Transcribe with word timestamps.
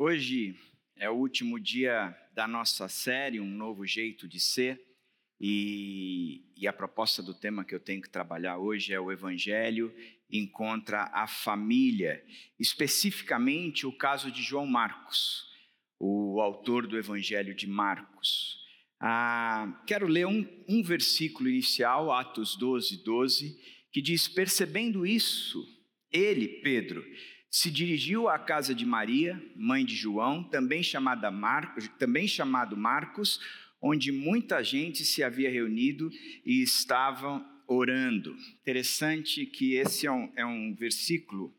Hoje 0.00 0.54
é 0.94 1.10
o 1.10 1.14
último 1.14 1.58
dia 1.58 2.16
da 2.32 2.46
nossa 2.46 2.88
série, 2.88 3.40
Um 3.40 3.50
Novo 3.50 3.84
Jeito 3.84 4.28
de 4.28 4.38
Ser, 4.38 4.80
e, 5.40 6.44
e, 6.56 6.68
a 6.68 6.72
proposta 6.72 7.20
do 7.20 7.34
tema 7.34 7.64
que 7.64 7.74
eu 7.74 7.80
tenho 7.80 8.00
que 8.00 8.08
trabalhar 8.08 8.58
hoje 8.58 8.92
é 8.92 9.00
o 9.00 9.10
Evangelho 9.10 9.92
encontra 10.30 11.10
a 11.12 11.26
família, 11.26 12.24
especificamente 12.60 13.88
o 13.88 13.92
caso 13.92 14.30
de 14.30 14.40
João 14.40 14.66
Marcos, 14.66 15.48
o 15.98 16.40
autor 16.40 16.86
do 16.86 16.96
Evangelho 16.96 17.52
de 17.52 17.66
Marcos. 17.66 18.56
Ah, 19.00 19.82
quero 19.84 20.06
ler 20.06 20.28
um, 20.28 20.46
um 20.68 20.80
versículo 20.80 21.48
inicial, 21.48 22.12
Atos 22.12 22.54
12, 22.54 23.02
12, 23.02 23.58
que 23.90 24.00
diz: 24.00 24.28
Percebendo 24.28 25.04
isso, 25.04 25.66
ele, 26.12 26.46
Pedro, 26.62 27.04
se 27.50 27.70
dirigiu 27.70 28.28
à 28.28 28.38
casa 28.38 28.74
de 28.74 28.84
Maria, 28.84 29.40
mãe 29.56 29.84
de 29.84 29.94
João, 29.94 30.42
também, 30.44 30.82
chamada 30.82 31.30
Marcos, 31.30 31.88
também 31.98 32.28
chamado 32.28 32.76
Marcos, 32.76 33.40
onde 33.80 34.12
muita 34.12 34.62
gente 34.62 35.04
se 35.04 35.22
havia 35.22 35.50
reunido 35.50 36.10
e 36.44 36.62
estavam 36.62 37.44
orando. 37.66 38.36
Interessante 38.60 39.46
que 39.46 39.74
esse 39.74 40.06
é 40.06 40.12
um, 40.12 40.32
é 40.36 40.44
um 40.44 40.74
versículo, 40.74 41.54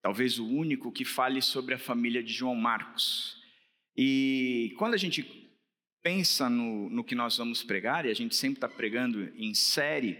talvez 0.00 0.38
o 0.38 0.46
único, 0.46 0.92
que 0.92 1.04
fale 1.04 1.42
sobre 1.42 1.74
a 1.74 1.78
família 1.78 2.22
de 2.22 2.32
João 2.32 2.54
Marcos. 2.54 3.36
E 3.96 4.74
quando 4.78 4.94
a 4.94 4.98
gente 4.98 5.22
pensa 6.02 6.48
no, 6.48 6.90
no 6.90 7.04
que 7.04 7.14
nós 7.14 7.36
vamos 7.36 7.62
pregar, 7.62 8.06
e 8.06 8.10
a 8.10 8.14
gente 8.14 8.34
sempre 8.34 8.56
está 8.56 8.68
pregando 8.68 9.22
em 9.36 9.54
série, 9.54 10.18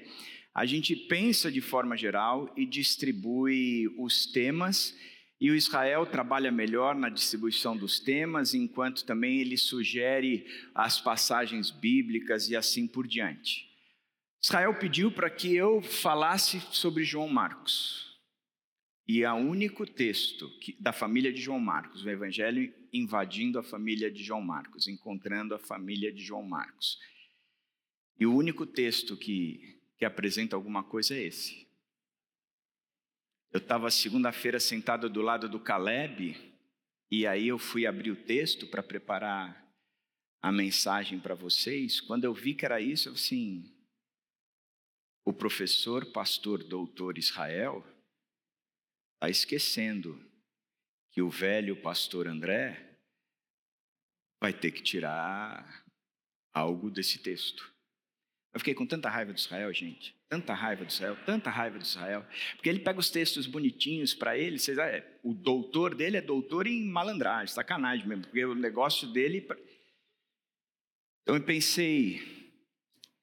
a 0.55 0.67
gente 0.67 0.95
pensa 0.95 1.51
de 1.51 1.61
forma 1.61 1.97
geral 1.97 2.53
e 2.57 2.67
distribui 2.67 3.89
os 3.99 4.27
temas, 4.27 4.95
e 5.41 5.51
o 5.51 5.57
Israel 5.57 6.07
trabalha 6.07 6.53
melhor 6.53 6.95
na 6.95 7.09
distribuição 7.09 7.77
dos 7.77 7.99
temas, 7.99 8.55
enquanto 8.55 9.05
também 9.05 9.41
ele 9.41 9.57
sugere 9.57 10.47
as 10.75 11.01
passagens 11.01 11.71
bíblicas 11.71 12.49
e 12.49 12.55
assim 12.55 12.87
por 12.87 13.09
diante. 13.09 13.69
Israel 14.41 14.75
pediu 14.79 15.11
para 15.11 15.31
que 15.31 15.55
eu 15.55 15.81
falasse 15.83 16.61
sobre 16.71 17.03
João 17.03 17.29
Marcos. 17.29 18.13
E 19.09 19.25
é 19.25 19.33
o 19.33 19.37
único 19.37 19.85
texto 19.85 20.49
que, 20.61 20.77
da 20.81 20.93
família 20.93 21.33
de 21.33 21.41
João 21.41 21.59
Marcos, 21.59 22.05
o 22.05 22.11
Evangelho 22.11 22.73
invadindo 22.93 23.59
a 23.59 23.63
família 23.63 24.11
de 24.11 24.23
João 24.23 24.43
Marcos, 24.43 24.87
encontrando 24.87 25.55
a 25.55 25.59
família 25.59 26.13
de 26.13 26.23
João 26.23 26.45
Marcos. 26.45 26.99
E 28.19 28.27
o 28.27 28.35
único 28.35 28.65
texto 28.65 29.17
que 29.17 29.82
que 30.03 30.07
apresenta 30.07 30.57
alguma 30.57 30.83
coisa 30.83 31.15
é 31.15 31.23
esse. 31.23 31.65
Eu 33.53 33.59
estava 33.59 33.89
segunda-feira 33.89 34.59
sentado 34.59 35.09
do 35.09 35.23
lado 35.23 35.49
do 35.49 35.61
Caleb, 35.61 36.37
e 37.09 37.25
aí 37.25 37.47
eu 37.47 37.57
fui 37.57 37.87
abrir 37.87 38.11
o 38.11 38.25
texto 38.25 38.67
para 38.67 38.83
preparar 38.83 39.65
a 40.43 40.51
mensagem 40.51 41.21
para 41.21 41.37
vocês. 41.37 42.01
Quando 42.01 42.25
eu 42.25 42.35
vi 42.35 42.53
que 42.53 42.65
era 42.65 42.81
isso, 42.81 43.11
eu 43.11 43.13
assim, 43.13 43.73
o 45.25 45.33
professor, 45.33 46.05
pastor, 46.07 46.65
doutor 46.65 47.17
Israel, 47.17 47.87
está 49.15 49.31
esquecendo 49.31 50.21
que 51.13 51.23
o 51.23 51.31
velho 51.31 51.81
pastor 51.81 52.27
André 52.27 52.99
vai 54.43 54.53
ter 54.53 54.73
que 54.73 54.83
tirar 54.83 55.87
algo 56.53 56.91
desse 56.91 57.21
texto. 57.21 57.72
Eu 58.53 58.61
fiquei 58.61 58.75
com 58.75 58.87
tanta 58.87 59.09
raiva 59.09 59.33
de 59.33 59.41
Israel, 59.41 59.73
gente. 59.73 60.15
Tanta 60.29 60.53
raiva 60.53 60.85
de 60.85 60.93
Israel, 60.93 61.17
tanta 61.25 61.49
raiva 61.49 61.79
de 61.79 61.87
Israel. 61.87 62.27
Porque 62.55 62.69
ele 62.69 62.81
pega 62.81 63.01
os 63.01 63.11
textos 63.11 63.47
bonitinhos 63.47 64.15
para 64.15 64.37
ele. 64.37 64.59
Vocês, 64.59 64.77
é, 64.77 65.19
o 65.23 65.33
doutor 65.33 65.95
dele 65.95 66.19
é 66.19 66.21
doutor 66.21 66.67
em 66.67 66.85
malandragem, 66.85 67.55
sacanagem 67.55 68.07
mesmo. 68.07 68.25
Porque 68.25 68.45
o 68.45 68.55
negócio 68.55 69.09
dele. 69.09 69.47
Então 71.23 71.35
eu 71.35 71.43
pensei 71.43 72.21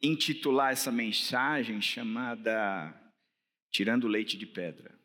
em 0.02 0.16
titular 0.16 0.72
essa 0.72 0.92
mensagem 0.92 1.80
chamada 1.80 2.96
Tirando 3.70 4.08
Leite 4.08 4.36
de 4.36 4.48
Pedra. 4.48 4.98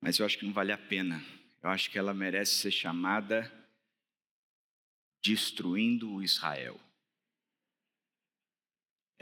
Mas 0.00 0.18
eu 0.18 0.24
acho 0.24 0.38
que 0.38 0.46
não 0.46 0.52
vale 0.52 0.72
a 0.72 0.78
pena. 0.78 1.22
Eu 1.62 1.68
acho 1.68 1.90
que 1.90 1.98
ela 1.98 2.14
merece 2.14 2.54
ser 2.54 2.70
chamada 2.70 3.52
Destruindo 5.22 6.10
o 6.10 6.22
Israel. 6.22 6.80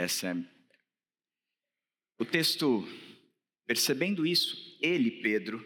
Essa 0.01 0.29
é... 0.29 0.37
O 2.19 2.25
texto, 2.25 2.89
percebendo 3.67 4.27
isso, 4.27 4.79
ele, 4.81 5.11
Pedro, 5.21 5.63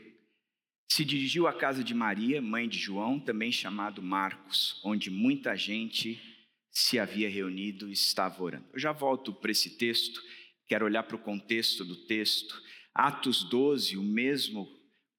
se 0.90 1.04
dirigiu 1.04 1.46
à 1.46 1.52
casa 1.52 1.84
de 1.84 1.94
Maria, 1.94 2.42
mãe 2.42 2.68
de 2.68 2.76
João, 2.76 3.20
também 3.20 3.52
chamado 3.52 4.02
Marcos, 4.02 4.80
onde 4.84 5.08
muita 5.08 5.56
gente 5.56 6.20
se 6.68 6.98
havia 6.98 7.30
reunido 7.30 7.88
e 7.88 7.92
estava 7.92 8.42
orando. 8.42 8.66
Eu 8.72 8.80
já 8.80 8.90
volto 8.90 9.32
para 9.32 9.52
esse 9.52 9.78
texto, 9.78 10.20
quero 10.66 10.84
olhar 10.84 11.04
para 11.04 11.14
o 11.14 11.22
contexto 11.22 11.84
do 11.84 11.94
texto. 12.06 12.60
Atos 12.92 13.48
12, 13.48 13.96
o 13.96 14.02
mesmo 14.02 14.68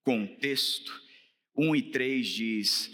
contexto, 0.04 0.92
1 1.56 1.74
e 1.74 1.90
3 1.90 2.26
diz: 2.26 2.90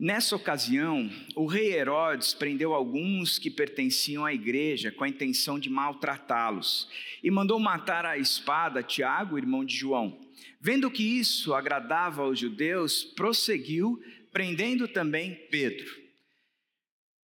Nessa 0.00 0.36
ocasião, 0.36 1.10
o 1.34 1.44
rei 1.44 1.74
Herodes 1.74 2.32
prendeu 2.32 2.72
alguns 2.72 3.36
que 3.36 3.50
pertenciam 3.50 4.24
à 4.24 4.32
igreja 4.32 4.92
com 4.92 5.02
a 5.02 5.08
intenção 5.08 5.58
de 5.58 5.68
maltratá-los 5.68 6.88
e 7.20 7.28
mandou 7.32 7.58
matar 7.58 8.06
à 8.06 8.16
espada 8.16 8.80
Tiago, 8.80 9.36
irmão 9.36 9.64
de 9.64 9.74
João. 9.74 10.16
Vendo 10.60 10.88
que 10.88 11.02
isso 11.02 11.52
agradava 11.52 12.22
aos 12.22 12.38
judeus, 12.38 13.02
prosseguiu, 13.02 14.00
prendendo 14.32 14.86
também 14.86 15.34
Pedro. 15.50 15.90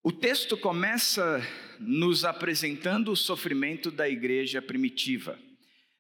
O 0.01 0.11
texto 0.11 0.57
começa 0.57 1.47
nos 1.79 2.25
apresentando 2.25 3.11
o 3.11 3.16
sofrimento 3.16 3.91
da 3.91 4.09
igreja 4.09 4.63
primitiva. 4.63 5.38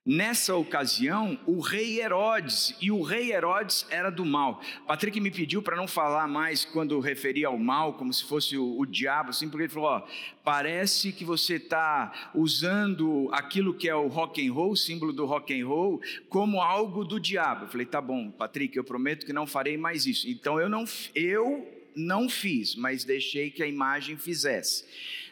Nessa 0.05 0.53
ocasião, 0.53 1.39
o 1.45 1.61
rei 1.61 2.01
Herodes, 2.01 2.75
e 2.81 2.91
o 2.91 3.01
rei 3.01 3.31
Herodes 3.31 3.85
era 3.89 4.09
do 4.09 4.25
mal. 4.25 4.61
Patrick 4.85 5.17
me 5.21 5.31
pediu 5.31 5.61
para 5.61 5.77
não 5.77 5.87
falar 5.87 6.27
mais 6.27 6.65
quando 6.65 6.99
referia 6.99 7.47
ao 7.47 7.57
mal, 7.57 7.93
como 7.93 8.13
se 8.13 8.25
fosse 8.25 8.57
o, 8.57 8.77
o 8.77 8.85
diabo, 8.85 9.29
assim, 9.29 9.47
porque 9.47 9.63
ele 9.63 9.71
falou: 9.71 9.91
ó, 9.91 10.07
parece 10.43 11.13
que 11.13 11.23
você 11.23 11.55
está 11.55 12.31
usando 12.35 13.29
aquilo 13.31 13.73
que 13.73 13.87
é 13.87 13.95
o 13.95 14.07
rock 14.07 14.45
and 14.45 14.51
roll, 14.51 14.75
símbolo 14.75 15.13
do 15.13 15.25
rock 15.25 15.57
and 15.57 15.65
roll, 15.65 16.01
como 16.27 16.61
algo 16.61 17.05
do 17.05 17.17
diabo. 17.17 17.63
Eu 17.63 17.69
falei: 17.69 17.85
tá 17.85 18.01
bom, 18.01 18.29
Patrick, 18.29 18.75
eu 18.75 18.83
prometo 18.83 19.25
que 19.25 19.31
não 19.31 19.47
farei 19.47 19.77
mais 19.77 20.05
isso. 20.05 20.29
Então 20.29 20.59
eu 20.59 20.67
não, 20.67 20.83
eu 21.15 21.65
não 21.95 22.27
fiz, 22.27 22.75
mas 22.75 23.05
deixei 23.05 23.49
que 23.49 23.63
a 23.63 23.67
imagem 23.67 24.17
fizesse. 24.17 24.83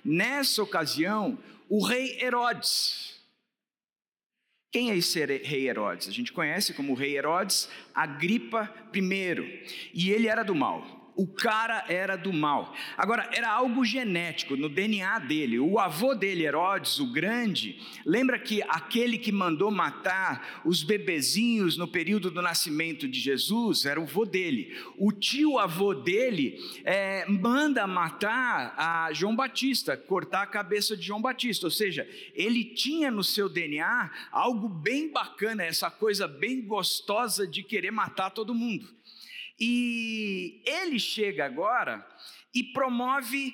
Nessa 0.02 0.64
ocasião, 0.64 1.38
o 1.68 1.84
rei 1.84 2.22
Herodes, 2.22 3.11
quem 4.72 4.92
é 4.92 4.98
esse 4.98 5.24
rei 5.26 5.68
Herodes? 5.68 6.08
A 6.08 6.12
gente 6.12 6.32
conhece 6.32 6.74
como 6.74 6.94
rei 6.94 7.18
Herodes 7.18 7.70
Agripa 7.94 8.74
I, 8.94 9.64
e 9.94 10.12
ele 10.12 10.28
era 10.28 10.44
do 10.44 10.56
mal 10.56 11.01
o 11.16 11.28
cara 11.28 11.86
era 11.88 12.16
do 12.16 12.32
mal. 12.32 12.74
Agora, 12.98 13.30
era 13.34 13.52
algo 13.52 13.84
genético 13.84 14.56
no 14.56 14.70
DNA 14.70 15.20
dele. 15.20 15.60
O 15.60 15.78
avô 15.78 16.16
dele, 16.16 16.46
Herodes, 16.46 17.00
o 17.00 17.12
Grande, 17.12 17.80
lembra 18.06 18.40
que 18.40 18.62
aquele 18.64 19.18
que 19.18 19.32
mandou 19.32 19.70
matar 19.70 20.62
os 20.66 20.84
bebezinhos 20.84 21.78
no 21.78 21.88
período 21.88 22.32
do 22.32 22.42
nascimento 22.42 23.08
de 23.08 23.20
Jesus 23.20 23.86
era 23.86 24.00
o 24.00 24.04
avô 24.04 24.26
dele. 24.26 24.76
O 24.98 25.12
tio 25.12 25.60
avô 25.60 25.94
dele 25.94 26.58
é, 26.84 27.26
manda 27.30 27.86
matar 27.86 28.74
a 28.78 29.14
João 29.14 29.36
Batista, 29.36 29.98
cortar 29.98 30.44
a 30.44 30.48
cabeça 30.48 30.96
de 30.96 31.06
João 31.06 31.22
Batista. 31.22 31.68
Ou 31.68 31.72
seja, 31.72 32.08
ele 32.34 32.64
tinha 32.64 33.12
no 33.12 33.24
seu 33.24 33.50
DNA 33.50 34.12
algo 34.32 34.68
bem 34.68 35.12
bacana, 35.12 35.64
essa 35.64 35.92
coisa 35.92 36.28
bem 36.28 36.62
gostosa 36.62 37.46
de 37.46 37.64
querer 37.64 37.92
matar 37.92 38.30
todo 38.32 38.56
mundo. 38.56 39.01
E 39.64 40.64
ele 40.66 40.98
chega 40.98 41.46
agora 41.46 42.04
e 42.52 42.64
promove 42.64 43.54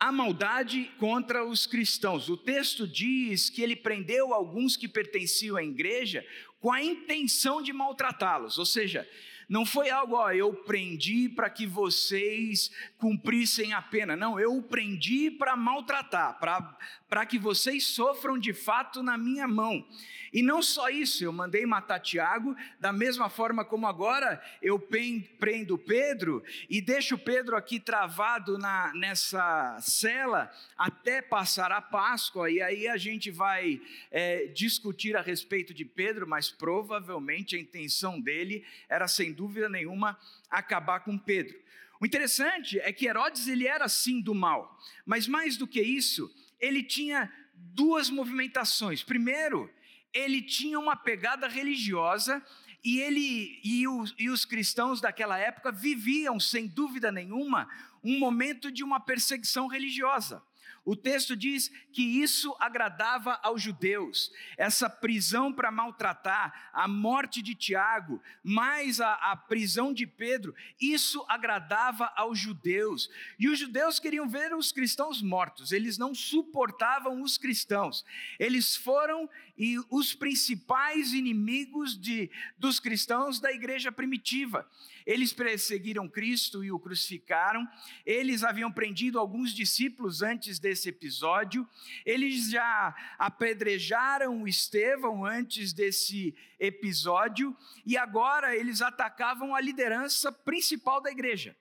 a 0.00 0.10
maldade 0.10 0.90
contra 0.98 1.44
os 1.44 1.66
cristãos. 1.66 2.30
O 2.30 2.38
texto 2.38 2.88
diz 2.88 3.50
que 3.50 3.60
ele 3.60 3.76
prendeu 3.76 4.32
alguns 4.32 4.78
que 4.78 4.88
pertenciam 4.88 5.58
à 5.58 5.62
igreja 5.62 6.26
com 6.58 6.72
a 6.72 6.82
intenção 6.82 7.60
de 7.60 7.70
maltratá-los, 7.70 8.56
ou 8.56 8.64
seja, 8.64 9.06
não 9.52 9.66
foi 9.66 9.90
algo, 9.90 10.14
ó, 10.14 10.32
eu 10.32 10.54
prendi 10.54 11.28
para 11.28 11.50
que 11.50 11.66
vocês 11.66 12.70
cumprissem 12.96 13.74
a 13.74 13.82
pena. 13.82 14.16
Não, 14.16 14.40
eu 14.40 14.62
prendi 14.62 15.30
para 15.30 15.54
maltratar, 15.54 16.38
para 16.40 16.78
que 17.26 17.38
vocês 17.38 17.86
sofram 17.86 18.38
de 18.38 18.52
fato 18.52 19.02
na 19.02 19.18
minha 19.18 19.46
mão. 19.46 19.86
E 20.32 20.42
não 20.42 20.62
só 20.62 20.88
isso, 20.88 21.22
eu 21.22 21.30
mandei 21.30 21.66
matar 21.66 22.00
Tiago, 22.00 22.56
da 22.80 22.90
mesma 22.90 23.28
forma 23.28 23.66
como 23.66 23.86
agora 23.86 24.42
eu 24.62 24.78
prendo 24.78 25.76
Pedro 25.76 26.42
e 26.70 26.80
deixo 26.80 27.18
Pedro 27.18 27.54
aqui 27.54 27.78
travado 27.78 28.56
na, 28.56 28.94
nessa 28.94 29.78
cela 29.82 30.50
até 30.74 31.20
passar 31.20 31.70
a 31.70 31.82
Páscoa, 31.82 32.50
e 32.50 32.62
aí 32.62 32.88
a 32.88 32.96
gente 32.96 33.30
vai 33.30 33.78
é, 34.10 34.46
discutir 34.46 35.14
a 35.16 35.20
respeito 35.20 35.74
de 35.74 35.84
Pedro, 35.84 36.26
mas 36.26 36.50
provavelmente 36.50 37.54
a 37.54 37.60
intenção 37.60 38.18
dele 38.18 38.64
era 38.88 39.06
sem 39.06 39.34
dúvida 39.34 39.68
nenhuma, 39.68 40.18
acabar 40.48 41.00
com 41.00 41.18
Pedro. 41.18 41.60
O 42.00 42.06
interessante 42.06 42.80
é 42.80 42.90
que 42.90 43.06
Herodes 43.06 43.46
ele 43.46 43.68
era 43.68 43.86
sim 43.86 44.20
do 44.20 44.34
mal, 44.34 44.80
mas 45.04 45.28
mais 45.28 45.58
do 45.58 45.68
que 45.68 45.80
isso, 45.82 46.34
ele 46.62 46.84
tinha 46.84 47.30
duas 47.54 48.08
movimentações. 48.08 49.02
Primeiro, 49.02 49.68
ele 50.14 50.40
tinha 50.40 50.78
uma 50.78 50.94
pegada 50.94 51.48
religiosa 51.48 52.40
e 52.84 53.00
ele 53.00 53.60
e 53.64 53.86
os, 53.88 54.14
e 54.16 54.30
os 54.30 54.44
cristãos 54.44 55.00
daquela 55.00 55.36
época 55.36 55.72
viviam, 55.72 56.38
sem 56.38 56.68
dúvida 56.68 57.10
nenhuma, 57.10 57.68
um 58.02 58.18
momento 58.18 58.70
de 58.70 58.84
uma 58.84 59.00
perseguição 59.00 59.66
religiosa. 59.66 60.42
O 60.84 60.96
texto 60.96 61.36
diz 61.36 61.70
que 61.92 62.02
isso 62.02 62.56
agradava 62.58 63.38
aos 63.42 63.62
judeus, 63.62 64.32
essa 64.56 64.90
prisão 64.90 65.52
para 65.52 65.70
maltratar, 65.70 66.70
a 66.72 66.88
morte 66.88 67.40
de 67.40 67.54
Tiago, 67.54 68.20
mais 68.42 69.00
a, 69.00 69.14
a, 69.14 69.36
prisão 69.36 69.92
de 69.92 70.06
Pedro, 70.06 70.52
isso 70.80 71.24
agradava 71.28 72.12
aos 72.16 72.36
judeus. 72.36 73.08
E 73.38 73.48
os 73.48 73.60
judeus 73.60 74.00
queriam 74.00 74.28
ver 74.28 74.52
os 74.54 74.72
cristãos 74.72 75.22
mortos, 75.22 75.70
eles 75.70 75.98
não 75.98 76.14
suportavam 76.14 77.22
os 77.22 77.38
cristãos. 77.38 78.04
Eles 78.36 78.74
foram 78.74 79.30
e 79.56 79.76
os 79.90 80.14
principais 80.14 81.12
inimigos 81.12 81.98
de, 81.98 82.30
dos 82.56 82.80
cristãos 82.80 83.38
da 83.38 83.52
igreja 83.52 83.92
primitiva. 83.92 84.68
Eles 85.04 85.32
perseguiram 85.32 86.08
Cristo 86.08 86.64
e 86.64 86.70
o 86.70 86.78
crucificaram. 86.78 87.66
Eles 88.06 88.42
haviam 88.44 88.70
prendido 88.70 89.18
alguns 89.18 89.52
discípulos 89.52 90.22
antes 90.22 90.58
desse 90.58 90.88
episódio. 90.88 91.68
Eles 92.06 92.50
já 92.50 92.94
apedrejaram 93.18 94.46
Estevão 94.46 95.24
antes 95.24 95.72
desse 95.72 96.34
episódio. 96.58 97.56
E 97.84 97.96
agora 97.96 98.56
eles 98.56 98.80
atacavam 98.80 99.54
a 99.54 99.60
liderança 99.60 100.32
principal 100.32 101.00
da 101.00 101.10
igreja: 101.10 101.56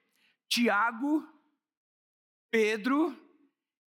Tiago, 0.47 1.27
Pedro 2.49 3.17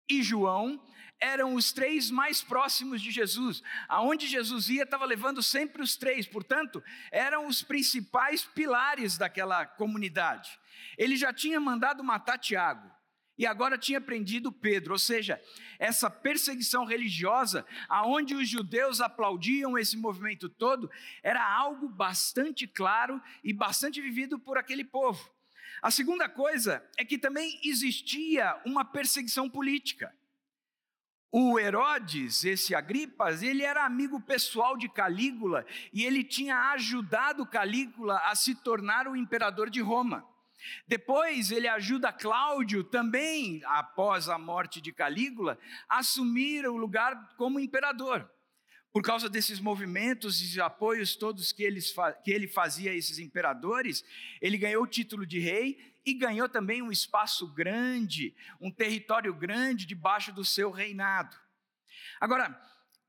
e 0.09 0.23
João 0.23 0.81
eram 1.25 1.55
os 1.55 1.73
três 1.73 2.11
mais 2.11 2.43
próximos 2.43 3.01
de 3.01 3.11
Jesus. 3.11 3.63
Aonde 3.89 4.27
Jesus 4.27 4.69
ia, 4.69 4.83
estava 4.83 5.07
levando 5.07 5.43
sempre 5.43 5.83
os 5.83 5.97
três, 5.97 6.27
portanto, 6.27 6.85
eram 7.11 7.47
os 7.47 7.63
principais 7.63 8.45
pilares 8.45 9.17
daquela 9.17 9.65
comunidade. 9.65 10.51
Ele 10.99 11.17
já 11.17 11.33
tinha 11.33 11.59
mandado 11.59 12.05
matar 12.05 12.37
Tiago 12.39 12.93
e 13.39 13.47
agora 13.47 13.79
tinha 13.79 14.03
prendido 14.03 14.53
Pedro, 14.53 14.93
ou 14.93 14.99
seja, 14.99 15.41
essa 15.79 16.11
perseguição 16.11 16.85
religiosa, 16.85 17.67
aonde 17.89 18.35
os 18.35 18.47
judeus 18.49 19.01
aplaudiam 19.01 19.79
esse 19.79 19.97
movimento 19.97 20.49
todo, 20.49 20.91
era 21.23 21.43
algo 21.43 21.89
bastante 21.89 22.67
claro 22.67 23.21
e 23.43 23.53
bastante 23.53 24.01
vivido 24.01 24.39
por 24.39 24.59
aquele 24.59 24.85
povo. 24.85 25.33
A 25.83 25.91
segunda 25.91 26.29
coisa 26.29 26.87
é 26.99 27.05
que 27.05 27.19
também 27.19 27.61
existia 27.65 28.61
uma 28.65 28.85
perseguição 28.85 29.49
política. 29.49 30.15
O 31.37 31.59
Herodes, 31.59 32.45
esse 32.45 32.77
Agripas, 32.77 33.43
ele 33.43 33.65
era 33.65 33.85
amigo 33.85 34.21
pessoal 34.21 34.77
de 34.77 34.89
Calígula 34.89 35.67
e 35.93 36.05
ele 36.05 36.23
tinha 36.23 36.71
ajudado 36.71 37.45
Calígula 37.45 38.19
a 38.19 38.37
se 38.37 38.55
tornar 38.55 39.09
o 39.09 39.17
imperador 39.17 39.69
de 39.69 39.81
Roma. 39.81 40.25
Depois 40.87 41.51
ele 41.51 41.67
ajuda 41.67 42.13
Cláudio, 42.13 42.85
também 42.85 43.61
após 43.65 44.29
a 44.29 44.39
morte 44.39 44.81
de 44.81 44.93
Calígula, 44.93 45.59
a 45.89 45.99
assumir 45.99 46.69
o 46.69 46.77
lugar 46.77 47.35
como 47.37 47.59
imperador. 47.59 48.31
Por 48.93 49.03
causa 49.03 49.29
desses 49.29 49.59
movimentos 49.59 50.55
e 50.55 50.61
apoios 50.61 51.17
todos 51.17 51.51
que, 51.51 51.65
ele 51.65 52.47
fazia 52.47 52.93
a 52.93 52.95
esses 52.95 53.19
imperadores, 53.19 54.05
ele 54.41 54.57
ganhou 54.57 54.85
o 54.85 54.87
título 54.87 55.27
de 55.27 55.41
rei 55.41 55.94
e 56.05 56.13
ganhou 56.15 56.49
também 56.49 56.83
um 56.83 56.93
espaço 56.93 57.47
grande, 57.47 58.35
um 58.61 58.71
território 58.71 59.33
grande 59.33 59.87
debaixo 59.87 60.33
do 60.33 60.45
seu 60.45 60.71
reinado. 60.71 61.37
Agora, 62.21 62.61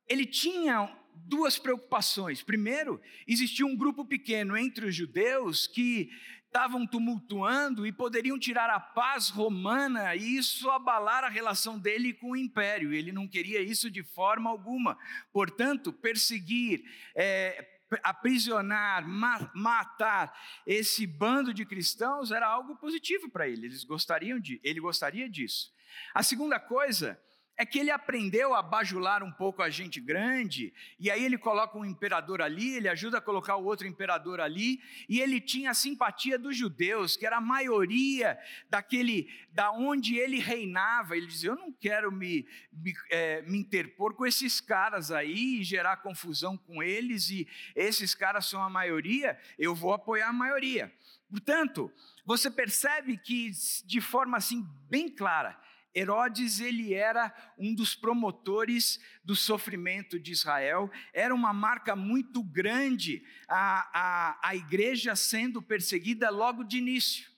ele 0.07 0.25
tinha 0.25 0.89
duas 1.13 1.57
preocupações. 1.57 2.41
Primeiro, 2.41 3.01
existia 3.27 3.65
um 3.65 3.75
grupo 3.75 4.05
pequeno 4.05 4.57
entre 4.57 4.85
os 4.85 4.95
judeus 4.95 5.67
que 5.67 6.09
estavam 6.45 6.87
tumultuando 6.87 7.85
e 7.85 7.91
poderiam 7.91 8.39
tirar 8.39 8.69
a 8.69 8.79
paz 8.79 9.27
romana 9.27 10.15
e 10.15 10.37
isso 10.37 10.69
abalar 10.69 11.25
a 11.25 11.29
relação 11.29 11.77
dele 11.77 12.13
com 12.13 12.31
o 12.31 12.35
império. 12.37 12.93
Ele 12.93 13.11
não 13.11 13.27
queria 13.27 13.61
isso 13.61 13.91
de 13.91 14.03
forma 14.03 14.49
alguma. 14.49 14.97
Portanto, 15.33 15.91
perseguir, 15.91 16.81
é, 17.13 17.74
aprisionar, 18.03 19.07
ma 19.07 19.51
matar 19.53 20.37
esse 20.65 21.05
bando 21.05 21.53
de 21.53 21.65
cristãos 21.65 22.31
era 22.31 22.47
algo 22.47 22.75
positivo 22.75 23.29
para 23.29 23.47
ele. 23.47 23.67
Eles 23.67 23.83
gostariam 23.83 24.39
de, 24.39 24.59
ele 24.63 24.79
gostaria 24.79 25.29
disso. 25.29 25.73
A 26.13 26.23
segunda 26.23 26.59
coisa 26.59 27.19
é 27.57 27.65
que 27.65 27.79
ele 27.79 27.89
aprendeu 27.89 28.53
a 28.53 28.61
bajular 28.61 29.23
um 29.23 29.31
pouco 29.31 29.61
a 29.61 29.69
gente 29.69 29.99
grande, 30.01 30.73
e 30.99 31.09
aí 31.09 31.23
ele 31.23 31.37
coloca 31.37 31.77
um 31.77 31.85
imperador 31.85 32.41
ali, 32.41 32.75
ele 32.75 32.89
ajuda 32.89 33.19
a 33.19 33.21
colocar 33.21 33.55
o 33.55 33.63
outro 33.63 33.87
imperador 33.87 34.41
ali, 34.41 34.81
e 35.07 35.21
ele 35.21 35.39
tinha 35.39 35.71
a 35.71 35.73
simpatia 35.73 36.37
dos 36.37 36.57
judeus, 36.57 37.15
que 37.15 37.25
era 37.25 37.37
a 37.37 37.41
maioria 37.41 38.37
daquele, 38.69 39.29
da 39.51 39.71
onde 39.71 40.17
ele 40.17 40.39
reinava. 40.39 41.15
Ele 41.15 41.27
dizia: 41.27 41.51
Eu 41.51 41.55
não 41.55 41.71
quero 41.71 42.11
me, 42.11 42.45
me, 42.73 42.93
é, 43.09 43.41
me 43.43 43.57
interpor 43.57 44.13
com 44.15 44.25
esses 44.25 44.59
caras 44.59 45.11
aí 45.11 45.61
e 45.61 45.63
gerar 45.63 45.97
confusão 45.97 46.57
com 46.57 46.83
eles, 46.83 47.29
e 47.29 47.47
esses 47.73 48.13
caras 48.13 48.45
são 48.47 48.61
a 48.61 48.69
maioria, 48.69 49.39
eu 49.57 49.73
vou 49.73 49.93
apoiar 49.93 50.27
a 50.27 50.33
maioria. 50.33 50.93
Portanto, 51.29 51.91
você 52.25 52.51
percebe 52.51 53.17
que, 53.17 53.51
de 53.85 54.01
forma 54.01 54.37
assim 54.37 54.67
bem 54.89 55.09
clara, 55.09 55.59
Herodes 55.95 56.59
ele 56.59 56.93
era 56.93 57.33
um 57.57 57.73
dos 57.73 57.95
promotores 57.95 58.99
do 59.23 59.35
sofrimento 59.35 60.19
de 60.19 60.31
Israel, 60.33 60.91
era 61.13 61.33
uma 61.33 61.53
marca 61.53 61.95
muito 61.95 62.43
grande 62.43 63.23
a, 63.47 63.89
a, 63.93 64.49
a 64.49 64.55
igreja 64.55 65.15
sendo 65.15 65.61
perseguida 65.61 66.29
logo 66.29 66.63
de 66.63 66.77
início. 66.77 67.33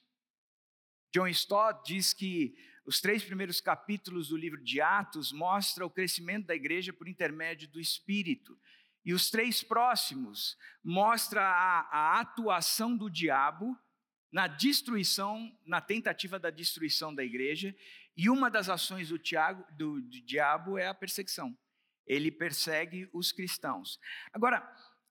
John 1.14 1.28
Stott 1.28 1.84
diz 1.86 2.14
que 2.14 2.56
os 2.86 3.00
três 3.00 3.24
primeiros 3.24 3.62
capítulos 3.62 4.30
do 4.30 4.38
livro 4.38 4.64
de 4.64 4.82
Atos 4.82 5.32
mostram 5.32 5.88
o 5.88 5.92
crescimento 5.92 6.48
da 6.48 6.56
igreja 6.56 6.92
por 6.92 7.08
intermédio 7.08 7.68
do 7.68 7.80
Espírito. 7.80 8.58
E 9.06 9.14
os 9.14 9.30
três 9.30 9.62
próximos 9.62 10.58
mostram 10.84 11.42
a, 11.42 11.88
a 11.92 12.20
atuação 12.20 12.96
do 12.96 13.10
diabo 13.10 13.78
na 14.32 14.48
destruição, 14.48 15.58
na 15.66 15.80
tentativa 15.80 16.38
da 16.38 16.50
destruição 16.50 17.14
da 17.14 17.24
igreja, 17.24 17.76
e 18.18 18.32
uma 18.32 18.50
das 18.50 18.68
ações 18.68 19.10
do, 19.10 19.20
Tiago, 19.20 19.64
do, 19.74 20.02
do 20.02 20.22
diabo 20.22 20.78
é 20.78 20.88
a 20.88 20.94
perseguição. 20.94 21.56
Ele 22.08 22.32
persegue 22.32 23.08
os 23.14 23.32
cristãos. 23.32 24.00
Agora, 24.34 24.68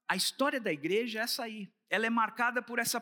a 0.09 0.17
história 0.17 0.61
da 0.61 0.73
igreja 0.73 1.21
é 1.21 1.23
essa 1.23 1.45
aí. 1.45 1.71
Ela 1.89 2.07
é 2.07 2.11
marcada 2.11 2.61
por 2.61 2.81
essa 2.81 3.01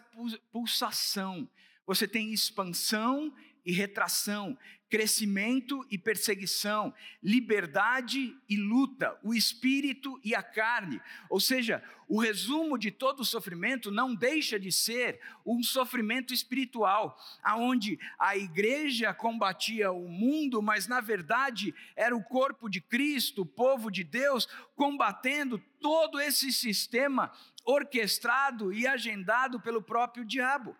pulsação. 0.52 1.48
Você 1.86 2.06
tem 2.06 2.34
expansão 2.34 3.34
e 3.64 3.72
retração, 3.72 4.58
crescimento 4.94 5.84
e 5.90 5.98
perseguição, 5.98 6.94
liberdade 7.20 8.32
e 8.48 8.56
luta, 8.56 9.18
o 9.24 9.34
espírito 9.34 10.20
e 10.22 10.36
a 10.36 10.40
carne. 10.40 11.00
Ou 11.28 11.40
seja, 11.40 11.82
o 12.08 12.20
resumo 12.20 12.78
de 12.78 12.92
todo 12.92 13.18
o 13.18 13.24
sofrimento 13.24 13.90
não 13.90 14.14
deixa 14.14 14.56
de 14.56 14.70
ser 14.70 15.20
um 15.44 15.64
sofrimento 15.64 16.32
espiritual, 16.32 17.18
aonde 17.42 17.98
a 18.16 18.36
igreja 18.36 19.12
combatia 19.12 19.90
o 19.90 20.08
mundo, 20.08 20.62
mas 20.62 20.86
na 20.86 21.00
verdade 21.00 21.74
era 21.96 22.16
o 22.16 22.22
corpo 22.22 22.68
de 22.68 22.80
Cristo, 22.80 23.42
o 23.42 23.46
povo 23.46 23.90
de 23.90 24.04
Deus, 24.04 24.46
combatendo 24.76 25.58
todo 25.80 26.20
esse 26.20 26.52
sistema 26.52 27.32
orquestrado 27.64 28.72
e 28.72 28.86
agendado 28.86 29.58
pelo 29.58 29.82
próprio 29.82 30.24
diabo. 30.24 30.76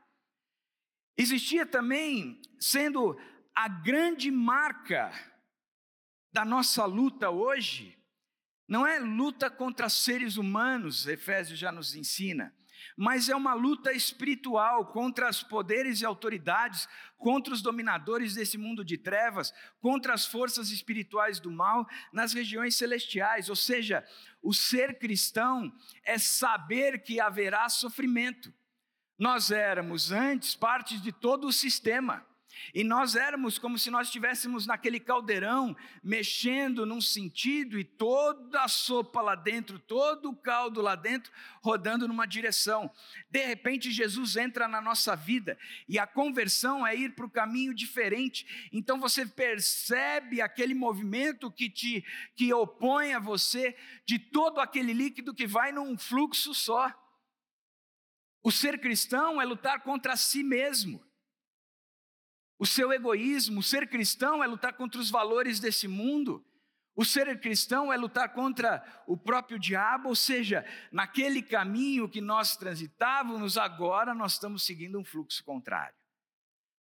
Existia 1.17 1.67
também, 1.67 2.41
sendo 2.61 3.17
a 3.55 3.69
grande 3.69 4.31
marca 4.31 5.13
da 6.33 6.45
nossa 6.45 6.85
luta 6.85 7.31
hoje, 7.31 7.97
não 8.67 8.87
é 8.87 8.99
luta 8.99 9.49
contra 9.49 9.89
seres 9.89 10.37
humanos, 10.37 11.07
Efésios 11.07 11.59
já 11.59 11.71
nos 11.71 11.95
ensina, 11.95 12.53
mas 12.97 13.29
é 13.29 13.37
uma 13.37 13.55
luta 13.55 13.93
espiritual 13.93 14.87
contra 14.87 15.29
os 15.31 15.43
poderes 15.43 16.01
e 16.01 16.05
autoridades, 16.05 16.89
contra 17.17 17.55
os 17.55 17.63
dominadores 17.63 18.35
desse 18.35 18.59
mundo 18.59 18.85
de 18.85 18.99
trevas, 18.99 19.55
contra 19.81 20.13
as 20.13 20.27
forças 20.27 20.71
espirituais 20.71 21.39
do 21.39 21.51
mal 21.51 21.87
nas 22.13 22.33
regiões 22.33 22.77
celestiais. 22.77 23.49
Ou 23.49 23.57
seja, 23.57 24.05
o 24.43 24.53
ser 24.53 24.99
cristão 24.99 25.73
é 26.05 26.19
saber 26.19 27.03
que 27.03 27.21
haverá 27.21 27.69
sofrimento. 27.69 28.53
Nós 29.19 29.51
éramos 29.51 30.11
antes 30.11 30.55
parte 30.55 31.01
de 31.01 31.13
todo 31.13 31.47
o 31.47 31.53
sistema. 31.53 32.27
E 32.75 32.83
nós 32.83 33.15
éramos 33.17 33.59
como 33.59 33.79
se 33.79 33.91
nós 33.91 34.09
estivéssemos 34.09 34.67
naquele 34.67 34.99
caldeirão, 34.99 35.77
mexendo 36.03 36.85
num 36.85 37.01
sentido 37.01 37.79
e 37.79 37.85
toda 37.85 38.63
a 38.63 38.69
sopa 38.69 39.21
lá 39.21 39.35
dentro, 39.35 39.79
todo 39.79 40.31
o 40.31 40.37
caldo 40.37 40.81
lá 40.81 40.95
dentro, 40.95 41.33
rodando 41.63 42.09
numa 42.09 42.27
direção. 42.27 42.91
De 43.31 43.45
repente, 43.45 43.91
Jesus 43.91 44.37
entra 44.37 44.67
na 44.67 44.81
nossa 44.81 45.15
vida 45.15 45.59
e 45.89 45.99
a 45.99 46.07
conversão 46.07 46.87
é 46.87 46.95
ir 46.95 47.15
para 47.15 47.27
o 47.27 47.31
caminho 47.31 47.75
diferente. 47.75 48.69
Então 48.73 48.99
você 48.99 49.27
percebe 49.27 50.41
aquele 50.41 50.75
movimento 50.75 51.51
que 51.51 51.69
te 51.71 52.05
que 52.35 52.53
opõe 52.53 53.15
a 53.15 53.19
você 53.19 53.77
de 54.05 54.19
todo 54.19 54.61
aquele 54.61 54.93
líquido 54.93 55.35
que 55.35 55.47
vai 55.47 55.73
num 55.73 55.97
fluxo 55.97 56.55
só. 56.55 56.93
O 58.43 58.51
ser 58.51 58.79
cristão 58.79 59.41
é 59.41 59.45
lutar 59.45 59.83
contra 59.83 60.17
si 60.17 60.43
mesmo 60.43 61.03
o 62.59 62.67
seu 62.67 62.93
egoísmo. 62.93 63.63
Ser 63.63 63.89
cristão 63.89 64.43
é 64.43 64.47
lutar 64.47 64.75
contra 64.75 65.01
os 65.01 65.11
valores 65.11 65.61
desse 65.61 65.89
mundo. 65.89 66.45
O 66.97 67.05
ser 67.05 67.41
cristão 67.41 67.93
é 67.93 67.97
lutar 67.97 68.33
contra 68.33 68.83
o 69.07 69.17
próprio 69.17 69.59
diabo, 69.59 70.09
ou 70.11 70.15
seja, 70.15 70.65
naquele 70.93 71.43
caminho 71.43 72.09
que 72.09 72.21
nós 72.21 72.57
transitávamos, 72.57 73.59
agora 73.59 74.15
nós 74.15 74.35
estamos 74.35 74.63
seguindo 74.63 74.99
um 74.99 75.05
fluxo 75.05 75.43
contrário. 75.43 75.97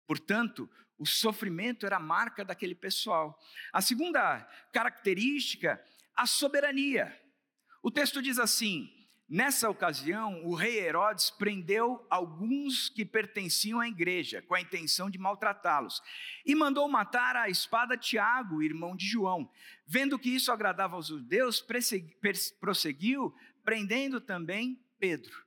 Portanto, 0.06 0.68
o 0.98 1.06
sofrimento 1.06 1.86
era 1.86 1.96
a 1.96 2.00
marca 2.00 2.44
daquele 2.44 2.74
pessoal. 2.74 3.38
A 3.72 3.80
segunda 3.80 4.46
característica, 4.70 5.82
a 6.14 6.26
soberania. 6.26 7.18
O 7.82 7.90
texto 7.90 8.20
diz 8.20 8.38
assim: 8.38 8.90
Nessa 9.34 9.70
ocasião, 9.70 10.44
o 10.44 10.54
rei 10.54 10.78
Herodes 10.78 11.30
prendeu 11.30 12.06
alguns 12.10 12.90
que 12.90 13.02
pertenciam 13.02 13.80
à 13.80 13.88
igreja, 13.88 14.42
com 14.42 14.54
a 14.54 14.60
intenção 14.60 15.08
de 15.08 15.16
maltratá-los, 15.16 16.02
e 16.44 16.54
mandou 16.54 16.86
matar 16.86 17.34
à 17.34 17.48
espada 17.48 17.96
Tiago, 17.96 18.62
irmão 18.62 18.94
de 18.94 19.06
João. 19.06 19.50
Vendo 19.86 20.18
que 20.18 20.28
isso 20.28 20.52
agradava 20.52 20.96
aos 20.96 21.06
judeus, 21.06 21.64
prosseguiu, 22.60 23.34
prendendo 23.64 24.20
também 24.20 24.78
Pedro. 24.98 25.46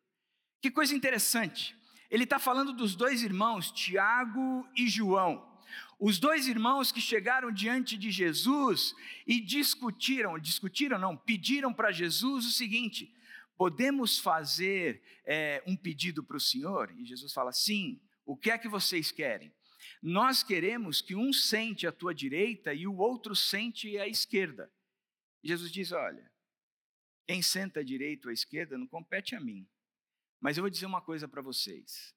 Que 0.60 0.72
coisa 0.72 0.96
interessante, 0.96 1.78
ele 2.10 2.24
está 2.24 2.40
falando 2.40 2.74
dos 2.74 2.96
dois 2.96 3.22
irmãos, 3.22 3.70
Tiago 3.70 4.68
e 4.76 4.88
João. 4.88 5.48
Os 6.00 6.18
dois 6.18 6.48
irmãos 6.48 6.92
que 6.92 7.00
chegaram 7.00 7.52
diante 7.52 8.00
de 8.00 8.10
Jesus 8.10 8.96
e 9.28 9.40
discutiram, 9.40 10.40
discutiram 10.40 10.98
não, 10.98 11.16
pediram 11.16 11.72
para 11.72 11.92
Jesus 11.92 12.48
o 12.48 12.52
seguinte: 12.52 13.14
podemos 13.58 14.20
fazer 14.20 15.02
é, 15.26 15.64
um 15.66 15.76
pedido 15.76 16.24
para 16.24 16.38
o 16.38 16.40
Senhor? 16.40 16.92
E 16.98 17.06
Jesus 17.06 17.34
fala: 17.34 17.52
sim, 17.52 18.02
o 18.26 18.36
que 18.36 18.52
é 18.52 18.58
que 18.58 18.68
vocês 18.68 19.12
querem? 19.12 19.54
Nós 20.02 20.44
queremos 20.44 21.02
que 21.02 21.16
um 21.16 21.32
sente 21.32 21.88
à 21.88 21.92
tua 21.92 22.14
direita 22.14 22.74
e 22.74 22.88
o 22.88 22.98
outro 22.98 23.36
sente 23.36 23.98
à 23.98 24.08
esquerda. 24.08 24.72
Jesus 25.44 25.72
diz: 25.72 25.92
olha, 25.92 26.32
quem 27.28 27.42
senta 27.42 27.80
à 27.80 27.84
direita 27.84 28.28
ou 28.28 28.32
à 28.32 28.34
esquerda 28.34 28.78
não 28.78 28.88
compete 28.88 29.36
a 29.36 29.40
mim. 29.40 29.68
Mas 30.40 30.58
eu 30.58 30.64
vou 30.64 30.70
dizer 30.70 30.86
uma 30.86 31.02
coisa 31.02 31.28
para 31.28 31.42
vocês. 31.42 32.14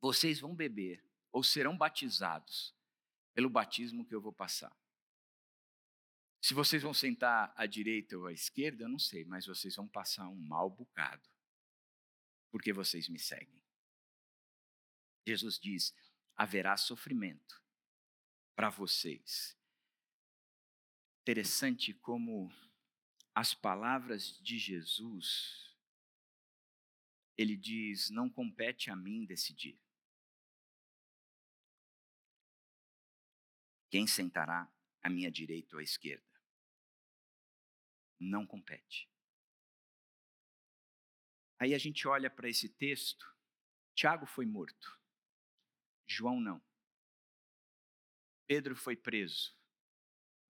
Vocês 0.00 0.40
vão 0.40 0.54
beber 0.54 1.04
ou 1.30 1.42
serão 1.42 1.76
batizados 1.76 2.74
pelo 3.34 3.50
batismo 3.50 4.04
que 4.04 4.14
eu 4.14 4.20
vou 4.20 4.32
passar. 4.32 4.76
Se 6.40 6.54
vocês 6.54 6.82
vão 6.82 6.94
sentar 6.94 7.52
à 7.56 7.66
direita 7.66 8.16
ou 8.16 8.26
à 8.26 8.32
esquerda, 8.32 8.84
eu 8.84 8.88
não 8.88 8.98
sei, 8.98 9.24
mas 9.24 9.46
vocês 9.46 9.74
vão 9.74 9.88
passar 9.88 10.28
um 10.28 10.36
mal 10.36 10.70
bocado, 10.70 11.28
porque 12.50 12.72
vocês 12.72 13.08
me 13.08 13.18
seguem. 13.18 13.62
Jesus 15.26 15.58
diz: 15.58 15.94
haverá 16.36 16.76
sofrimento 16.76 17.62
para 18.54 18.70
vocês. 18.70 19.56
Interessante 21.22 21.92
como 21.92 22.50
as 23.34 23.52
palavras 23.52 24.38
de 24.40 24.58
Jesus, 24.58 25.76
ele 27.36 27.56
diz: 27.56 28.10
não 28.10 28.30
compete 28.30 28.90
a 28.90 28.96
mim 28.96 29.26
decidir. 29.26 29.78
Quem 33.90 34.06
sentará 34.06 34.70
à 35.02 35.10
minha 35.10 35.30
direita 35.30 35.76
ou 35.76 35.80
à 35.80 35.82
esquerda? 35.82 36.27
Não 38.18 38.46
compete. 38.46 39.08
Aí 41.58 41.74
a 41.74 41.78
gente 41.78 42.06
olha 42.06 42.30
para 42.30 42.48
esse 42.48 42.68
texto, 42.68 43.26
Tiago 43.94 44.26
foi 44.26 44.46
morto, 44.46 44.98
João 46.06 46.40
não. 46.40 46.62
Pedro 48.46 48.76
foi 48.76 48.96
preso, 48.96 49.54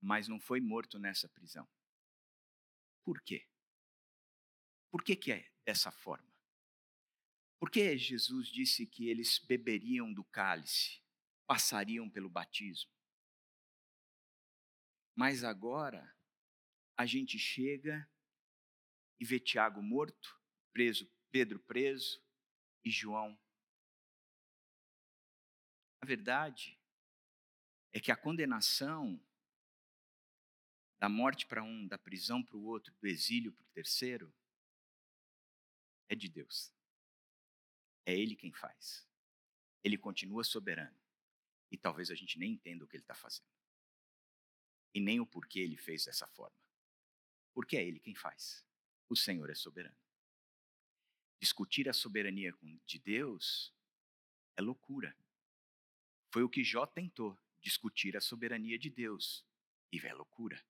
mas 0.01 0.29
não 0.29 0.39
foi 0.39 0.61
morto 0.61 0.99
nessa 0.99 1.29
prisão. 1.29 1.69
Por 3.03 3.21
quê? 3.23 3.49
Por 4.91 5.03
que, 5.03 5.17
que 5.17 5.33
é 5.33 5.51
dessa 5.65 5.91
forma? 5.91 6.29
Porque 7.59 7.99
Jesus 7.99 8.49
disse 8.49 8.87
que 8.87 9.09
eles 9.09 9.39
beberiam 9.39 10.13
do 10.13 10.23
cálice, 10.25 11.03
passariam 11.47 12.09
pelo 12.09 12.29
batismo. 12.29 12.93
Mas 15.17 15.43
agora 15.43 16.17
a 16.99 17.07
gente 17.07 17.39
chega 17.39 18.11
e 19.21 19.25
vê 19.25 19.39
Tiago 19.39 19.81
morto, 19.81 20.37
preso, 20.73 21.09
Pedro 21.31 21.61
preso 21.61 22.21
e 22.85 22.91
João. 22.91 23.39
A 26.01 26.07
verdade 26.07 26.77
é 27.93 28.01
que 28.01 28.11
a 28.11 28.17
condenação 28.17 29.25
da 30.99 31.09
morte 31.09 31.47
para 31.47 31.63
um, 31.63 31.87
da 31.87 31.97
prisão 31.97 32.43
para 32.43 32.57
o 32.57 32.65
outro, 32.65 32.93
do 33.01 33.07
exílio 33.07 33.53
para 33.53 33.63
o 33.63 33.69
terceiro, 33.69 34.35
é 36.09 36.17
de 36.17 36.29
Deus. 36.29 36.75
É 38.05 38.13
Ele 38.13 38.35
quem 38.35 38.53
faz. 38.53 39.09
Ele 39.85 39.97
continua 39.97 40.43
soberano. 40.43 40.99
E 41.71 41.77
talvez 41.77 42.11
a 42.11 42.17
gente 42.17 42.41
nem 42.41 42.55
entenda 42.55 42.85
o 42.85 42.89
que 42.89 42.97
Ele 42.97 43.05
está 43.05 43.15
fazendo. 43.15 43.47
E 44.93 44.99
nem 44.99 45.21
o 45.21 45.27
porquê 45.27 45.61
Ele 45.61 45.77
fez 45.77 46.05
dessa 46.05 46.27
forma 46.27 46.68
porque 47.59 47.77
é 47.77 47.85
Ele 47.85 47.99
quem 47.99 48.15
faz. 48.15 48.65
O 49.09 49.17
Senhor 49.17 49.51
é 49.51 49.55
soberano. 49.57 49.97
Discutir 51.41 51.89
a 51.89 51.93
soberania 51.93 52.55
de 52.87 53.01
Deus 53.01 53.75
é 54.57 54.63
loucura. 54.63 55.13
Foi 56.31 56.45
o 56.45 56.49
que 56.49 56.63
Jó 56.63 56.87
tentou, 56.87 57.37
discutir 57.61 58.17
a 58.17 58.21
soberania 58.21 58.79
de 58.79 58.89
Deus, 58.89 59.45
e 59.91 59.99
é 60.07 60.15
loucura. 60.15 60.65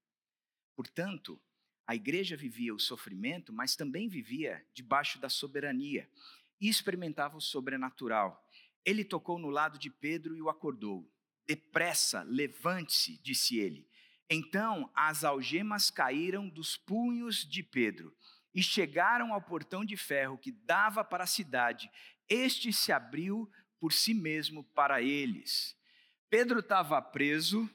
Portanto, 0.75 1.39
a 1.87 1.95
igreja 1.95 2.39
vivia 2.39 2.75
o 2.75 2.81
sofrimento, 2.81 3.53
mas 3.53 3.77
também 3.77 4.09
vivia 4.09 4.67
debaixo 4.73 5.19
da 5.19 5.29
soberania 5.29 6.11
e 6.59 6.71
experimentava 6.71 7.37
o 7.37 7.43
sobrenatural. 7.43 8.51
Ele 8.83 9.05
tocou 9.05 9.39
no 9.39 9.51
lado 9.51 9.79
de 9.79 9.91
Pedro 9.91 10.35
e 10.35 10.41
o 10.41 10.49
acordou. 10.49 11.07
Depressa, 11.47 12.23
levante-se, 12.23 13.19
disse 13.19 13.59
ele. 13.59 13.87
Então 14.31 14.91
as 14.95 15.25
algemas 15.25 15.91
caíram 15.91 16.49
dos 16.49 16.77
punhos 16.77 17.49
de 17.49 17.63
Pedro 17.63 18.15
e 18.55 18.63
chegaram 18.63 19.33
ao 19.33 19.41
portão 19.41 19.85
de 19.85 19.97
ferro 19.97 20.39
que 20.39 20.53
dava 20.53 21.05
para 21.05 21.25
a 21.25 21.29
cidade. 21.29 21.91
Este 22.29 22.73
se 22.73 22.93
abriu 22.93 23.51
por 23.81 23.93
si 23.93 24.13
mesmo 24.13 24.65
para 24.65 25.01
eles. 25.01 25.77
Pedro 26.29 26.61
estava 26.61 27.01
preso 27.01 27.69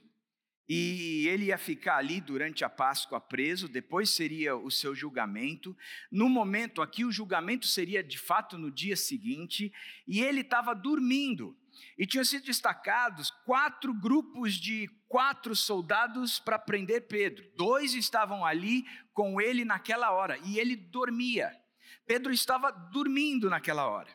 e 0.67 1.27
ele 1.27 1.45
ia 1.45 1.57
ficar 1.57 1.97
ali 1.97 2.21
durante 2.21 2.63
a 2.63 2.69
Páscoa 2.69 3.19
preso, 3.19 3.67
depois 3.67 4.11
seria 4.11 4.55
o 4.55 4.71
seu 4.71 4.95
julgamento. 4.95 5.75
No 6.11 6.29
momento 6.29 6.81
aqui, 6.81 7.03
o 7.03 7.11
julgamento 7.11 7.67
seria 7.67 8.03
de 8.03 8.17
fato 8.17 8.57
no 8.57 8.71
dia 8.71 8.95
seguinte, 8.95 9.73
e 10.07 10.21
ele 10.21 10.41
estava 10.41 10.73
dormindo. 10.73 11.57
E 11.97 12.05
tinham 12.05 12.23
sido 12.23 12.45
destacados 12.45 13.31
quatro 13.45 13.93
grupos 13.93 14.55
de 14.55 14.87
quatro 15.07 15.55
soldados 15.55 16.39
para 16.39 16.57
prender 16.57 17.07
Pedro. 17.07 17.45
Dois 17.55 17.93
estavam 17.93 18.45
ali 18.45 18.83
com 19.13 19.39
ele 19.39 19.63
naquela 19.63 20.11
hora 20.11 20.37
e 20.43 20.59
ele 20.59 20.75
dormia. 20.75 21.51
Pedro 22.05 22.31
estava 22.31 22.71
dormindo 22.71 23.49
naquela 23.49 23.87
hora. 23.87 24.09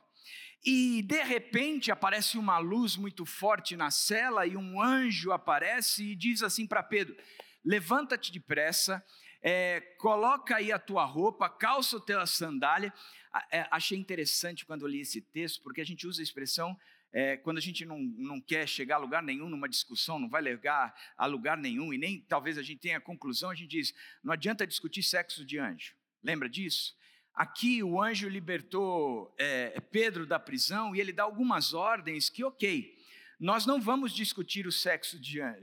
E 0.64 1.02
de 1.02 1.22
repente 1.22 1.90
aparece 1.90 2.36
uma 2.36 2.58
luz 2.58 2.96
muito 2.96 3.24
forte 3.24 3.76
na 3.76 3.90
cela 3.90 4.44
e 4.44 4.56
um 4.56 4.82
anjo 4.82 5.30
aparece 5.30 6.04
e 6.04 6.16
diz 6.16 6.42
assim 6.42 6.66
para 6.66 6.82
Pedro: 6.82 7.16
Levanta-te 7.64 8.32
depressa, 8.32 9.04
é, 9.40 9.80
coloca 9.98 10.56
aí 10.56 10.72
a 10.72 10.78
tua 10.78 11.04
roupa, 11.04 11.48
calça 11.48 11.98
a 11.98 12.00
tua 12.00 12.26
sandália. 12.26 12.92
É, 13.50 13.66
achei 13.70 13.98
interessante 13.98 14.64
quando 14.64 14.86
li 14.86 15.00
esse 15.00 15.20
texto, 15.20 15.62
porque 15.62 15.80
a 15.80 15.86
gente 15.86 16.06
usa 16.06 16.20
a 16.20 16.24
expressão 16.24 16.78
é, 17.12 17.36
quando 17.36 17.58
a 17.58 17.60
gente 17.60 17.84
não, 17.84 17.98
não 17.98 18.40
quer 18.40 18.68
chegar 18.68 18.96
a 18.96 18.98
lugar 18.98 19.22
nenhum 19.22 19.48
numa 19.48 19.68
discussão, 19.68 20.18
não 20.18 20.28
vai 20.28 20.42
levar 20.42 20.94
a 21.16 21.26
lugar 21.26 21.56
nenhum, 21.56 21.92
e 21.92 21.98
nem 21.98 22.20
talvez 22.20 22.58
a 22.58 22.62
gente 22.62 22.80
tenha 22.80 22.98
a 22.98 23.00
conclusão, 23.00 23.50
a 23.50 23.54
gente 23.54 23.68
diz: 23.68 23.94
não 24.22 24.32
adianta 24.32 24.66
discutir 24.66 25.02
sexo 25.02 25.44
de 25.44 25.58
anjo. 25.58 25.94
Lembra 26.22 26.48
disso? 26.48 26.96
Aqui 27.34 27.82
o 27.82 28.02
anjo 28.02 28.28
libertou 28.28 29.34
é, 29.38 29.80
Pedro 29.80 30.26
da 30.26 30.38
prisão 30.40 30.94
e 30.94 31.00
ele 31.00 31.12
dá 31.12 31.22
algumas 31.22 31.72
ordens 31.72 32.28
que, 32.28 32.42
ok, 32.42 32.96
nós 33.38 33.64
não 33.64 33.80
vamos 33.80 34.12
discutir 34.12 34.66
o 34.66 34.72
sexo 34.72 35.16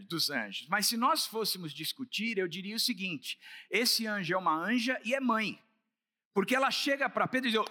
dos 0.08 0.30
anjos, 0.30 0.68
mas 0.70 0.88
se 0.88 0.96
nós 0.96 1.28
fôssemos 1.28 1.74
discutir, 1.74 2.38
eu 2.38 2.48
diria 2.48 2.76
o 2.76 2.80
seguinte: 2.80 3.38
esse 3.70 4.08
anjo 4.08 4.34
é 4.34 4.38
uma 4.38 4.56
anja 4.56 5.00
e 5.04 5.14
é 5.14 5.20
mãe, 5.20 5.62
porque 6.36 6.54
ela 6.54 6.70
chega 6.70 7.10
para 7.10 7.30
Pedro 7.30 7.48
e 7.48 7.52
diz: 7.54 7.62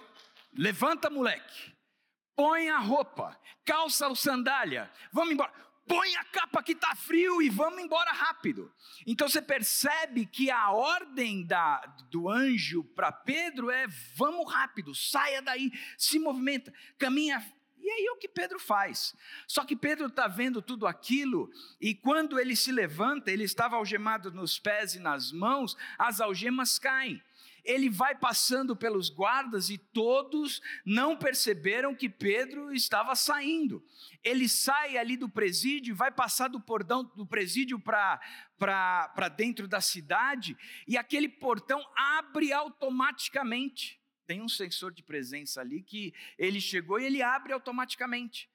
levanta, 0.51 1.07
moleque, 1.07 1.71
põe 2.35 2.67
a 2.67 2.79
roupa, 2.79 3.39
calça 3.63 4.09
o 4.09 4.15
sandália, 4.15 4.91
vamos 5.13 5.33
embora. 5.33 5.53
Põe 5.87 6.15
a 6.15 6.23
capa 6.23 6.63
que 6.63 6.71
está 6.71 6.95
frio 6.95 7.43
e 7.43 7.47
vamos 7.47 7.79
embora 7.79 8.11
rápido. 8.11 8.73
Então 9.05 9.29
você 9.29 9.39
percebe 9.39 10.25
que 10.25 10.49
a 10.49 10.71
ordem 10.71 11.45
da, 11.45 11.77
do 12.09 12.27
anjo 12.27 12.83
para 12.83 13.11
Pedro 13.11 13.69
é: 13.69 13.85
vamos 14.15 14.51
rápido, 14.51 14.95
saia 14.95 15.43
daí, 15.43 15.71
se 15.95 16.17
movimenta, 16.17 16.73
caminha 16.97 17.39
e 17.77 17.89
aí 17.91 18.05
é 18.07 18.11
o 18.13 18.17
que 18.17 18.27
Pedro 18.27 18.59
faz. 18.59 19.15
Só 19.47 19.63
que 19.63 19.75
Pedro 19.75 20.07
está 20.07 20.27
vendo 20.27 20.59
tudo 20.59 20.87
aquilo, 20.87 21.51
e 21.79 21.93
quando 21.93 22.39
ele 22.39 22.55
se 22.55 22.71
levanta, 22.71 23.29
ele 23.29 23.43
estava 23.43 23.75
algemado 23.75 24.31
nos 24.31 24.57
pés 24.57 24.95
e 24.95 24.99
nas 24.99 25.31
mãos, 25.31 25.77
as 25.95 26.19
algemas 26.19 26.79
caem. 26.79 27.21
Ele 27.65 27.89
vai 27.89 28.15
passando 28.15 28.75
pelos 28.75 29.09
guardas 29.09 29.69
e 29.69 29.77
todos 29.77 30.61
não 30.85 31.17
perceberam 31.17 31.95
que 31.95 32.07
Pedro 32.07 32.71
estava 32.71 33.15
saindo. 33.15 33.83
Ele 34.23 34.47
sai 34.47 34.97
ali 34.97 35.17
do 35.17 35.27
presídio, 35.27 35.95
vai 35.95 36.11
passar 36.11 36.47
do 36.47 36.61
portão 36.61 37.03
do 37.03 37.25
presídio 37.25 37.79
para 37.79 38.19
dentro 39.35 39.67
da 39.67 39.81
cidade, 39.81 40.55
e 40.87 40.97
aquele 40.97 41.27
portão 41.27 41.83
abre 41.95 42.53
automaticamente 42.53 43.99
tem 44.25 44.41
um 44.41 44.49
sensor 44.49 44.91
de 44.91 45.03
presença 45.03 45.61
ali 45.61 45.83
que 45.83 46.13
ele 46.37 46.59
chegou 46.59 46.99
e 46.99 47.05
ele 47.05 47.21
abre 47.21 47.53
automaticamente. 47.53 48.49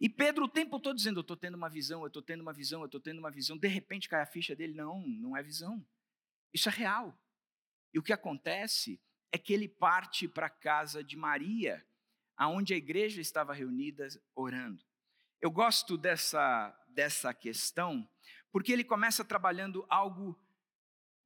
E 0.00 0.08
Pedro 0.08 0.46
o 0.46 0.48
tempo 0.48 0.80
todo 0.80 0.96
dizendo: 0.96 1.18
Eu 1.18 1.22
estou 1.22 1.36
tendo 1.36 1.54
uma 1.54 1.68
visão, 1.68 2.00
eu 2.00 2.08
estou 2.08 2.22
tendo 2.22 2.40
uma 2.40 2.52
visão, 2.52 2.80
eu 2.80 2.86
estou 2.86 3.00
tendo 3.00 3.18
uma 3.18 3.30
visão. 3.30 3.56
De 3.56 3.68
repente 3.68 4.08
cai 4.08 4.20
a 4.20 4.26
ficha 4.26 4.54
dele: 4.54 4.74
Não, 4.74 5.00
não 5.06 5.36
é 5.36 5.42
visão. 5.42 5.84
Isso 6.52 6.68
é 6.68 6.72
real. 6.72 7.16
E 7.92 7.98
o 7.98 8.02
que 8.02 8.12
acontece 8.12 9.00
é 9.30 9.38
que 9.38 9.52
ele 9.52 9.68
parte 9.68 10.28
para 10.28 10.46
a 10.46 10.50
casa 10.50 11.02
de 11.02 11.16
Maria, 11.16 11.84
aonde 12.36 12.74
a 12.74 12.76
igreja 12.76 13.20
estava 13.20 13.52
reunida 13.52 14.08
orando. 14.34 14.84
Eu 15.40 15.50
gosto 15.50 15.96
dessa, 15.96 16.70
dessa 16.88 17.34
questão, 17.34 18.08
porque 18.50 18.72
ele 18.72 18.84
começa 18.84 19.24
trabalhando 19.24 19.84
algo 19.88 20.38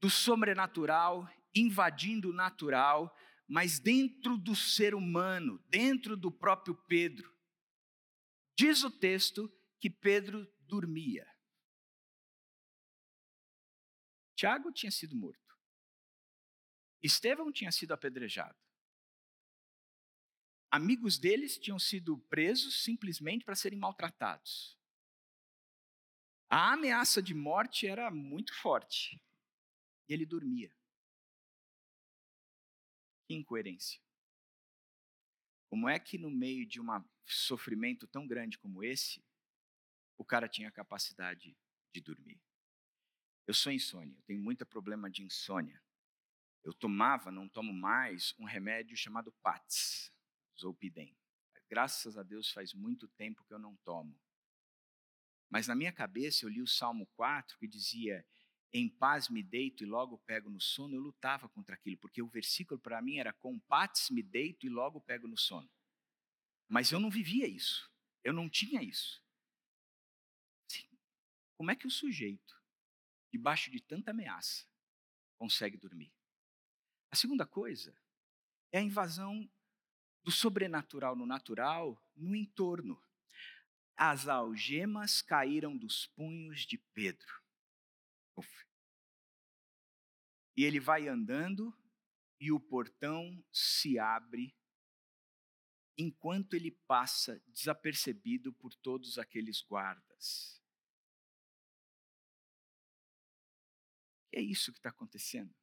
do 0.00 0.08
sobrenatural, 0.08 1.28
invadindo 1.54 2.30
o 2.30 2.32
natural, 2.32 3.14
mas 3.48 3.78
dentro 3.78 4.36
do 4.36 4.54
ser 4.54 4.94
humano, 4.94 5.62
dentro 5.68 6.16
do 6.16 6.30
próprio 6.30 6.74
Pedro. 6.74 7.34
Diz 8.56 8.82
o 8.82 8.90
texto 8.90 9.52
que 9.78 9.90
Pedro 9.90 10.46
dormia. 10.60 11.26
Tiago 14.34 14.72
tinha 14.72 14.90
sido 14.90 15.16
morto. 15.16 15.45
Estevão 17.02 17.52
tinha 17.52 17.70
sido 17.70 17.92
apedrejado. 17.92 18.58
Amigos 20.70 21.18
deles 21.18 21.58
tinham 21.58 21.78
sido 21.78 22.18
presos 22.28 22.82
simplesmente 22.82 23.44
para 23.44 23.54
serem 23.54 23.78
maltratados. 23.78 24.76
A 26.48 26.72
ameaça 26.72 27.22
de 27.22 27.34
morte 27.34 27.86
era 27.86 28.10
muito 28.10 28.54
forte. 28.54 29.20
E 30.08 30.12
ele 30.12 30.24
dormia. 30.24 30.72
Que 33.26 33.34
incoerência. 33.34 34.00
Como 35.68 35.88
é 35.88 35.98
que 35.98 36.16
no 36.16 36.30
meio 36.30 36.64
de 36.64 36.80
um 36.80 36.86
sofrimento 37.24 38.06
tão 38.06 38.26
grande 38.26 38.58
como 38.58 38.84
esse, 38.84 39.24
o 40.16 40.24
cara 40.24 40.48
tinha 40.48 40.68
a 40.68 40.72
capacidade 40.72 41.56
de 41.92 42.00
dormir? 42.00 42.40
Eu 43.46 43.54
sou 43.54 43.72
insônia, 43.72 44.16
eu 44.16 44.22
tenho 44.22 44.40
muito 44.40 44.64
problema 44.64 45.10
de 45.10 45.22
insônia. 45.22 45.82
Eu 46.66 46.74
tomava, 46.74 47.30
não 47.30 47.48
tomo 47.48 47.72
mais, 47.72 48.34
um 48.40 48.44
remédio 48.44 48.96
chamado 48.96 49.30
PATS, 49.40 50.12
Zolpidem. 50.60 51.16
Graças 51.70 52.18
a 52.18 52.24
Deus 52.24 52.50
faz 52.50 52.74
muito 52.74 53.06
tempo 53.06 53.44
que 53.44 53.54
eu 53.54 53.58
não 53.60 53.76
tomo. 53.84 54.20
Mas 55.48 55.68
na 55.68 55.76
minha 55.76 55.92
cabeça 55.92 56.44
eu 56.44 56.48
li 56.48 56.60
o 56.60 56.66
Salmo 56.66 57.06
4 57.14 57.56
que 57.56 57.68
dizia: 57.68 58.26
em 58.72 58.88
paz 58.88 59.28
me 59.28 59.44
deito 59.44 59.84
e 59.84 59.86
logo 59.86 60.18
pego 60.26 60.50
no 60.50 60.60
sono, 60.60 60.96
eu 60.96 61.00
lutava 61.00 61.48
contra 61.48 61.76
aquilo, 61.76 61.98
porque 61.98 62.20
o 62.20 62.26
versículo 62.26 62.80
para 62.80 63.00
mim 63.00 63.18
era 63.18 63.32
com 63.32 63.60
paz 63.60 64.10
me 64.10 64.20
deito 64.20 64.66
e 64.66 64.68
logo 64.68 65.00
pego 65.00 65.28
no 65.28 65.38
sono. 65.38 65.70
Mas 66.66 66.90
eu 66.90 66.98
não 66.98 67.10
vivia 67.10 67.46
isso, 67.46 67.88
eu 68.24 68.32
não 68.32 68.50
tinha 68.50 68.82
isso. 68.82 69.24
Sim. 70.66 70.88
Como 71.54 71.70
é 71.70 71.76
que 71.76 71.86
o 71.86 71.92
sujeito, 71.92 72.60
debaixo 73.30 73.70
de 73.70 73.80
tanta 73.80 74.10
ameaça, 74.10 74.66
consegue 75.38 75.76
dormir? 75.76 76.15
A 77.10 77.16
segunda 77.16 77.46
coisa 77.46 77.96
é 78.72 78.78
a 78.78 78.82
invasão 78.82 79.48
do 80.22 80.30
sobrenatural 80.30 81.14
no 81.14 81.24
natural 81.24 82.02
no 82.14 82.34
entorno. 82.34 83.00
As 83.96 84.28
algemas 84.28 85.22
caíram 85.22 85.76
dos 85.76 86.06
punhos 86.08 86.66
de 86.66 86.78
Pedro. 86.92 87.42
E 90.56 90.64
ele 90.64 90.80
vai 90.80 91.06
andando 91.06 91.76
e 92.40 92.50
o 92.50 92.58
portão 92.58 93.44
se 93.52 93.98
abre 93.98 94.54
enquanto 95.98 96.54
ele 96.54 96.70
passa 96.86 97.42
desapercebido 97.46 98.52
por 98.52 98.74
todos 98.74 99.18
aqueles 99.18 99.62
guardas. 99.62 100.60
É 104.32 104.40
isso 104.40 104.72
que 104.72 104.78
está 104.78 104.90
acontecendo. 104.90 105.54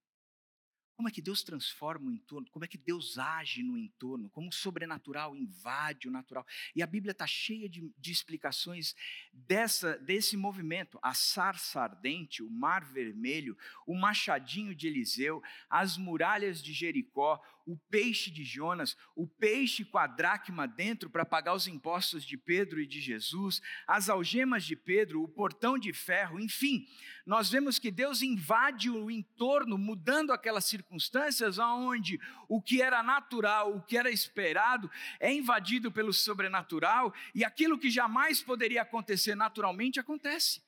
Como 1.04 1.10
é 1.10 1.12
que 1.12 1.22
Deus 1.22 1.44
transforma 1.44 2.10
o 2.10 2.14
entorno? 2.14 2.50
Como 2.50 2.64
é 2.64 2.68
que 2.68 2.78
Deus 2.78 3.18
age 3.18 3.62
no 3.62 3.78
entorno? 3.78 4.30
Como 4.30 4.48
o 4.48 4.54
sobrenatural 4.54 5.36
invade 5.36 6.08
o 6.08 6.12
natural? 6.12 6.48
E 6.74 6.82
a 6.82 6.88
Bíblia 6.88 7.12
está 7.12 7.28
cheia 7.28 7.68
de, 7.68 7.92
de, 7.98 8.10
explicações 8.10 8.96
dessa, 9.34 9.98
desse 9.98 10.38
movimento. 10.38 10.98
A 11.02 11.14
sarça 11.14 11.82
ardente, 11.82 12.42
o 12.42 12.50
mar 12.50 12.86
vermelho, 12.86 13.58
o 13.86 13.94
machadinho 13.94 14.74
de 14.74 14.88
Eliseu, 14.88 15.44
as 15.70 15.98
muralhas 15.98 16.64
de 16.64 16.72
Jericó, 16.72 17.44
o 17.66 17.78
peixe 17.90 18.30
de 18.30 18.44
Jonas, 18.44 18.98
o 19.16 19.28
peixe 19.28 19.86
com 19.86 19.98
a 19.98 20.08
dracma 20.08 20.68
dentro 20.68 21.10
para 21.10 21.26
pagar 21.26 21.54
os 21.54 21.68
impostos 21.68 22.26
de 22.26 22.38
Pedro 22.38 22.82
e 22.82 22.88
de 22.88 23.00
Jesus, 23.00 23.62
as 23.88 24.10
algemas 24.10 24.66
de 24.66 24.76
Pedro, 24.76 25.24
o 25.24 25.28
portão 25.28 25.78
de 25.78 25.94
ferro, 25.94 26.40
enfim, 26.40 26.86
nós 27.26 27.50
vemos 27.50 27.80
que 27.80 27.90
Deus 27.90 28.22
invade 28.22 28.90
o 28.90 29.10
entorno, 29.10 29.78
mudando 29.78 30.34
aquelas 30.34 30.66
circunstâncias 30.66 31.58
onde 31.58 32.20
o 32.50 32.62
que 32.62 32.82
era 32.82 33.02
natural, 33.02 33.76
o 33.76 33.82
que 33.82 33.98
era 33.98 34.12
esperado, 34.12 34.92
é 35.20 35.34
invadido 35.34 35.92
pelo 35.92 36.12
sobrenatural 36.12 37.14
e 37.34 37.46
aquilo 37.46 37.80
que 37.80 37.90
jamais 37.90 38.42
poderia 38.42 38.82
acontecer 38.82 39.36
naturalmente 39.36 40.00
acontece. 40.00 40.62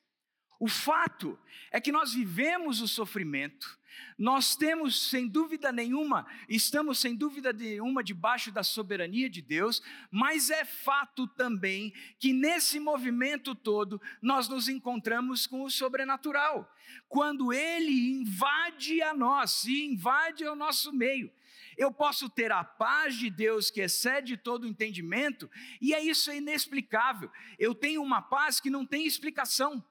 O 0.60 0.68
fato 0.68 1.38
é 1.72 1.82
que 1.82 1.92
nós 1.92 2.14
vivemos 2.14 2.82
o 2.82 2.88
sofrimento, 2.88 3.78
nós 4.18 4.56
temos, 4.56 5.10
sem 5.10 5.28
dúvida 5.28 5.72
nenhuma, 5.72 6.26
estamos 6.48 7.00
sem 7.00 7.16
dúvida 7.16 7.52
nenhuma 7.52 8.04
debaixo 8.04 8.52
da 8.52 8.64
soberania 8.64 9.30
de 9.30 9.42
Deus, 9.42 9.82
mas 10.10 10.50
é 10.50 10.64
fato 10.64 11.28
também 11.28 11.94
que 12.20 12.32
nesse 12.32 12.80
movimento 12.80 13.54
todo 13.54 14.02
nós 14.22 14.48
nos 14.48 14.70
encontramos 14.70 15.46
com 15.46 15.64
o 15.64 15.70
sobrenatural. 15.70 16.72
Quando 17.10 17.52
ele 17.52 18.14
invade 18.22 19.02
a 19.02 19.14
nós 19.14 19.66
e 19.66 19.86
invade 19.86 20.46
o 20.46 20.56
nosso 20.56 20.94
meio, 20.94 21.32
eu 21.78 21.92
posso 21.92 22.30
ter 22.30 22.52
a 22.52 22.64
paz 22.64 23.16
de 23.16 23.30
Deus 23.30 23.70
que 23.70 23.82
excede 23.82 24.38
todo 24.38 24.68
entendimento, 24.68 25.50
e 25.82 25.94
é 25.94 26.02
isso 26.02 26.32
é 26.32 26.38
inexplicável. 26.38 27.30
Eu 27.60 27.76
tenho 27.76 28.02
uma 28.02 28.22
paz 28.22 28.60
que 28.60 28.70
não 28.70 28.86
tem 28.86 29.06
explicação. 29.06 29.84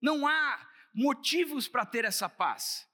Não 0.00 0.26
há 0.26 0.68
motivos 0.94 1.66
para 1.66 1.86
ter 1.86 2.04
essa 2.04 2.28
paz. 2.28 2.87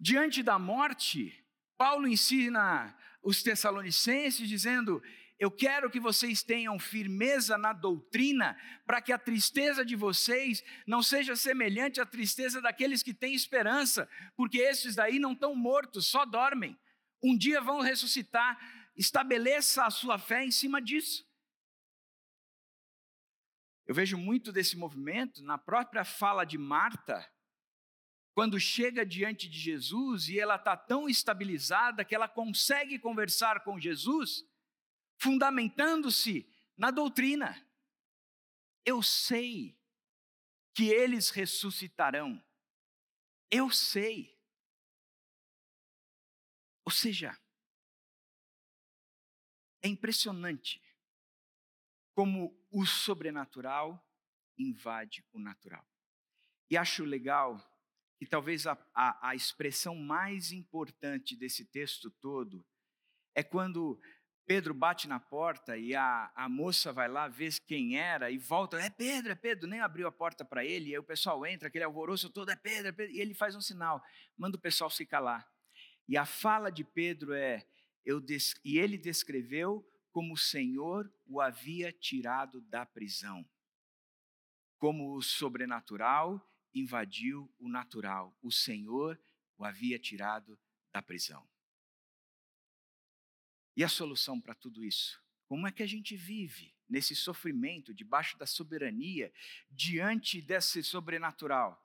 Diante 0.00 0.42
da 0.42 0.58
morte, 0.58 1.44
Paulo 1.76 2.06
ensina 2.06 2.96
os 3.22 3.42
Tessalonicenses 3.42 4.48
dizendo: 4.48 5.02
Eu 5.38 5.50
quero 5.50 5.90
que 5.90 5.98
vocês 5.98 6.42
tenham 6.42 6.78
firmeza 6.78 7.58
na 7.58 7.72
doutrina, 7.72 8.56
para 8.86 9.00
que 9.00 9.12
a 9.12 9.18
tristeza 9.18 9.84
de 9.84 9.96
vocês 9.96 10.62
não 10.86 11.02
seja 11.02 11.34
semelhante 11.34 12.00
à 12.00 12.06
tristeza 12.06 12.60
daqueles 12.60 13.02
que 13.02 13.12
têm 13.12 13.34
esperança, 13.34 14.08
porque 14.36 14.58
esses 14.58 14.94
daí 14.94 15.18
não 15.18 15.32
estão 15.32 15.54
mortos, 15.54 16.06
só 16.06 16.24
dormem. 16.24 16.78
Um 17.22 17.36
dia 17.36 17.60
vão 17.60 17.80
ressuscitar. 17.80 18.58
Estabeleça 18.96 19.84
a 19.84 19.90
sua 19.90 20.18
fé 20.18 20.44
em 20.44 20.50
cima 20.50 20.82
disso. 20.82 21.26
Eu 23.86 23.94
vejo 23.94 24.18
muito 24.18 24.52
desse 24.52 24.76
movimento 24.76 25.42
na 25.42 25.56
própria 25.56 26.04
fala 26.04 26.44
de 26.44 26.58
Marta, 26.58 27.26
quando 28.38 28.60
chega 28.60 29.04
diante 29.04 29.48
de 29.48 29.58
Jesus 29.58 30.28
e 30.28 30.38
ela 30.38 30.54
está 30.54 30.76
tão 30.76 31.08
estabilizada 31.08 32.04
que 32.04 32.14
ela 32.14 32.28
consegue 32.28 32.96
conversar 32.96 33.64
com 33.64 33.80
Jesus, 33.80 34.48
fundamentando-se 35.16 36.48
na 36.76 36.92
doutrina. 36.92 37.60
Eu 38.84 39.02
sei 39.02 39.76
que 40.72 40.84
eles 40.84 41.30
ressuscitarão. 41.30 42.40
Eu 43.50 43.72
sei. 43.72 44.40
Ou 46.84 46.92
seja, 46.92 47.36
é 49.82 49.88
impressionante 49.88 50.80
como 52.14 52.56
o 52.70 52.86
sobrenatural 52.86 54.00
invade 54.56 55.26
o 55.32 55.40
natural. 55.40 55.84
E 56.70 56.76
acho 56.76 57.02
legal 57.02 57.67
que 58.18 58.26
talvez 58.26 58.66
a, 58.66 58.76
a, 58.94 59.30
a 59.30 59.34
expressão 59.34 59.94
mais 59.94 60.50
importante 60.50 61.36
desse 61.36 61.64
texto 61.64 62.10
todo 62.10 62.64
é 63.34 63.42
quando 63.42 64.00
Pedro 64.44 64.72
bate 64.72 65.06
na 65.06 65.20
porta 65.20 65.76
e 65.76 65.94
a, 65.94 66.32
a 66.34 66.48
moça 66.48 66.90
vai 66.92 67.06
lá 67.06 67.28
ver 67.28 67.52
quem 67.60 67.98
era 67.98 68.30
e 68.30 68.38
volta. 68.38 68.80
É 68.80 68.88
Pedro, 68.88 69.30
é 69.30 69.34
Pedro. 69.34 69.68
Nem 69.68 69.80
abriu 69.80 70.08
a 70.08 70.12
porta 70.12 70.42
para 70.44 70.64
ele. 70.64 70.88
E 70.88 70.92
aí 70.94 70.98
o 70.98 71.04
pessoal 71.04 71.44
entra, 71.46 71.68
aquele 71.68 71.84
alvoroço 71.84 72.30
todo. 72.30 72.50
É 72.50 72.56
Pedro, 72.56 72.88
é 72.88 72.92
Pedro. 72.92 73.14
E 73.14 73.20
ele 73.20 73.34
faz 73.34 73.54
um 73.54 73.60
sinal, 73.60 74.02
manda 74.36 74.56
o 74.56 74.60
pessoal 74.60 74.88
se 74.88 75.04
calar. 75.04 75.46
E 76.08 76.16
a 76.16 76.24
fala 76.24 76.72
de 76.72 76.82
Pedro 76.82 77.34
é: 77.34 77.64
eu 78.04 78.20
des... 78.20 78.58
e 78.64 78.78
ele 78.78 78.96
descreveu 78.96 79.86
como 80.10 80.32
o 80.32 80.38
Senhor 80.38 81.12
o 81.26 81.40
havia 81.42 81.92
tirado 81.92 82.62
da 82.62 82.86
prisão. 82.86 83.46
Como 84.78 85.14
o 85.14 85.20
sobrenatural 85.20 86.42
invadiu 86.74 87.52
o 87.58 87.68
natural. 87.68 88.36
O 88.42 88.50
Senhor 88.50 89.20
o 89.56 89.64
havia 89.64 89.98
tirado 89.98 90.58
da 90.92 91.02
prisão. 91.02 91.46
E 93.76 93.84
a 93.84 93.88
solução 93.88 94.40
para 94.40 94.54
tudo 94.54 94.84
isso? 94.84 95.22
Como 95.46 95.66
é 95.66 95.72
que 95.72 95.82
a 95.82 95.86
gente 95.86 96.16
vive 96.16 96.74
nesse 96.88 97.14
sofrimento, 97.14 97.94
debaixo 97.94 98.36
da 98.38 98.46
soberania, 98.46 99.32
diante 99.70 100.40
desse 100.40 100.82
sobrenatural? 100.82 101.84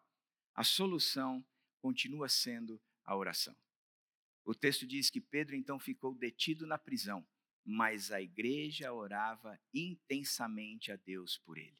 A 0.53 0.63
solução 0.63 1.45
continua 1.79 2.29
sendo 2.29 2.81
a 3.03 3.15
oração. 3.15 3.55
O 4.45 4.53
texto 4.53 4.85
diz 4.85 5.09
que 5.09 5.21
Pedro 5.21 5.55
então 5.55 5.79
ficou 5.79 6.13
detido 6.13 6.67
na 6.67 6.77
prisão, 6.77 7.25
mas 7.63 8.11
a 8.11 8.21
igreja 8.21 8.91
orava 8.91 9.59
intensamente 9.73 10.91
a 10.91 10.95
Deus 10.95 11.37
por 11.37 11.57
ele. 11.57 11.79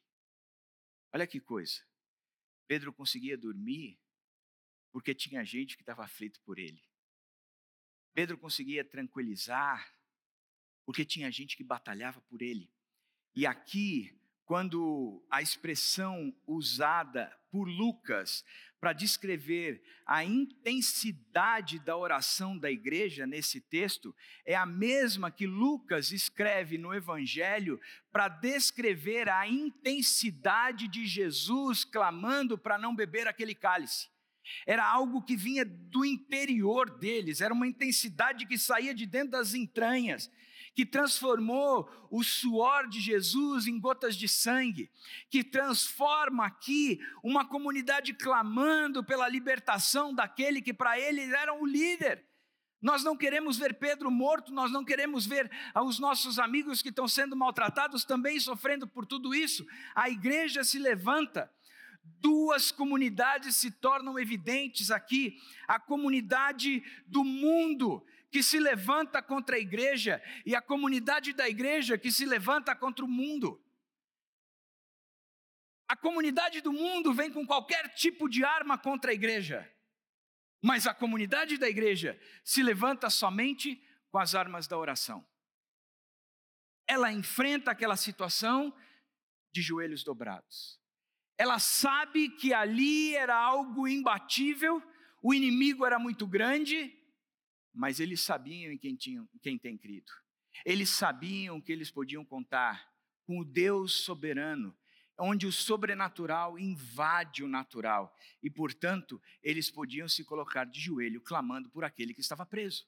Olha 1.12 1.26
que 1.26 1.38
coisa. 1.38 1.82
Pedro 2.66 2.92
conseguia 2.92 3.36
dormir 3.36 3.98
porque 4.92 5.14
tinha 5.14 5.44
gente 5.44 5.76
que 5.76 5.82
estava 5.82 6.04
aflito 6.04 6.40
por 6.42 6.58
ele. 6.58 6.82
Pedro 8.12 8.38
conseguia 8.38 8.84
tranquilizar 8.84 9.92
porque 10.84 11.04
tinha 11.04 11.30
gente 11.30 11.56
que 11.56 11.64
batalhava 11.64 12.20
por 12.22 12.42
ele. 12.42 12.70
E 13.34 13.46
aqui, 13.46 14.16
quando 14.44 15.24
a 15.30 15.42
expressão 15.42 16.34
usada 16.46 17.36
por 17.50 17.68
Lucas 17.68 18.44
para 18.84 18.92
descrever 18.92 19.82
a 20.04 20.22
intensidade 20.22 21.78
da 21.78 21.96
oração 21.96 22.58
da 22.58 22.70
igreja 22.70 23.26
nesse 23.26 23.58
texto, 23.58 24.14
é 24.44 24.54
a 24.54 24.66
mesma 24.66 25.30
que 25.30 25.46
Lucas 25.46 26.12
escreve 26.12 26.76
no 26.76 26.92
Evangelho 26.92 27.80
para 28.12 28.28
descrever 28.28 29.26
a 29.30 29.48
intensidade 29.48 30.86
de 30.86 31.06
Jesus 31.06 31.82
clamando 31.82 32.58
para 32.58 32.76
não 32.76 32.94
beber 32.94 33.26
aquele 33.26 33.54
cálice. 33.54 34.10
Era 34.66 34.84
algo 34.86 35.22
que 35.22 35.34
vinha 35.34 35.64
do 35.64 36.04
interior 36.04 36.90
deles, 36.98 37.40
era 37.40 37.54
uma 37.54 37.66
intensidade 37.66 38.44
que 38.44 38.58
saía 38.58 38.94
de 38.94 39.06
dentro 39.06 39.30
das 39.30 39.54
entranhas 39.54 40.30
que 40.74 40.84
transformou 40.84 41.88
o 42.10 42.22
suor 42.22 42.88
de 42.88 43.00
Jesus 43.00 43.66
em 43.66 43.78
gotas 43.78 44.16
de 44.16 44.28
sangue, 44.28 44.90
que 45.30 45.44
transforma 45.44 46.44
aqui 46.44 47.00
uma 47.22 47.44
comunidade 47.44 48.12
clamando 48.12 49.04
pela 49.04 49.28
libertação 49.28 50.12
daquele 50.12 50.60
que 50.60 50.74
para 50.74 50.98
eles 50.98 51.30
era 51.30 51.54
o 51.54 51.64
líder. 51.64 52.24
Nós 52.82 53.02
não 53.02 53.16
queremos 53.16 53.56
ver 53.56 53.74
Pedro 53.78 54.10
morto, 54.10 54.52
nós 54.52 54.70
não 54.70 54.84
queremos 54.84 55.24
ver 55.24 55.50
os 55.86 55.98
nossos 55.98 56.38
amigos 56.38 56.82
que 56.82 56.90
estão 56.90 57.08
sendo 57.08 57.34
maltratados 57.34 58.04
também 58.04 58.38
sofrendo 58.38 58.86
por 58.86 59.06
tudo 59.06 59.34
isso. 59.34 59.66
A 59.94 60.10
igreja 60.10 60.62
se 60.62 60.78
levanta, 60.78 61.50
duas 62.20 62.70
comunidades 62.70 63.56
se 63.56 63.70
tornam 63.70 64.18
evidentes 64.18 64.90
aqui: 64.90 65.38
a 65.66 65.80
comunidade 65.80 66.82
do 67.06 67.24
mundo, 67.24 68.04
que 68.34 68.42
se 68.42 68.58
levanta 68.58 69.22
contra 69.22 69.54
a 69.54 69.60
igreja 69.60 70.20
e 70.44 70.56
a 70.56 70.60
comunidade 70.60 71.32
da 71.32 71.48
igreja 71.48 71.96
que 71.96 72.10
se 72.10 72.26
levanta 72.26 72.74
contra 72.74 73.04
o 73.04 73.08
mundo. 73.08 73.64
A 75.86 75.94
comunidade 75.96 76.60
do 76.60 76.72
mundo 76.72 77.14
vem 77.14 77.30
com 77.30 77.46
qualquer 77.46 77.94
tipo 77.94 78.28
de 78.28 78.44
arma 78.44 78.76
contra 78.76 79.12
a 79.12 79.14
igreja, 79.14 79.72
mas 80.60 80.84
a 80.84 80.92
comunidade 80.92 81.56
da 81.56 81.68
igreja 81.68 82.20
se 82.42 82.60
levanta 82.60 83.08
somente 83.08 83.80
com 84.10 84.18
as 84.18 84.34
armas 84.34 84.66
da 84.66 84.76
oração. 84.76 85.24
Ela 86.88 87.12
enfrenta 87.12 87.70
aquela 87.70 87.96
situação 87.96 88.76
de 89.52 89.62
joelhos 89.62 90.02
dobrados. 90.02 90.80
Ela 91.38 91.60
sabe 91.60 92.30
que 92.30 92.52
ali 92.52 93.14
era 93.14 93.36
algo 93.36 93.86
imbatível, 93.86 94.82
o 95.22 95.32
inimigo 95.32 95.86
era 95.86 96.00
muito 96.00 96.26
grande, 96.26 97.00
mas 97.74 97.98
eles 97.98 98.20
sabiam 98.20 98.72
em 98.72 98.78
quem, 98.78 98.94
tinham, 98.94 99.28
quem 99.42 99.58
tem 99.58 99.76
crido. 99.76 100.12
Eles 100.64 100.90
sabiam 100.90 101.60
que 101.60 101.72
eles 101.72 101.90
podiam 101.90 102.24
contar 102.24 102.88
com 103.24 103.40
o 103.40 103.44
Deus 103.44 103.92
soberano, 103.92 104.76
onde 105.18 105.46
o 105.46 105.52
sobrenatural 105.52 106.58
invade 106.58 107.42
o 107.42 107.48
natural, 107.48 108.16
e, 108.42 108.50
portanto, 108.50 109.20
eles 109.42 109.70
podiam 109.70 110.08
se 110.08 110.24
colocar 110.24 110.64
de 110.64 110.80
joelho 110.80 111.20
clamando 111.20 111.68
por 111.70 111.84
aquele 111.84 112.14
que 112.14 112.20
estava 112.20 112.46
preso. 112.46 112.86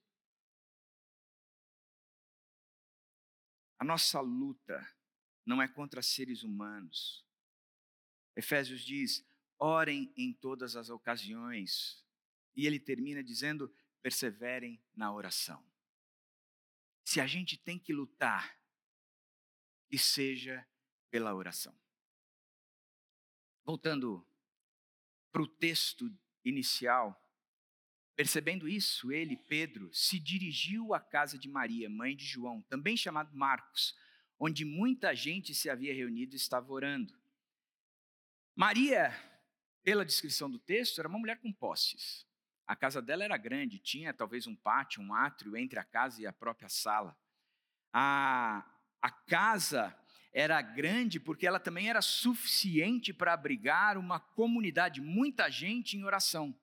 A 3.79 3.85
nossa 3.85 4.21
luta 4.21 4.87
não 5.45 5.61
é 5.61 5.69
contra 5.69 6.03
seres 6.03 6.43
humanos. 6.43 7.25
Efésios 8.35 8.83
diz: 8.83 9.25
orem 9.59 10.13
em 10.17 10.33
todas 10.33 10.77
as 10.77 10.91
ocasiões. 10.91 12.05
E 12.55 12.67
ele 12.67 12.81
termina 12.81 13.23
dizendo: 13.23 13.73
perseverem 14.07 14.81
na 14.95 15.13
oração. 15.13 15.61
Se 17.05 17.21
a 17.21 17.27
gente 17.27 17.59
tem 17.59 17.77
que 17.77 17.93
lutar, 17.93 18.57
que 19.89 19.99
seja 19.99 20.65
pela 21.11 21.35
oração. 21.35 21.77
Voltando 23.65 24.25
para 25.33 25.43
o 25.43 25.49
texto 25.49 26.09
inicial, 26.45 27.21
percebendo 28.15 28.69
isso, 28.69 29.11
ele, 29.11 29.37
Pedro, 29.37 29.93
se 29.93 30.21
dirigiu 30.21 30.95
à 30.95 31.01
casa 31.01 31.37
de 31.37 31.49
Maria, 31.49 31.91
mãe 31.91 32.15
de 32.15 32.25
João, 32.25 32.63
também 32.63 32.97
chamado 32.97 33.37
Marcos, 33.37 33.93
onde 34.39 34.65
muita 34.65 35.17
gente 35.17 35.53
se 35.53 35.69
havia 35.69 35.93
reunido 35.93 36.33
e 36.33 36.37
estava 36.37 36.73
orando. 36.73 37.13
Maria, 38.55 39.11
pela 39.83 40.07
descrição 40.07 40.49
do 40.49 40.61
texto, 40.61 41.01
era 41.01 41.09
uma 41.09 41.19
mulher 41.19 41.41
com 41.41 41.53
posses. 41.53 42.25
A 42.67 42.75
casa 42.75 43.01
dela 43.01 43.25
era 43.25 43.37
grande, 43.37 43.79
tinha 43.79 44.13
talvez 44.13 44.47
um 44.47 44.57
pátio, 44.57 45.01
um 45.03 45.15
átrio 45.15 45.57
entre 45.57 45.79
a 45.79 45.85
casa 45.85 46.21
e 46.21 46.27
a 46.27 46.33
própria 46.33 46.69
sala. 46.69 47.17
A, 47.93 48.65
a 49.01 49.11
casa 49.11 49.97
era 50.33 50.61
grande 50.61 51.21
porque 51.21 51.47
ela 51.47 51.61
também 51.61 51.89
era 51.89 52.03
suficiente 52.03 53.13
para 53.13 53.33
abrigar 53.33 53.97
uma 53.97 54.19
comunidade, 54.19 55.01
muita 55.01 55.51
gente 55.51 55.97
em 55.97 56.05
oração. 56.05 56.55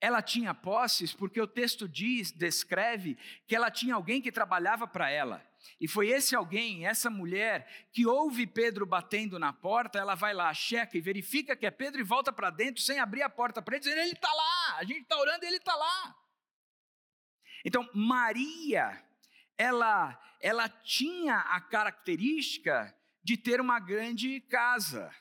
Ela 0.00 0.22
tinha 0.22 0.54
posses 0.54 1.12
porque 1.12 1.40
o 1.40 1.46
texto 1.46 1.88
diz, 1.88 2.32
descreve 2.32 3.16
que 3.46 3.54
ela 3.54 3.70
tinha 3.70 3.94
alguém 3.94 4.22
que 4.22 4.32
trabalhava 4.32 4.86
para 4.86 5.10
ela. 5.10 5.44
E 5.80 5.86
foi 5.86 6.08
esse 6.08 6.34
alguém, 6.34 6.86
essa 6.86 7.10
mulher, 7.10 7.88
que 7.92 8.06
ouve 8.06 8.46
Pedro 8.46 8.86
batendo 8.86 9.38
na 9.38 9.52
porta, 9.52 9.98
ela 9.98 10.14
vai 10.14 10.34
lá, 10.34 10.52
checa 10.52 10.96
e 10.96 11.00
verifica 11.00 11.56
que 11.56 11.66
é 11.66 11.70
Pedro 11.70 12.00
e 12.00 12.04
volta 12.04 12.32
para 12.32 12.50
dentro 12.50 12.82
sem 12.82 12.98
abrir 12.98 13.22
a 13.22 13.30
porta 13.30 13.62
para 13.62 13.76
ele, 13.76 13.84
dizendo: 13.84 14.00
Ele 14.00 14.12
está 14.12 14.32
lá, 14.32 14.76
a 14.78 14.84
gente 14.84 15.02
está 15.02 15.18
orando 15.18 15.44
e 15.44 15.48
ele 15.48 15.56
está 15.56 15.74
lá. 15.74 16.16
Então, 17.64 17.88
Maria, 17.92 19.04
ela, 19.56 20.18
ela 20.40 20.68
tinha 20.68 21.36
a 21.36 21.60
característica 21.60 22.94
de 23.22 23.36
ter 23.36 23.60
uma 23.60 23.78
grande 23.78 24.40
casa, 24.42 25.14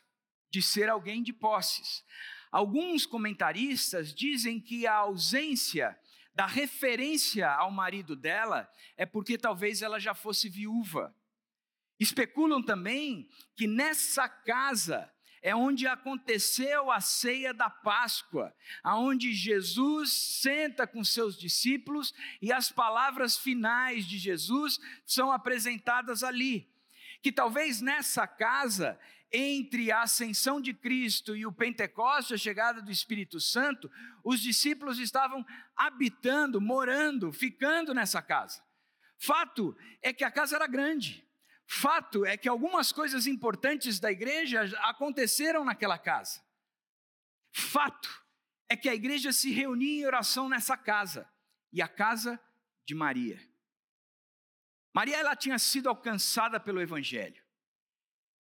de 0.50 0.62
ser 0.62 0.90
alguém 0.90 1.22
de 1.22 1.34
posses. 1.34 2.06
Alguns 2.52 3.06
comentaristas 3.06 4.14
dizem 4.14 4.60
que 4.60 4.88
a 4.88 4.94
ausência 4.94 6.00
da 6.38 6.46
referência 6.46 7.50
ao 7.50 7.72
marido 7.72 8.16
dela 8.16 8.72
é 8.96 9.08
porque 9.08 9.40
talvez 9.40 9.82
ela 9.82 10.00
já 10.00 10.14
fosse 10.14 10.48
viúva. 10.48 11.12
Especulam 12.00 12.62
também 12.62 13.28
que 13.56 13.66
nessa 13.66 14.30
casa 14.30 15.12
é 15.42 15.56
onde 15.56 15.88
aconteceu 15.88 16.92
a 16.92 17.02
ceia 17.02 17.56
da 17.56 17.72
Páscoa, 17.72 18.56
aonde 18.84 19.34
Jesus 19.34 20.14
senta 20.14 20.86
com 20.86 21.04
seus 21.04 21.36
discípulos 21.40 22.14
e 22.40 22.54
as 22.54 22.72
palavras 22.72 23.36
finais 23.36 24.06
de 24.06 24.20
Jesus 24.20 24.80
são 25.08 25.32
apresentadas 25.32 26.22
ali. 26.22 26.72
que 27.24 27.32
talvez 27.32 27.82
nessa 27.82 28.28
casa, 28.28 28.98
entre 29.32 29.92
a 29.92 30.02
ascensão 30.02 30.62
de 30.62 30.74
Cristo 30.74 31.36
e 31.36 31.46
o 31.46 31.52
Pentecoste, 31.52 32.34
a 32.34 32.38
chegada 32.38 32.82
do 32.82 32.92
Espírito 32.92 33.40
Santo, 33.40 33.92
os 34.24 34.40
discípulos 34.40 35.00
estavam 35.00 35.46
habitando, 35.76 36.62
morando, 36.62 37.32
ficando 37.32 37.94
nessa 37.94 38.22
casa. 38.22 38.64
Fato 39.18 39.76
é 40.02 40.14
que 40.14 40.24
a 40.24 40.32
casa 40.32 40.56
era 40.56 40.68
grande. 40.68 41.28
Fato 41.66 42.26
é 42.26 42.38
que 42.38 42.48
algumas 42.48 42.92
coisas 42.92 43.28
importantes 43.28 44.00
da 44.00 44.12
igreja 44.12 44.64
aconteceram 44.84 45.66
naquela 45.66 45.98
casa. 45.98 46.42
Fato 47.52 48.24
é 48.70 48.78
que 48.78 48.88
a 48.88 48.96
igreja 48.96 49.34
se 49.34 49.52
reunia 49.52 50.02
em 50.02 50.06
oração 50.06 50.48
nessa 50.48 50.78
casa, 50.78 51.30
e 51.72 51.82
a 51.82 51.88
casa 51.88 52.40
de 52.86 52.96
Maria. 52.96 53.42
Maria 54.94 55.18
ela 55.18 55.36
tinha 55.36 55.60
sido 55.60 55.90
alcançada 55.90 56.60
pelo 56.60 56.82
evangelho. 56.82 57.44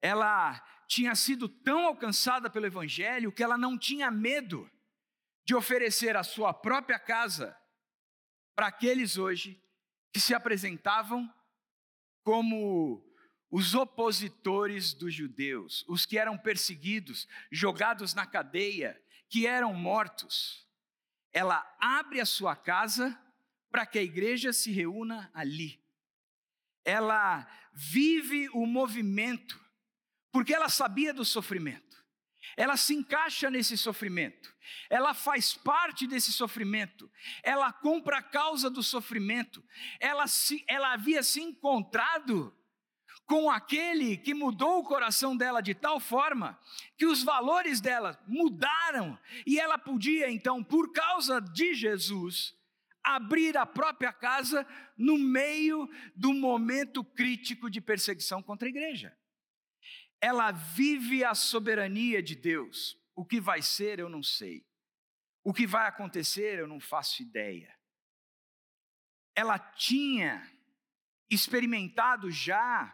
Ela 0.02 0.62
tinha 0.88 1.13
sido 1.15 1.50
tão 1.50 1.86
alcançada 1.86 2.50
pelo 2.50 2.65
evangelho 2.65 3.32
que 3.32 3.43
ela 3.43 3.58
não 3.58 3.78
tinha 3.78 4.10
medo 4.10 4.69
de 5.43 5.54
oferecer 5.54 6.15
a 6.15 6.23
sua 6.23 6.54
própria 6.54 6.97
casa 6.97 7.56
para 8.56 8.67
aqueles 8.67 9.17
hoje 9.17 9.62
que 10.12 10.19
se 10.19 10.34
apresentavam 10.34 11.32
como 12.23 13.06
os 13.50 13.76
opositores 13.76 14.93
dos 14.93 15.13
judeus, 15.13 15.86
os 15.88 16.06
que 16.06 16.17
eram 16.17 16.38
perseguidos, 16.38 17.28
jogados 17.52 18.13
na 18.13 18.26
cadeia, 18.26 19.02
que 19.30 19.45
eram 19.47 19.73
mortos. 19.73 20.67
Ela 21.32 21.63
abre 21.80 22.19
a 22.19 22.26
sua 22.26 22.56
casa 22.56 23.17
para 23.69 23.86
que 23.86 24.00
a 24.00 24.04
igreja 24.04 24.52
se 24.52 24.71
reúna 24.71 25.30
ali. 25.34 25.82
Ela 26.84 27.47
vive 27.73 28.50
o 28.50 28.65
movimento, 28.65 29.63
porque 30.32 30.54
ela 30.54 30.70
sabia 30.70 31.13
do 31.13 31.26
sofrimento. 31.26 31.98
Ela 32.56 32.78
se 32.78 32.96
encaixa 32.96 33.50
nesse 33.52 33.78
sofrimento, 33.78 34.56
ela 34.90 35.13
faz 35.13 35.54
parte 35.54 36.08
desse 36.08 36.32
sofrimento, 36.32 37.12
ela 37.44 37.72
compra 37.72 38.18
a 38.18 38.24
causa 38.24 38.70
do 38.70 38.82
sofrimento, 38.82 39.63
ela, 40.00 40.26
se, 40.28 40.63
ela 40.68 40.94
havia 40.94 41.22
se 41.22 41.42
encontrado 41.42 42.56
com 43.28 43.52
aquele 43.52 44.18
que 44.18 44.34
mudou 44.34 44.80
o 44.80 44.84
coração 44.84 45.36
dela 45.36 45.62
de 45.62 45.76
tal 45.76 46.00
forma 46.00 46.58
que 46.98 47.06
os 47.06 47.24
valores 47.24 47.82
dela 47.82 48.18
mudaram 48.26 49.20
e 49.46 49.60
ela 49.60 49.78
podia 49.78 50.32
então, 50.32 50.63
por 50.63 50.94
causa 50.94 51.42
de 51.42 51.76
Jesus, 51.76 52.56
abrir 53.04 53.58
a 53.58 53.66
própria 53.66 54.13
casa 54.13 54.66
no 54.98 55.18
meio 55.18 55.90
do 56.16 56.34
momento 56.34 57.04
crítico 57.04 57.70
de 57.70 57.82
perseguição 57.82 58.42
contra 58.42 58.68
a 58.68 58.70
igreja. 58.70 59.16
Ela 60.22 60.52
vive 60.52 61.24
a 61.24 61.36
soberania 61.36 62.22
de 62.22 62.36
Deus. 62.36 62.98
O 63.16 63.26
que 63.26 63.40
vai 63.40 63.62
ser, 63.62 64.00
eu 64.00 64.10
não 64.10 64.24
sei. 64.24 64.66
O 65.44 65.54
que 65.54 65.66
vai 65.66 65.88
acontecer, 65.88 66.60
eu 66.60 66.68
não 66.68 66.80
faço 66.80 67.22
ideia. 67.22 67.74
Ela 69.36 69.58
tinha 69.58 70.52
experimentado 71.30 72.32
já 72.32 72.94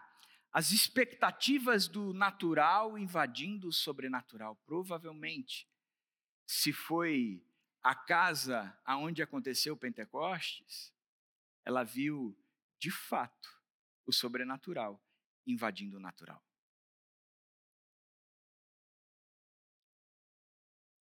as 0.51 0.71
expectativas 0.71 1.87
do 1.87 2.13
natural 2.13 2.97
invadindo 2.97 3.67
o 3.67 3.73
sobrenatural. 3.73 4.55
Provavelmente, 4.65 5.67
se 6.45 6.71
foi 6.71 7.43
a 7.81 7.95
casa 7.95 8.77
aonde 8.85 9.21
aconteceu 9.21 9.73
o 9.73 9.77
Pentecostes, 9.77 10.93
ela 11.65 11.83
viu 11.83 12.37
de 12.77 12.91
fato 12.91 13.49
o 14.05 14.11
sobrenatural 14.11 15.01
invadindo 15.47 15.97
o 15.97 15.99
natural. 15.99 16.43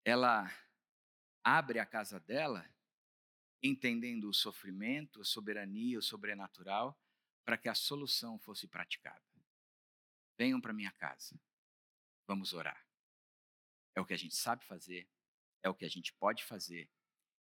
Ela 0.07 0.49
abre 1.43 1.79
a 1.79 1.85
casa 1.85 2.17
dela 2.17 2.65
entendendo 3.61 4.29
o 4.29 4.33
sofrimento, 4.33 5.19
a 5.19 5.25
soberania, 5.25 5.99
o 5.99 6.01
sobrenatural, 6.01 6.97
para 7.43 7.57
que 7.57 7.67
a 7.67 7.75
solução 7.75 8.39
fosse 8.39 8.69
praticada. 8.69 9.21
Venham 10.37 10.61
para 10.61 10.71
minha 10.71 10.93
casa. 10.93 11.37
Vamos 12.25 12.53
orar. 12.53 12.87
É 13.93 13.99
o 13.99 14.05
que 14.05 14.13
a 14.13 14.17
gente 14.17 14.33
sabe 14.33 14.63
fazer, 14.63 15.09
é 15.61 15.67
o 15.67 15.75
que 15.75 15.83
a 15.83 15.89
gente 15.89 16.13
pode 16.13 16.45
fazer, 16.45 16.89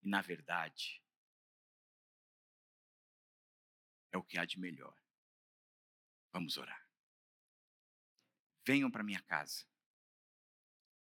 e 0.03 0.09
na 0.09 0.23
verdade, 0.23 1.05
é 4.13 4.17
o 4.17 4.25
que 4.25 4.39
há 4.39 4.47
de 4.47 4.59
melhor. 4.59 4.99
Vamos 6.33 6.57
orar. 6.57 6.89
Venham 8.67 8.91
para 8.91 9.03
minha 9.03 9.21
casa. 9.21 9.67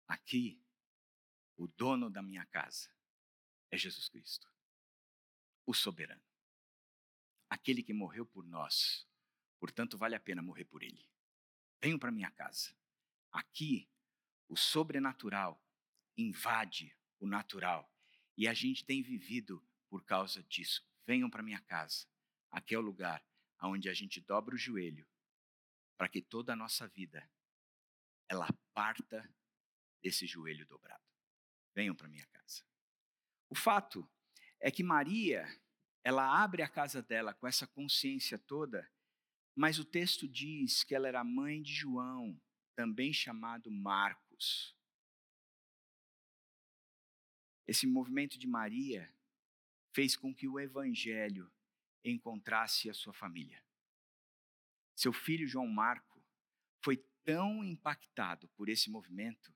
Aqui, 0.05 0.61
o 1.57 1.67
dono 1.67 2.09
da 2.09 2.21
minha 2.21 2.45
casa 2.45 2.89
é 3.71 3.77
Jesus 3.77 4.09
Cristo, 4.09 4.47
o 5.65 5.73
soberano, 5.73 6.23
aquele 7.49 7.81
que 7.81 7.93
morreu 7.93 8.25
por 8.25 8.45
nós, 8.45 9.07
portanto, 9.59 9.97
vale 9.97 10.15
a 10.15 10.19
pena 10.19 10.41
morrer 10.41 10.65
por 10.65 10.83
ele. 10.83 11.07
Venham 11.81 11.99
para 11.99 12.11
minha 12.11 12.31
casa. 12.31 12.75
Aqui, 13.31 13.89
o 14.47 14.55
sobrenatural 14.55 15.61
invade 16.17 16.95
o 17.19 17.27
natural. 17.27 17.91
E 18.37 18.47
a 18.47 18.53
gente 18.53 18.85
tem 18.85 19.01
vivido 19.01 19.63
por 19.89 20.03
causa 20.03 20.43
disso. 20.43 20.85
Venham 21.05 21.29
para 21.29 21.43
minha 21.43 21.61
casa. 21.61 22.07
Aqui 22.51 22.75
é 22.75 22.77
o 22.77 22.81
lugar 22.81 23.23
onde 23.61 23.89
a 23.89 23.93
gente 23.93 24.21
dobra 24.21 24.55
o 24.55 24.57
joelho 24.57 25.07
para 25.97 26.07
que 26.07 26.21
toda 26.21 26.53
a 26.53 26.55
nossa 26.55 26.87
vida 26.87 27.27
ela 28.27 28.47
parta 28.73 29.27
desse 30.01 30.27
joelho 30.27 30.65
dobrado. 30.65 31.04
Venham 31.75 31.93
para 31.93 32.07
minha 32.07 32.25
casa. 32.27 32.63
O 33.49 33.55
fato 33.55 34.09
é 34.59 34.71
que 34.71 34.81
Maria, 34.81 35.45
ela 36.03 36.41
abre 36.41 36.63
a 36.63 36.69
casa 36.69 37.03
dela 37.03 37.33
com 37.33 37.45
essa 37.45 37.67
consciência 37.67 38.39
toda 38.39 38.89
mas 39.55 39.79
o 39.79 39.85
texto 39.85 40.27
diz 40.27 40.83
que 40.83 40.93
ela 40.93 41.07
era 41.07 41.23
mãe 41.23 41.61
de 41.61 41.73
João, 41.73 42.39
também 42.75 43.13
chamado 43.13 43.71
Marcos. 43.71 44.75
Esse 47.65 47.87
movimento 47.87 48.37
de 48.37 48.45
Maria 48.45 49.09
fez 49.93 50.17
com 50.17 50.35
que 50.35 50.45
o 50.45 50.59
evangelho 50.59 51.49
encontrasse 52.03 52.89
a 52.89 52.93
sua 52.93 53.13
família. 53.13 53.63
Seu 54.93 55.13
filho 55.13 55.47
João 55.47 55.67
Marco 55.67 56.21
foi 56.83 56.97
tão 57.23 57.63
impactado 57.63 58.49
por 58.49 58.67
esse 58.67 58.89
movimento, 58.89 59.55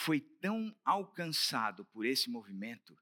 foi 0.00 0.18
tão 0.18 0.74
alcançado 0.82 1.84
por 1.84 2.06
esse 2.06 2.30
movimento, 2.30 2.96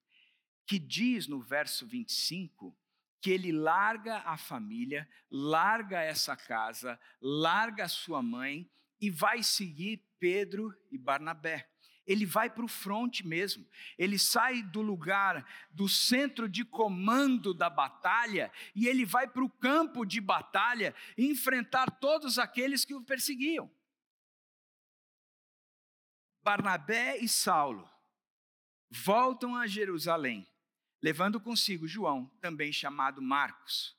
que 0.66 0.80
diz 0.80 1.28
no 1.28 1.40
verso 1.40 1.86
25 1.86 2.76
que 3.20 3.30
ele 3.30 3.52
larga 3.52 4.18
a 4.18 4.36
família, 4.36 5.08
larga 5.30 6.00
essa 6.00 6.36
casa, 6.36 6.98
larga 7.20 7.88
sua 7.88 8.20
mãe 8.20 8.68
e 9.00 9.10
vai 9.10 9.42
seguir 9.44 10.04
Pedro 10.18 10.74
e 10.90 10.98
Barnabé. 10.98 11.68
Ele 12.04 12.26
vai 12.26 12.50
para 12.50 12.64
o 12.64 12.68
fronte 12.68 13.24
mesmo. 13.24 13.64
Ele 13.96 14.18
sai 14.18 14.62
do 14.62 14.80
lugar, 14.80 15.46
do 15.70 15.88
centro 15.88 16.48
de 16.48 16.64
comando 16.64 17.54
da 17.54 17.70
batalha, 17.70 18.50
e 18.74 18.88
ele 18.88 19.04
vai 19.04 19.28
para 19.28 19.44
o 19.44 19.50
campo 19.50 20.04
de 20.04 20.20
batalha 20.20 20.94
enfrentar 21.16 21.90
todos 22.00 22.38
aqueles 22.38 22.84
que 22.84 22.94
o 22.94 23.04
perseguiam. 23.04 23.70
Barnabé 26.48 27.18
e 27.18 27.28
Saulo 27.28 27.86
voltam 28.88 29.54
a 29.54 29.66
Jerusalém 29.66 30.48
levando 31.02 31.38
consigo 31.38 31.86
João, 31.86 32.26
também 32.40 32.72
chamado 32.72 33.20
Marcos. 33.20 33.94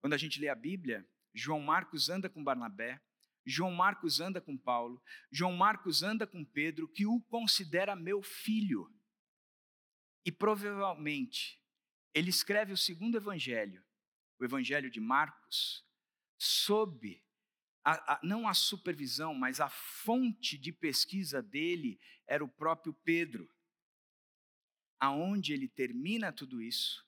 Quando 0.00 0.14
a 0.14 0.16
gente 0.16 0.40
lê 0.40 0.48
a 0.48 0.54
Bíblia, 0.56 1.08
João 1.32 1.60
Marcos 1.60 2.08
anda 2.08 2.28
com 2.28 2.42
Barnabé, 2.42 3.00
João 3.46 3.70
Marcos 3.70 4.18
anda 4.18 4.40
com 4.40 4.58
Paulo, 4.58 5.00
João 5.30 5.52
Marcos 5.52 6.02
anda 6.02 6.26
com 6.26 6.44
Pedro, 6.44 6.88
que 6.88 7.06
o 7.06 7.20
considera 7.20 7.94
meu 7.94 8.20
filho. 8.20 8.92
E 10.24 10.32
provavelmente 10.32 11.62
ele 12.12 12.30
escreve 12.30 12.72
o 12.72 12.76
segundo 12.76 13.16
evangelho, 13.16 13.80
o 14.40 14.44
evangelho 14.44 14.90
de 14.90 14.98
Marcos, 14.98 15.86
sob 16.36 17.22
a, 17.84 18.14
a, 18.14 18.20
não 18.22 18.48
a 18.48 18.54
supervisão, 18.54 19.34
mas 19.34 19.60
a 19.60 19.68
fonte 19.68 20.56
de 20.56 20.72
pesquisa 20.72 21.42
dele 21.42 22.00
era 22.26 22.42
o 22.42 22.48
próprio 22.48 22.94
Pedro. 23.04 23.48
Aonde 24.98 25.52
ele 25.52 25.68
termina 25.68 26.32
tudo 26.32 26.62
isso? 26.62 27.06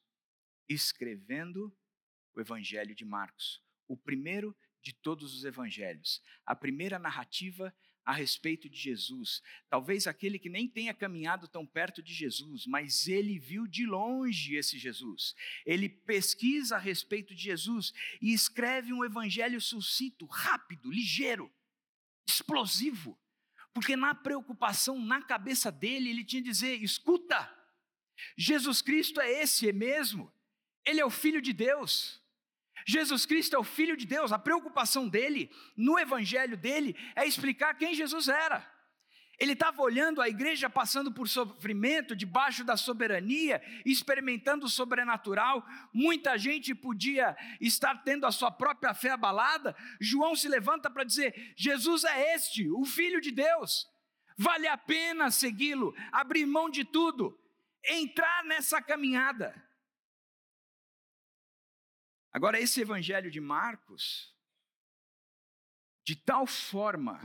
Escrevendo 0.69 1.75
o 2.35 2.41
Evangelho 2.41 2.95
de 2.95 3.05
Marcos, 3.05 3.63
o 3.89 3.97
primeiro 3.97 4.55
de 4.83 4.93
todos 4.93 5.35
os 5.35 5.45
evangelhos, 5.45 6.23
a 6.45 6.55
primeira 6.55 6.99
narrativa 6.99 7.75
a 8.07 8.13
respeito 8.13 8.69
de 8.69 8.79
Jesus. 8.79 9.43
Talvez 9.69 10.07
aquele 10.07 10.39
que 10.39 10.49
nem 10.49 10.69
tenha 10.69 10.95
caminhado 10.95 11.49
tão 11.49 11.67
perto 11.67 12.01
de 12.01 12.15
Jesus, 12.15 12.65
mas 12.65 13.09
ele 13.09 13.37
viu 13.37 13.67
de 13.67 13.85
longe 13.85 14.55
esse 14.55 14.79
Jesus. 14.79 15.35
Ele 15.67 15.89
pesquisa 15.89 16.77
a 16.77 16.79
respeito 16.79 17.35
de 17.35 17.43
Jesus 17.43 17.93
e 18.23 18.33
escreve 18.33 18.93
um 18.93 19.05
evangelho 19.05 19.61
sucinto, 19.61 20.25
rápido, 20.27 20.89
ligeiro, 20.89 21.53
explosivo. 22.29 23.19
Porque 23.75 23.97
na 23.97 24.15
preocupação, 24.15 24.99
na 25.05 25.21
cabeça 25.21 25.73
dele, 25.73 26.09
ele 26.09 26.25
tinha 26.25 26.41
que 26.41 26.49
dizer: 26.49 26.81
escuta, 26.83 27.53
Jesus 28.39 28.81
Cristo 28.81 29.21
é 29.21 29.43
esse 29.43 29.71
mesmo, 29.73 30.33
ele 30.85 31.01
é 31.01 31.05
o 31.05 31.11
Filho 31.11 31.43
de 31.43 31.53
Deus. 31.53 32.25
Jesus 32.87 33.27
Cristo 33.27 33.57
é 33.57 33.59
o 33.59 33.65
Filho 33.65 33.97
de 33.97 34.07
Deus, 34.07 34.31
a 34.31 34.39
preocupação 34.39 35.09
dele, 35.09 35.51
no 35.77 35.99
evangelho 35.99 36.57
dele, 36.57 36.97
é 37.17 37.27
explicar 37.27 37.75
quem 37.75 37.95
Jesus 37.95 38.29
era. 38.29 38.65
Ele 39.39 39.53
estava 39.53 39.83
olhando 39.83 40.23
a 40.23 40.29
igreja 40.29 40.71
passando 40.71 41.13
por 41.13 41.29
sofrimento, 41.29 42.17
debaixo 42.17 42.65
da 42.65 42.77
soberania, 42.77 43.61
experimentando 43.85 44.65
o 44.65 44.69
sobrenatural. 44.69 45.67
Muita 45.93 46.39
gente 46.39 46.75
podia 46.75 47.37
estar 47.61 48.03
tendo 48.03 48.25
a 48.25 48.33
sua 48.33 48.51
própria 48.51 48.95
fé 48.95 49.11
abalada. 49.11 49.77
João 50.01 50.35
se 50.35 50.49
levanta 50.49 50.89
para 50.89 51.05
dizer: 51.05 51.55
Jesus 51.57 52.05
é 52.05 52.35
este, 52.35 52.71
o 52.71 52.85
Filho 52.85 53.21
de 53.21 53.31
Deus. 53.31 53.87
Vale 54.39 54.69
a 54.69 54.79
pena 54.79 55.31
segui-lo, 55.31 55.95
abrir 56.13 56.47
mão 56.47 56.71
de 56.71 56.85
tudo, 56.85 57.39
entrar 57.85 58.45
nessa 58.45 58.81
caminhada. 58.81 59.66
Agora, 62.37 62.61
esse 62.61 62.83
evangelho 62.83 63.31
de 63.31 63.41
Marcos, 63.41 64.37
de 66.05 66.15
tal 66.15 66.47
forma, 66.47 67.19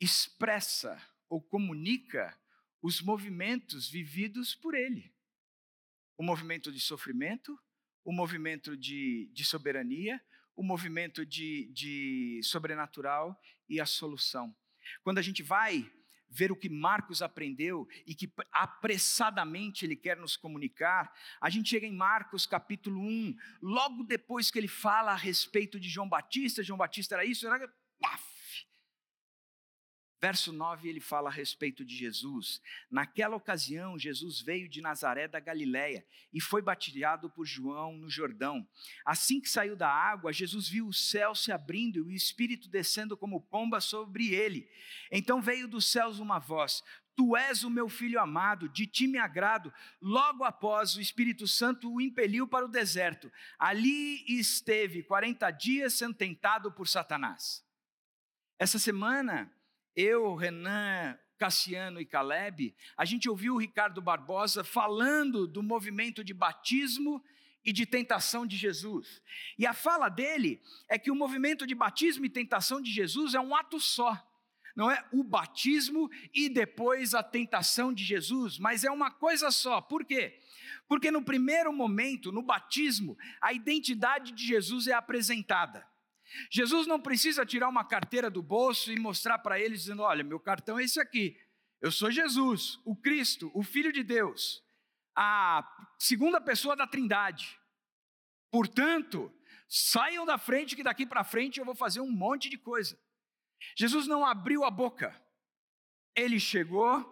expressa 0.00 1.04
ou 1.28 1.42
comunica 1.42 2.40
os 2.80 3.02
movimentos 3.02 3.88
vividos 3.88 4.54
por 4.54 4.76
ele. 4.76 5.12
O 6.16 6.22
movimento 6.22 6.70
de 6.70 6.78
sofrimento, 6.78 7.58
o 8.04 8.12
movimento 8.12 8.76
de, 8.76 9.28
de 9.32 9.44
soberania, 9.44 10.24
o 10.54 10.62
movimento 10.62 11.26
de, 11.26 11.66
de 11.72 12.40
sobrenatural 12.44 13.36
e 13.68 13.80
a 13.80 13.84
solução. 13.84 14.56
Quando 15.02 15.18
a 15.18 15.22
gente 15.22 15.42
vai 15.42 15.92
ver 16.34 16.50
o 16.50 16.56
que 16.56 16.68
Marcos 16.68 17.22
aprendeu 17.22 17.86
e 18.04 18.14
que 18.14 18.30
apressadamente 18.52 19.86
ele 19.86 19.94
quer 19.94 20.16
nos 20.16 20.36
comunicar, 20.36 21.12
a 21.40 21.48
gente 21.48 21.70
chega 21.70 21.86
em 21.86 21.94
Marcos 21.94 22.44
capítulo 22.44 23.00
1, 23.00 23.36
logo 23.62 24.02
depois 24.02 24.50
que 24.50 24.58
ele 24.58 24.68
fala 24.68 25.12
a 25.12 25.16
respeito 25.16 25.78
de 25.78 25.88
João 25.88 26.08
Batista, 26.08 26.62
João 26.62 26.76
Batista 26.76 27.14
era 27.14 27.24
isso, 27.24 27.46
era 27.46 27.72
paf, 28.00 28.33
Verso 30.24 30.54
9, 30.54 30.88
ele 30.88 31.00
fala 31.00 31.28
a 31.28 31.32
respeito 31.32 31.84
de 31.84 31.94
Jesus. 31.94 32.62
Naquela 32.90 33.36
ocasião, 33.36 33.98
Jesus 33.98 34.40
veio 34.40 34.66
de 34.66 34.80
Nazaré 34.80 35.28
da 35.28 35.38
Galiléia 35.38 36.02
e 36.32 36.40
foi 36.40 36.62
batizado 36.62 37.28
por 37.28 37.44
João 37.44 37.98
no 37.98 38.08
Jordão. 38.08 38.66
Assim 39.04 39.38
que 39.38 39.50
saiu 39.50 39.76
da 39.76 39.90
água, 39.90 40.32
Jesus 40.32 40.66
viu 40.66 40.86
o 40.86 40.94
céu 40.94 41.34
se 41.34 41.52
abrindo 41.52 41.98
e 41.98 42.00
o 42.00 42.10
Espírito 42.10 42.70
descendo 42.70 43.18
como 43.18 43.38
pomba 43.38 43.82
sobre 43.82 44.32
ele. 44.32 44.66
Então 45.12 45.42
veio 45.42 45.68
dos 45.68 45.84
céus 45.92 46.18
uma 46.18 46.38
voz: 46.38 46.82
Tu 47.14 47.36
és 47.36 47.62
o 47.62 47.68
meu 47.68 47.90
filho 47.90 48.18
amado, 48.18 48.66
de 48.66 48.86
ti 48.86 49.06
me 49.06 49.18
agrado. 49.18 49.70
Logo 50.00 50.42
após, 50.42 50.96
o 50.96 51.02
Espírito 51.02 51.46
Santo 51.46 51.92
o 51.92 52.00
impeliu 52.00 52.48
para 52.48 52.64
o 52.64 52.70
deserto. 52.70 53.30
Ali 53.58 54.24
esteve 54.26 55.02
40 55.02 55.50
dias 55.50 55.92
sendo 55.92 56.14
tentado 56.14 56.72
por 56.72 56.88
Satanás. 56.88 57.62
Essa 58.58 58.78
semana, 58.78 59.52
eu, 59.96 60.34
Renan, 60.34 61.18
Cassiano 61.38 62.00
e 62.00 62.06
Caleb, 62.06 62.74
a 62.96 63.04
gente 63.04 63.28
ouviu 63.28 63.54
o 63.54 63.58
Ricardo 63.58 64.00
Barbosa 64.00 64.64
falando 64.64 65.46
do 65.46 65.62
movimento 65.62 66.22
de 66.22 66.32
batismo 66.32 67.22
e 67.64 67.72
de 67.72 67.86
tentação 67.86 68.46
de 68.46 68.56
Jesus. 68.56 69.22
E 69.58 69.66
a 69.66 69.72
fala 69.72 70.08
dele 70.08 70.60
é 70.88 70.98
que 70.98 71.10
o 71.10 71.14
movimento 71.14 71.66
de 71.66 71.74
batismo 71.74 72.24
e 72.24 72.30
tentação 72.30 72.80
de 72.80 72.90
Jesus 72.90 73.34
é 73.34 73.40
um 73.40 73.54
ato 73.54 73.80
só. 73.80 74.22
Não 74.76 74.90
é 74.90 75.04
o 75.12 75.22
batismo 75.22 76.10
e 76.32 76.48
depois 76.48 77.14
a 77.14 77.22
tentação 77.22 77.92
de 77.92 78.04
Jesus, 78.04 78.58
mas 78.58 78.82
é 78.82 78.90
uma 78.90 79.10
coisa 79.10 79.50
só. 79.50 79.80
Por 79.80 80.04
quê? 80.04 80.40
Porque 80.88 81.10
no 81.10 81.22
primeiro 81.22 81.72
momento, 81.72 82.32
no 82.32 82.42
batismo, 82.42 83.16
a 83.40 83.52
identidade 83.52 84.32
de 84.32 84.44
Jesus 84.44 84.88
é 84.88 84.92
apresentada. 84.92 85.86
Jesus 86.50 86.86
não 86.86 87.00
precisa 87.00 87.46
tirar 87.46 87.68
uma 87.68 87.84
carteira 87.84 88.30
do 88.30 88.42
bolso 88.42 88.92
e 88.92 88.98
mostrar 88.98 89.38
para 89.38 89.58
eles, 89.58 89.80
dizendo: 89.80 90.02
Olha, 90.02 90.24
meu 90.24 90.40
cartão 90.40 90.78
é 90.78 90.84
esse 90.84 91.00
aqui. 91.00 91.38
Eu 91.80 91.92
sou 91.92 92.10
Jesus, 92.10 92.80
o 92.84 92.96
Cristo, 92.96 93.50
o 93.54 93.62
Filho 93.62 93.92
de 93.92 94.02
Deus, 94.02 94.64
a 95.14 95.66
segunda 95.98 96.40
pessoa 96.40 96.74
da 96.74 96.86
Trindade. 96.86 97.60
Portanto, 98.50 99.32
saiam 99.68 100.24
da 100.24 100.38
frente, 100.38 100.76
que 100.76 100.82
daqui 100.82 101.04
para 101.04 101.24
frente 101.24 101.58
eu 101.58 101.64
vou 101.64 101.74
fazer 101.74 102.00
um 102.00 102.10
monte 102.10 102.48
de 102.48 102.56
coisa. 102.56 102.98
Jesus 103.76 104.06
não 104.06 104.24
abriu 104.24 104.64
a 104.64 104.70
boca, 104.70 105.20
ele 106.14 106.38
chegou, 106.38 107.04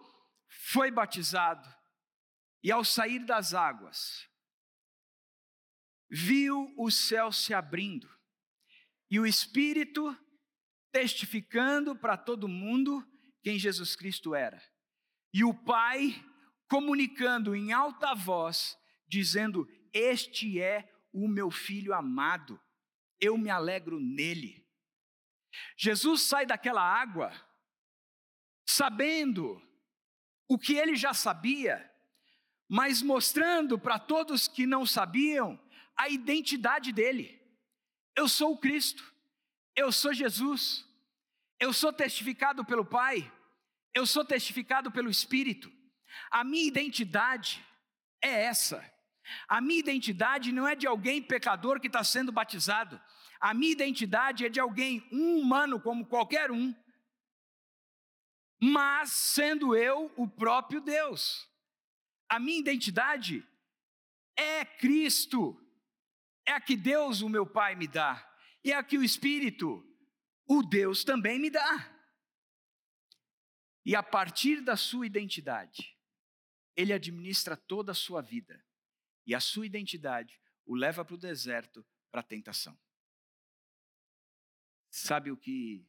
foi 0.47 0.91
batizado, 0.91 1.67
e 2.63 2.71
ao 2.71 2.83
sair 2.83 3.19
das 3.25 3.53
águas, 3.53 4.29
viu 6.09 6.73
o 6.77 6.89
céu 6.89 7.31
se 7.31 7.53
abrindo 7.53 8.09
e 9.13 9.19
o 9.19 9.27
Espírito 9.27 10.17
testificando 10.91 11.95
para 11.95 12.17
todo 12.17 12.47
mundo 12.47 13.07
quem 13.43 13.59
Jesus 13.59 13.95
Cristo 13.95 14.33
era. 14.33 14.59
E 15.31 15.43
o 15.43 15.53
Pai 15.53 16.15
comunicando 16.67 17.55
em 17.55 17.71
alta 17.71 18.15
voz, 18.15 18.75
dizendo: 19.07 19.69
Este 19.93 20.59
é 20.59 20.91
o 21.13 21.27
meu 21.27 21.51
filho 21.51 21.93
amado, 21.93 22.59
eu 23.21 23.37
me 23.37 23.51
alegro 23.51 23.99
nele. 23.99 24.67
Jesus 25.77 26.23
sai 26.23 26.47
daquela 26.47 26.81
água 26.81 27.31
sabendo 28.65 29.61
o 30.47 30.57
que 30.57 30.73
ele 30.73 30.95
já 30.95 31.13
sabia, 31.13 31.87
mas 32.67 33.03
mostrando 33.03 33.77
para 33.77 33.99
todos 33.99 34.47
que 34.47 34.65
não 34.65 34.87
sabiam 34.87 35.63
a 35.95 36.09
identidade 36.09 36.91
dele. 36.91 37.42
Eu 38.15 38.27
sou 38.27 38.53
o 38.53 38.57
Cristo, 38.57 39.13
eu 39.75 39.91
sou 39.91 40.13
Jesus, 40.13 40.85
eu 41.59 41.73
sou 41.73 41.91
testificado 41.91 42.63
pelo 42.63 42.85
Pai, 42.85 43.31
eu 43.93 44.05
sou 44.05 44.23
testificado 44.23 44.91
pelo 44.91 45.09
Espírito. 45.09 45.71
A 46.29 46.43
minha 46.43 46.67
identidade 46.67 47.65
é 48.21 48.45
essa. 48.45 48.91
A 49.47 49.61
minha 49.61 49.79
identidade 49.79 50.51
não 50.51 50.67
é 50.67 50.75
de 50.75 50.85
alguém 50.85 51.21
pecador 51.21 51.79
que 51.79 51.87
está 51.87 52.03
sendo 52.03 52.31
batizado. 52.31 53.01
A 53.39 53.53
minha 53.53 53.71
identidade 53.71 54.45
é 54.45 54.49
de 54.49 54.59
alguém, 54.59 55.07
um 55.11 55.39
humano 55.39 55.79
como 55.79 56.05
qualquer 56.05 56.51
um, 56.51 56.73
mas 58.61 59.11
sendo 59.11 59.75
eu 59.75 60.11
o 60.15 60.27
próprio 60.27 60.79
Deus. 60.79 61.49
A 62.29 62.39
minha 62.39 62.59
identidade 62.59 63.45
é 64.37 64.63
Cristo 64.63 65.59
é 66.45 66.51
a 66.51 66.61
que 66.61 66.75
Deus, 66.75 67.21
o 67.21 67.29
meu 67.29 67.45
Pai, 67.45 67.75
me 67.75 67.87
dá, 67.87 68.29
e 68.63 68.71
é 68.71 68.75
a 68.75 68.83
que 68.83 68.97
o 68.97 69.03
Espírito, 69.03 69.85
o 70.45 70.61
Deus, 70.61 71.03
também 71.03 71.39
me 71.39 71.49
dá. 71.49 71.89
E 73.85 73.95
a 73.95 74.03
partir 74.03 74.61
da 74.61 74.77
sua 74.77 75.05
identidade, 75.05 75.97
ele 76.75 76.93
administra 76.93 77.55
toda 77.55 77.91
a 77.91 77.95
sua 77.95 78.21
vida, 78.21 78.63
e 79.25 79.35
a 79.35 79.39
sua 79.39 79.65
identidade 79.65 80.41
o 80.65 80.75
leva 80.75 81.03
para 81.03 81.15
o 81.15 81.17
deserto 81.17 81.85
para 82.11 82.21
a 82.21 82.23
tentação. 82.23 82.79
Sabe 84.89 85.31
o 85.31 85.37
que 85.37 85.85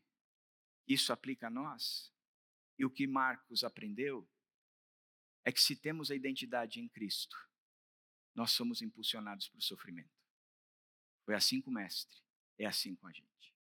isso 0.87 1.13
aplica 1.13 1.49
a 1.49 1.51
nós? 1.51 2.13
E 2.79 2.85
o 2.85 2.91
que 2.91 3.07
Marcos 3.07 3.63
aprendeu? 3.63 4.29
É 5.45 5.53
que 5.53 5.61
se 5.61 5.77
temos 5.77 6.11
a 6.11 6.15
identidade 6.15 6.81
em 6.81 6.89
Cristo, 6.89 7.37
nós 8.35 8.51
somos 8.53 8.83
impulsionados 8.83 9.49
para 9.49 9.59
o 9.59 9.63
sofrimento. 9.63 10.24
Foi 11.25 11.35
assim 11.35 11.61
com 11.61 11.71
o 11.71 11.75
Mestre, 11.75 12.23
é 12.59 12.67
assim 12.67 12.95
com 12.95 13.07
a 13.07 13.13
gente. 13.13 13.55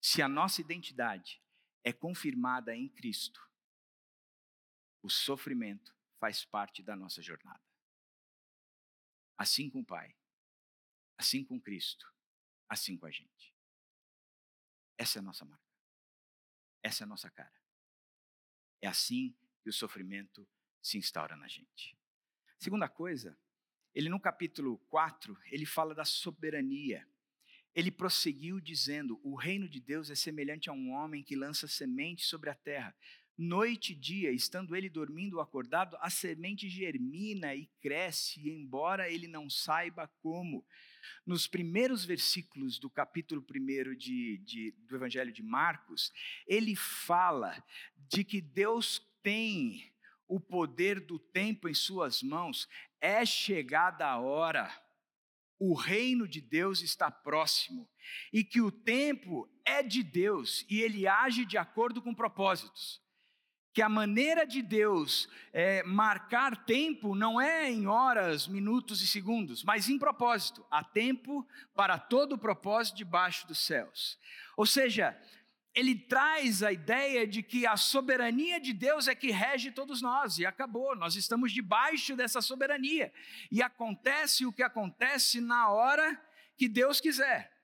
Se 0.00 0.20
a 0.22 0.28
nossa 0.28 0.60
identidade 0.60 1.42
é 1.82 1.92
confirmada 1.92 2.74
em 2.74 2.88
Cristo, 2.88 3.40
o 5.02 5.08
sofrimento 5.08 5.96
faz 6.18 6.44
parte 6.44 6.82
da 6.82 6.96
nossa 6.96 7.22
jornada. 7.22 7.62
Assim 9.38 9.70
com 9.70 9.80
o 9.80 9.84
Pai, 9.84 10.16
assim 11.16 11.44
com 11.44 11.60
Cristo, 11.60 12.12
assim 12.68 12.96
com 12.96 13.06
a 13.06 13.10
gente. 13.10 13.54
Essa 14.98 15.18
é 15.18 15.20
a 15.20 15.22
nossa 15.22 15.44
marca. 15.44 15.64
Essa 16.82 17.02
é 17.02 17.04
a 17.04 17.08
nossa 17.08 17.30
cara. 17.30 17.62
É 18.80 18.88
assim 18.88 19.36
que 19.62 19.68
o 19.68 19.72
sofrimento 19.72 20.48
se 20.82 20.98
instaura 20.98 21.36
na 21.36 21.48
gente. 21.48 21.96
Segunda 22.58 22.88
coisa 22.88 23.38
ele 23.96 24.10
no 24.10 24.20
capítulo 24.20 24.76
4, 24.90 25.34
ele 25.50 25.64
fala 25.64 25.94
da 25.94 26.04
soberania. 26.04 27.08
ele 27.74 27.90
prosseguiu 27.90 28.60
dizendo: 28.60 29.18
O 29.24 29.34
reino 29.34 29.66
de 29.66 29.80
Deus 29.80 30.10
é 30.10 30.14
semelhante 30.14 30.68
a 30.68 30.72
um 30.74 30.90
homem 30.90 31.22
que 31.22 31.34
lança 31.34 31.66
semente 31.66 32.26
sobre 32.26 32.50
a 32.50 32.54
terra. 32.54 32.94
Noite 33.38 33.92
e 33.92 33.94
dia, 33.94 34.30
estando 34.32 34.76
ele 34.76 34.90
dormindo 34.90 35.36
ou 35.36 35.40
acordado, 35.40 35.96
a 36.00 36.10
semente 36.10 36.68
germina 36.68 37.54
e 37.54 37.66
cresce, 37.80 38.46
embora 38.50 39.10
ele 39.10 39.26
não 39.26 39.48
saiba 39.48 40.06
como. 40.20 40.62
Nos 41.24 41.46
primeiros 41.46 42.04
versículos 42.04 42.78
do 42.78 42.90
capítulo 42.90 43.42
1 43.42 43.96
de, 43.96 44.38
de, 44.38 44.70
do 44.86 44.94
Evangelho 44.94 45.32
de 45.32 45.42
Marcos, 45.42 46.12
ele 46.46 46.76
fala 46.76 47.64
de 48.10 48.24
que 48.24 48.42
Deus 48.42 49.00
tem 49.22 49.90
o 50.28 50.40
poder 50.40 51.00
do 51.00 51.18
tempo 51.18 51.68
em 51.68 51.74
suas 51.74 52.22
mãos, 52.22 52.68
é 53.06 53.24
chegada 53.24 54.04
a 54.04 54.18
hora 54.18 54.68
o 55.58 55.74
reino 55.74 56.28
de 56.28 56.40
Deus 56.40 56.82
está 56.82 57.10
próximo 57.10 57.88
e 58.32 58.44
que 58.44 58.60
o 58.60 58.70
tempo 58.70 59.48
é 59.64 59.82
de 59.82 60.02
Deus 60.02 60.66
e 60.68 60.80
ele 60.80 61.06
age 61.06 61.44
de 61.44 61.56
acordo 61.56 62.02
com 62.02 62.14
propósitos. 62.14 63.00
Que 63.72 63.82
a 63.82 63.88
maneira 63.88 64.46
de 64.46 64.62
Deus 64.62 65.28
é, 65.52 65.82
marcar 65.82 66.64
tempo 66.64 67.14
não 67.14 67.38
é 67.40 67.70
em 67.70 67.86
horas, 67.86 68.48
minutos 68.48 69.02
e 69.02 69.06
segundos, 69.06 69.62
mas 69.64 69.88
em 69.88 69.98
propósito. 69.98 70.64
Há 70.70 70.82
tempo 70.82 71.46
para 71.74 71.98
todo 71.98 72.34
o 72.34 72.38
propósito 72.38 72.96
debaixo 72.96 73.46
dos 73.46 73.58
céus. 73.58 74.18
Ou 74.56 74.64
seja, 74.64 75.18
ele 75.76 75.94
traz 75.94 76.62
a 76.62 76.72
ideia 76.72 77.26
de 77.26 77.42
que 77.42 77.66
a 77.66 77.76
soberania 77.76 78.58
de 78.58 78.72
Deus 78.72 79.08
é 79.08 79.14
que 79.14 79.30
rege 79.30 79.70
todos 79.70 80.00
nós, 80.00 80.38
e 80.38 80.46
acabou, 80.46 80.96
nós 80.96 81.16
estamos 81.16 81.52
debaixo 81.52 82.16
dessa 82.16 82.40
soberania, 82.40 83.12
e 83.52 83.62
acontece 83.62 84.46
o 84.46 84.52
que 84.52 84.62
acontece 84.62 85.38
na 85.38 85.68
hora 85.68 86.18
que 86.56 86.66
Deus 86.66 86.98
quiser. 86.98 87.54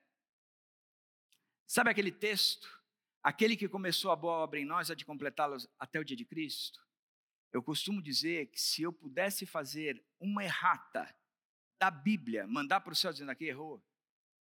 Sabe 1.65 1.89
aquele 1.89 2.11
texto? 2.11 2.71
Aquele 3.23 3.57
que 3.57 3.67
começou 3.67 4.11
a 4.11 4.15
boa 4.15 4.35
obra 4.35 4.59
em 4.59 4.65
nós, 4.65 4.91
a 4.91 4.95
de 4.95 5.03
completá-los 5.03 5.67
até 5.79 5.99
o 5.99 6.05
dia 6.05 6.15
de 6.15 6.23
Cristo? 6.23 6.79
Eu 7.51 7.63
costumo 7.63 7.99
dizer 7.99 8.47
que 8.47 8.61
se 8.61 8.83
eu 8.83 8.93
pudesse 8.93 9.43
fazer 9.43 10.03
uma 10.19 10.43
errata 10.43 11.11
da 11.79 11.89
Bíblia, 11.89 12.45
mandar 12.45 12.81
para 12.81 12.93
o 12.93 12.95
céu 12.95 13.11
dizendo 13.11 13.31
aqui 13.31 13.45
errou, 13.45 13.83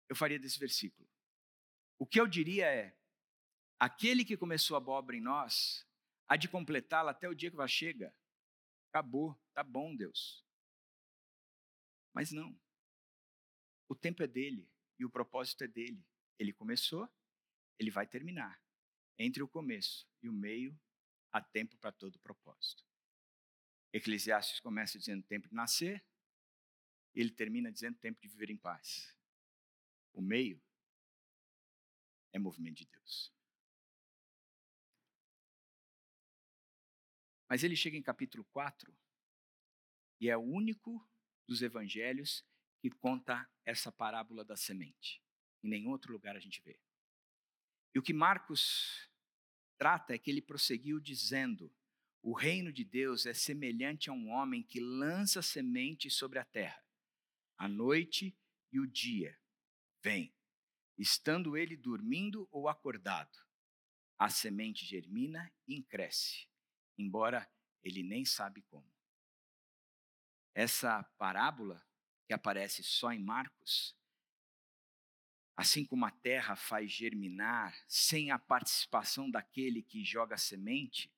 eu 0.08 0.16
faria 0.16 0.38
desse 0.38 0.60
versículo. 0.60 1.10
O 1.98 2.06
que 2.06 2.20
eu 2.20 2.28
diria 2.28 2.68
é: 2.68 2.96
Aquele 3.80 4.24
que 4.24 4.38
começou 4.38 4.78
a 4.78 4.90
obra 4.90 5.16
em 5.16 5.22
nós, 5.22 5.86
há 6.28 6.36
de 6.36 6.48
completá-la 6.48 7.12
até 7.12 7.28
o 7.28 7.36
dia 7.36 7.52
que 7.52 7.58
vai 7.58 7.68
chega. 7.68 8.14
Acabou, 8.90 9.38
tá 9.54 9.64
bom, 9.64 9.96
Deus. 9.96 10.46
Mas 12.14 12.32
não. 12.32 12.58
O 13.90 13.96
tempo 13.96 14.24
é 14.24 14.28
dele 14.28 14.70
e 14.98 15.04
o 15.06 15.10
propósito 15.10 15.66
é 15.66 15.68
dele. 15.68 16.04
Ele 16.40 16.54
começou, 16.54 17.10
ele 17.78 17.92
vai 17.92 18.08
terminar. 18.08 18.62
Entre 19.20 19.44
o 19.44 19.48
começo 19.48 20.08
e 20.22 20.30
o 20.30 20.34
meio, 20.34 20.78
há 21.32 21.42
tempo 21.42 21.78
para 21.78 21.92
todo 21.92 22.18
propósito. 22.20 22.86
Eclesiastes 23.92 24.60
começa 24.60 24.98
dizendo 24.98 25.24
tempo 25.24 25.48
de 25.48 25.56
nascer, 25.56 26.04
ele 27.14 27.32
termina 27.32 27.72
dizendo 27.72 27.98
tempo 27.98 28.22
de 28.22 28.28
viver 28.28 28.50
em 28.50 28.58
paz. 28.58 29.14
O 30.14 30.22
meio 30.22 30.62
é 32.34 32.40
movimento 32.40 32.78
de 32.78 32.86
Deus. 32.86 33.35
Mas 37.48 37.64
ele 37.64 37.76
chega 37.76 37.96
em 37.96 38.02
capítulo 38.02 38.44
4 38.46 38.96
e 40.20 40.30
é 40.30 40.38
o 40.38 40.42
único 40.42 41.08
dos 41.48 41.62
evangelhos 41.62 42.44
que 42.80 42.90
conta 42.90 43.48
essa 43.64 43.92
parábola 43.92 44.44
da 44.44 44.56
semente. 44.56 45.22
Em 45.64 45.70
nenhum 45.70 45.92
outro 45.92 46.12
lugar 46.12 46.36
a 46.36 46.40
gente 46.40 46.62
vê. 46.62 46.80
E 47.94 48.00
o 48.00 48.02
que 48.02 48.14
Marcos 48.14 49.10
trata 49.78 50.14
é 50.14 50.18
que 50.18 50.30
ele 50.30 50.42
prosseguiu 50.42 51.00
dizendo: 51.00 51.74
O 52.22 52.34
reino 52.34 52.74
de 52.74 52.84
Deus 52.84 53.26
é 53.26 53.34
semelhante 53.34 54.10
a 54.10 54.14
um 54.14 54.30
homem 54.30 54.64
que 54.64 54.80
lança 54.80 55.42
semente 55.42 56.10
sobre 56.10 56.40
a 56.40 56.46
terra. 56.46 56.84
A 57.58 57.68
noite 57.68 58.36
e 58.72 58.80
o 58.80 58.88
dia 58.88 59.40
vem, 60.02 60.34
estando 60.98 61.56
ele 61.56 61.78
dormindo 61.78 62.48
ou 62.52 62.68
acordado. 62.68 63.38
A 64.18 64.30
semente 64.30 64.86
germina 64.86 65.52
e 65.68 65.84
cresce 65.84 66.48
embora 66.98 67.50
ele 67.84 68.04
nem 68.04 68.26
sabe 68.26 68.62
como. 68.64 68.90
Essa 70.54 71.04
parábola, 71.18 71.86
que 72.26 72.34
aparece 72.34 72.84
só 72.84 73.12
em 73.12 73.20
Marcos, 73.20 73.96
assim 75.56 75.86
como 75.86 76.06
a 76.06 76.12
terra 76.12 76.56
faz 76.56 76.92
germinar 76.92 77.76
sem 77.88 78.32
a 78.32 78.40
participação 78.40 79.30
daquele 79.30 79.84
que 79.84 80.04
joga 80.04 80.38
semente, 80.38 81.12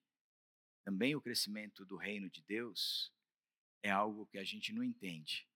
também 0.84 1.16
o 1.16 1.22
crescimento 1.22 1.86
do 1.86 1.98
reino 1.98 2.30
de 2.30 2.42
Deus 2.42 3.14
é 3.84 3.90
algo 3.90 4.26
que 4.28 4.38
a 4.38 4.44
gente 4.44 4.74
não 4.74 4.84
entende 4.84 5.48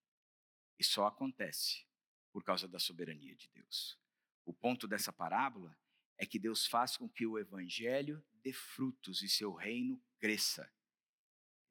e 0.77 0.83
só 0.83 1.05
acontece 1.05 1.85
por 2.31 2.43
causa 2.43 2.67
da 2.67 2.79
soberania 2.79 3.35
de 3.35 3.47
Deus. 3.49 3.99
O 4.45 4.53
ponto 4.53 4.87
dessa 4.87 5.13
parábola 5.13 5.77
é 6.17 6.25
que 6.25 6.39
Deus 6.39 6.65
faz 6.65 6.97
com 6.97 7.07
que 7.07 7.25
o 7.25 7.37
evangelho 7.37 8.23
dê 8.43 8.51
frutos 8.51 9.21
e 9.21 9.29
seu 9.29 9.53
reino 9.53 10.01
cresça. 10.21 10.71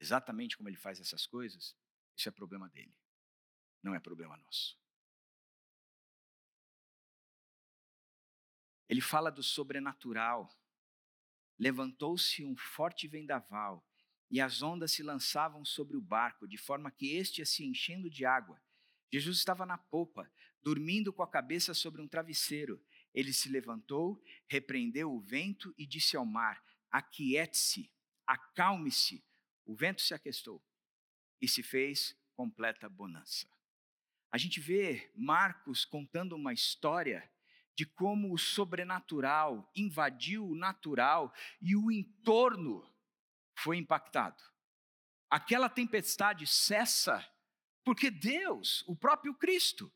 Exatamente 0.00 0.56
como 0.56 0.68
ele 0.68 0.76
faz 0.76 0.98
essas 0.98 1.24
coisas, 1.24 1.76
isso 2.16 2.28
é 2.28 2.32
problema 2.32 2.68
dele, 2.68 2.94
não 3.82 3.94
é 3.94 4.00
problema 4.00 4.36
nosso. 4.36 4.78
Ele 8.88 9.00
fala 9.00 9.30
do 9.30 9.42
sobrenatural. 9.42 10.52
Levantou-se 11.56 12.44
um 12.44 12.56
forte 12.56 13.06
vendaval 13.06 13.86
e 14.28 14.40
as 14.40 14.62
ondas 14.62 14.90
se 14.90 15.02
lançavam 15.02 15.64
sobre 15.64 15.96
o 15.96 16.00
barco, 16.00 16.48
de 16.48 16.56
forma 16.56 16.90
que 16.90 17.14
este 17.14 17.40
ia 17.40 17.46
se 17.46 17.64
enchendo 17.64 18.10
de 18.10 18.24
água. 18.24 18.60
Jesus 19.12 19.38
estava 19.38 19.64
na 19.64 19.78
popa, 19.78 20.28
dormindo 20.60 21.12
com 21.12 21.22
a 21.22 21.30
cabeça 21.30 21.72
sobre 21.72 22.00
um 22.02 22.08
travesseiro. 22.08 22.82
Ele 23.14 23.32
se 23.32 23.48
levantou, 23.48 24.20
repreendeu 24.48 25.12
o 25.12 25.20
vento 25.20 25.72
e 25.78 25.86
disse 25.86 26.16
ao 26.16 26.26
mar: 26.26 26.60
Aquiete-se, 26.90 27.92
acalme-se. 28.30 29.24
O 29.64 29.74
vento 29.74 30.00
se 30.00 30.14
aquestou 30.14 30.64
e 31.40 31.48
se 31.48 31.62
fez 31.62 32.16
completa 32.34 32.88
bonança. 32.88 33.48
A 34.30 34.38
gente 34.38 34.60
vê 34.60 35.10
Marcos 35.16 35.84
contando 35.84 36.36
uma 36.36 36.52
história 36.52 37.28
de 37.74 37.84
como 37.84 38.32
o 38.32 38.38
sobrenatural 38.38 39.70
invadiu 39.74 40.46
o 40.46 40.54
natural 40.54 41.34
e 41.60 41.74
o 41.74 41.90
entorno 41.90 42.88
foi 43.54 43.76
impactado. 43.76 44.42
Aquela 45.28 45.68
tempestade 45.68 46.46
cessa 46.46 47.26
porque 47.84 48.10
Deus, 48.10 48.84
o 48.86 48.94
próprio 48.94 49.34
Cristo, 49.34 49.92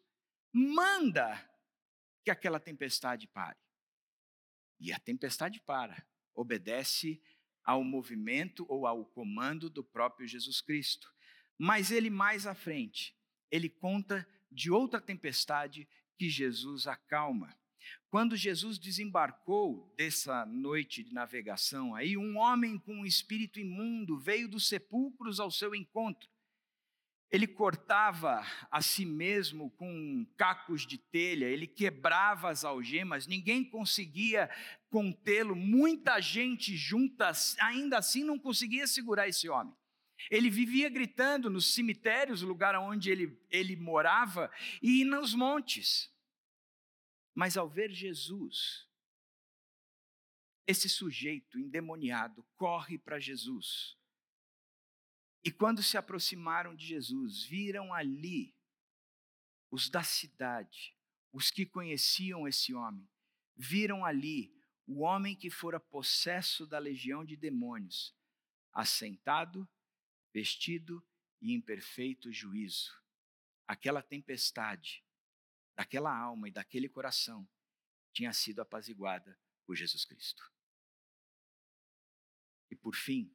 manda 0.52 1.38
que 2.24 2.30
aquela 2.30 2.58
tempestade 2.58 3.28
pare. 3.28 3.58
E 4.80 4.92
a 4.92 4.98
tempestade 4.98 5.60
para, 5.60 6.04
obedece 6.34 7.22
ao 7.64 7.82
movimento 7.82 8.66
ou 8.68 8.86
ao 8.86 9.04
comando 9.04 9.70
do 9.70 9.82
próprio 9.82 10.26
Jesus 10.26 10.60
Cristo. 10.60 11.12
Mas 11.58 11.90
ele 11.90 12.10
mais 12.10 12.46
à 12.46 12.54
frente, 12.54 13.16
ele 13.50 13.68
conta 13.68 14.26
de 14.50 14.70
outra 14.70 15.00
tempestade 15.00 15.88
que 16.16 16.28
Jesus 16.28 16.86
acalma. 16.86 17.56
Quando 18.08 18.36
Jesus 18.36 18.78
desembarcou 18.78 19.92
dessa 19.96 20.46
noite 20.46 21.02
de 21.02 21.12
navegação, 21.12 21.94
aí 21.94 22.16
um 22.16 22.38
homem 22.38 22.78
com 22.78 22.94
um 22.94 23.06
espírito 23.06 23.58
imundo 23.58 24.18
veio 24.18 24.48
dos 24.48 24.68
sepulcros 24.68 25.40
ao 25.40 25.50
seu 25.50 25.74
encontro. 25.74 26.28
Ele 27.30 27.46
cortava 27.46 28.46
a 28.70 28.80
si 28.80 29.04
mesmo 29.04 29.70
com 29.72 30.26
cacos 30.36 30.86
de 30.86 30.98
telha, 30.98 31.46
ele 31.46 31.66
quebrava 31.66 32.48
as 32.48 32.64
algemas, 32.64 33.26
ninguém 33.26 33.64
conseguia 33.64 34.48
contê-lo, 34.88 35.56
muita 35.56 36.20
gente 36.20 36.76
junta, 36.76 37.32
ainda 37.60 37.98
assim 37.98 38.22
não 38.22 38.38
conseguia 38.38 38.86
segurar 38.86 39.26
esse 39.26 39.48
homem. 39.48 39.74
Ele 40.30 40.48
vivia 40.48 40.88
gritando 40.88 41.50
nos 41.50 41.74
cemitérios, 41.74 42.42
lugar 42.42 42.76
onde 42.76 43.10
ele, 43.10 43.36
ele 43.50 43.74
morava, 43.74 44.50
e 44.80 45.04
nos 45.04 45.34
montes. 45.34 46.12
Mas 47.34 47.56
ao 47.56 47.68
ver 47.68 47.90
Jesus, 47.90 48.88
esse 50.66 50.88
sujeito 50.88 51.58
endemoniado 51.58 52.46
corre 52.56 52.96
para 52.96 53.18
Jesus 53.18 53.96
e 55.44 55.52
quando 55.52 55.82
se 55.82 55.98
aproximaram 55.98 56.74
de 56.74 56.86
Jesus, 56.86 57.44
viram 57.44 57.92
ali 57.92 58.56
os 59.70 59.90
da 59.90 60.02
cidade, 60.02 60.96
os 61.30 61.50
que 61.50 61.66
conheciam 61.66 62.48
esse 62.48 62.72
homem, 62.72 63.06
viram 63.54 64.06
ali 64.06 64.56
o 64.86 65.00
homem 65.00 65.36
que 65.36 65.50
fora 65.50 65.78
possesso 65.78 66.66
da 66.66 66.78
legião 66.78 67.24
de 67.24 67.36
demônios, 67.36 68.16
assentado, 68.72 69.68
vestido 70.32 71.06
e 71.42 71.52
em 71.52 71.60
perfeito 71.60 72.32
juízo. 72.32 72.98
Aquela 73.66 74.02
tempestade 74.02 75.04
daquela 75.76 76.16
alma 76.16 76.48
e 76.48 76.52
daquele 76.52 76.88
coração 76.88 77.46
tinha 78.12 78.32
sido 78.32 78.60
apaziguada 78.60 79.38
por 79.66 79.76
Jesus 79.76 80.04
Cristo. 80.04 80.50
E 82.70 82.76
por 82.76 82.94
fim, 82.94 83.34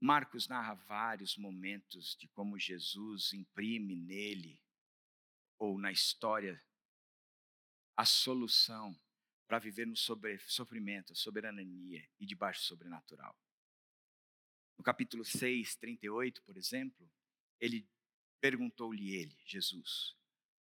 Marcos 0.00 0.46
narra 0.46 0.74
vários 0.74 1.36
momentos 1.36 2.16
de 2.16 2.28
como 2.28 2.58
Jesus 2.58 3.32
imprime 3.32 3.96
nele 3.96 4.62
ou 5.58 5.76
na 5.78 5.90
história 5.90 6.62
a 7.96 8.04
solução 8.04 8.96
para 9.48 9.58
viver 9.58 9.86
no 9.86 9.96
sofrimento, 9.96 11.16
soberania 11.16 12.08
e 12.20 12.24
debaixo 12.24 12.62
sobrenatural. 12.62 13.36
No 14.76 14.84
capítulo 14.84 15.24
6, 15.24 15.74
38, 15.76 16.42
por 16.44 16.56
exemplo, 16.56 17.10
ele 17.58 17.88
perguntou-lhe 18.40 19.16
ele, 19.16 19.36
Jesus, 19.44 20.16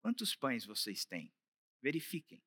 quantos 0.01 0.35
pães 0.35 0.65
vocês 0.65 1.05
têm? 1.05 1.33
Verifiquem. 1.81 2.43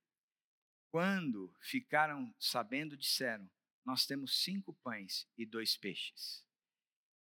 Quando 0.90 1.56
ficaram 1.62 2.36
sabendo, 2.38 2.98
disseram, 2.98 3.50
nós 3.86 4.06
temos 4.06 4.44
cinco 4.44 4.74
pães 4.84 5.26
e 5.38 5.46
dois 5.46 5.78
peixes. 5.78 6.46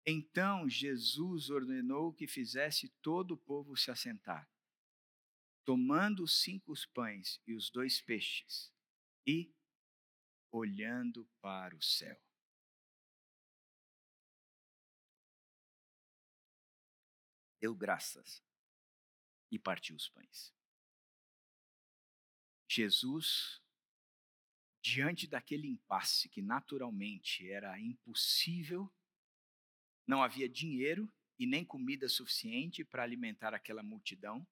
Então 0.06 0.68
Jesus 0.68 1.50
ordenou 1.50 2.14
que 2.14 2.28
fizesse 2.28 2.90
todo 3.02 3.36
o 3.36 3.38
povo 3.38 3.78
se 3.78 3.92
assentar. 3.92 4.50
Tomando 5.64 6.24
os 6.24 6.42
cinco 6.42 6.74
pães 6.94 7.40
e 7.46 7.54
os 7.54 7.70
dois 7.70 8.02
peixes, 8.02 8.74
e 9.28 9.54
olhando 10.52 11.30
para 11.40 11.76
o 11.76 11.82
céu. 11.82 12.20
Deu 17.60 17.76
graças 17.76 18.44
e 19.52 19.60
partiu 19.60 19.96
os 19.96 20.10
pães. 20.10 20.52
Jesus, 22.68 23.62
diante 24.82 25.28
daquele 25.28 25.68
impasse 25.68 26.28
que 26.28 26.42
naturalmente 26.42 27.48
era 27.52 27.80
impossível, 27.80 28.92
não 30.08 30.24
havia 30.24 30.50
dinheiro 30.50 31.12
e 31.38 31.46
nem 31.46 31.66
comida 31.66 32.08
suficiente 32.08 32.84
para 32.84 33.04
alimentar 33.04 33.54
aquela 33.54 33.82
multidão. 33.82 34.46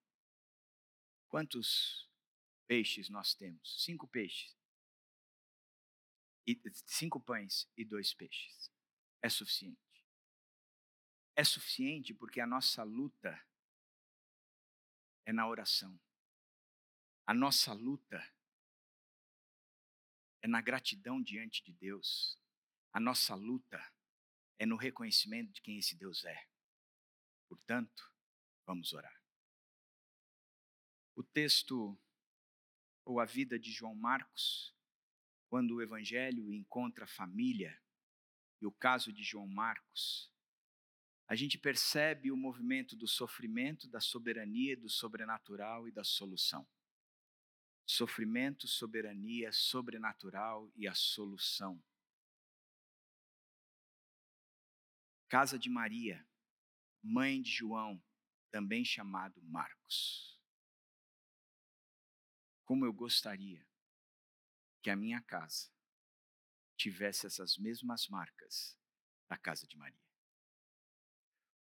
Quantos 1.27 2.09
peixes 2.67 3.09
nós 3.09 3.33
temos? 3.33 3.83
Cinco 3.83 4.07
peixes. 4.07 4.57
E, 6.47 6.59
cinco 6.87 7.19
pães 7.19 7.69
e 7.77 7.85
dois 7.85 8.13
peixes. 8.13 8.71
É 9.21 9.29
suficiente. 9.29 9.77
É 11.35 11.43
suficiente 11.43 12.13
porque 12.13 12.41
a 12.41 12.47
nossa 12.47 12.83
luta 12.83 13.39
é 15.25 15.31
na 15.31 15.47
oração. 15.47 15.99
A 17.27 17.33
nossa 17.35 17.71
luta 17.71 18.19
é 20.41 20.47
na 20.47 20.59
gratidão 20.59 21.21
diante 21.21 21.63
de 21.63 21.71
Deus. 21.73 22.41
A 22.91 22.99
nossa 22.99 23.35
luta 23.35 23.79
é 24.59 24.65
no 24.65 24.75
reconhecimento 24.75 25.51
de 25.53 25.61
quem 25.61 25.79
esse 25.79 25.95
Deus 25.95 26.23
é. 26.25 26.47
Portanto, 27.47 28.13
vamos 28.65 28.93
orar. 28.93 29.17
O 31.15 31.23
texto 31.23 31.99
ou 33.03 33.19
a 33.19 33.25
vida 33.25 33.57
de 33.57 33.71
João 33.71 33.95
Marcos, 33.95 34.75
quando 35.47 35.75
o 35.75 35.81
evangelho 35.81 36.53
encontra 36.53 37.07
família, 37.07 37.81
e 38.61 38.65
o 38.65 38.71
caso 38.71 39.11
de 39.11 39.23
João 39.23 39.47
Marcos, 39.47 40.31
a 41.27 41.35
gente 41.35 41.57
percebe 41.57 42.31
o 42.31 42.37
movimento 42.37 42.95
do 42.95 43.07
sofrimento, 43.07 43.87
da 43.87 44.01
soberania, 44.01 44.75
do 44.75 44.89
sobrenatural 44.89 45.87
e 45.87 45.91
da 45.91 46.03
solução. 46.03 46.67
Sofrimento, 47.85 48.67
soberania, 48.67 49.51
sobrenatural 49.51 50.71
e 50.75 50.87
a 50.87 50.93
solução. 50.93 51.81
Casa 55.29 55.59
de 55.59 55.69
Maria, 55.69 56.27
mãe 57.03 57.39
de 57.39 57.51
João, 57.51 58.03
também 58.49 58.83
chamado 58.83 59.39
Marcos. 59.43 60.41
Como 62.65 62.83
eu 62.83 62.91
gostaria 62.91 63.63
que 64.81 64.89
a 64.89 64.95
minha 64.95 65.21
casa 65.21 65.71
tivesse 66.75 67.27
essas 67.27 67.59
mesmas 67.59 68.07
marcas 68.07 68.75
da 69.29 69.37
casa 69.37 69.67
de 69.67 69.77
Maria. 69.77 70.09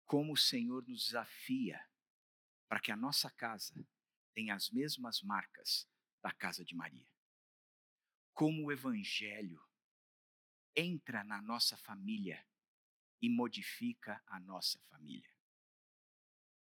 Como 0.05 0.33
o 0.33 0.37
Senhor 0.37 0.87
nos 0.87 1.05
desafia 1.05 1.83
para 2.67 2.79
que 2.79 2.91
a 2.91 2.95
nossa 2.95 3.31
casa 3.31 3.73
tenha 4.35 4.53
as 4.53 4.69
mesmas 4.69 5.23
marcas 5.23 5.89
da 6.21 6.31
casa 6.31 6.63
de 6.63 6.75
Maria. 6.75 7.11
Como 8.31 8.65
o 8.65 8.71
Evangelho 8.71 9.59
entra 10.75 11.23
na 11.23 11.41
nossa 11.41 11.75
família 11.77 12.45
e 13.25 13.29
modifica 13.29 14.21
a 14.27 14.39
nossa 14.39 14.79
família. 14.81 15.35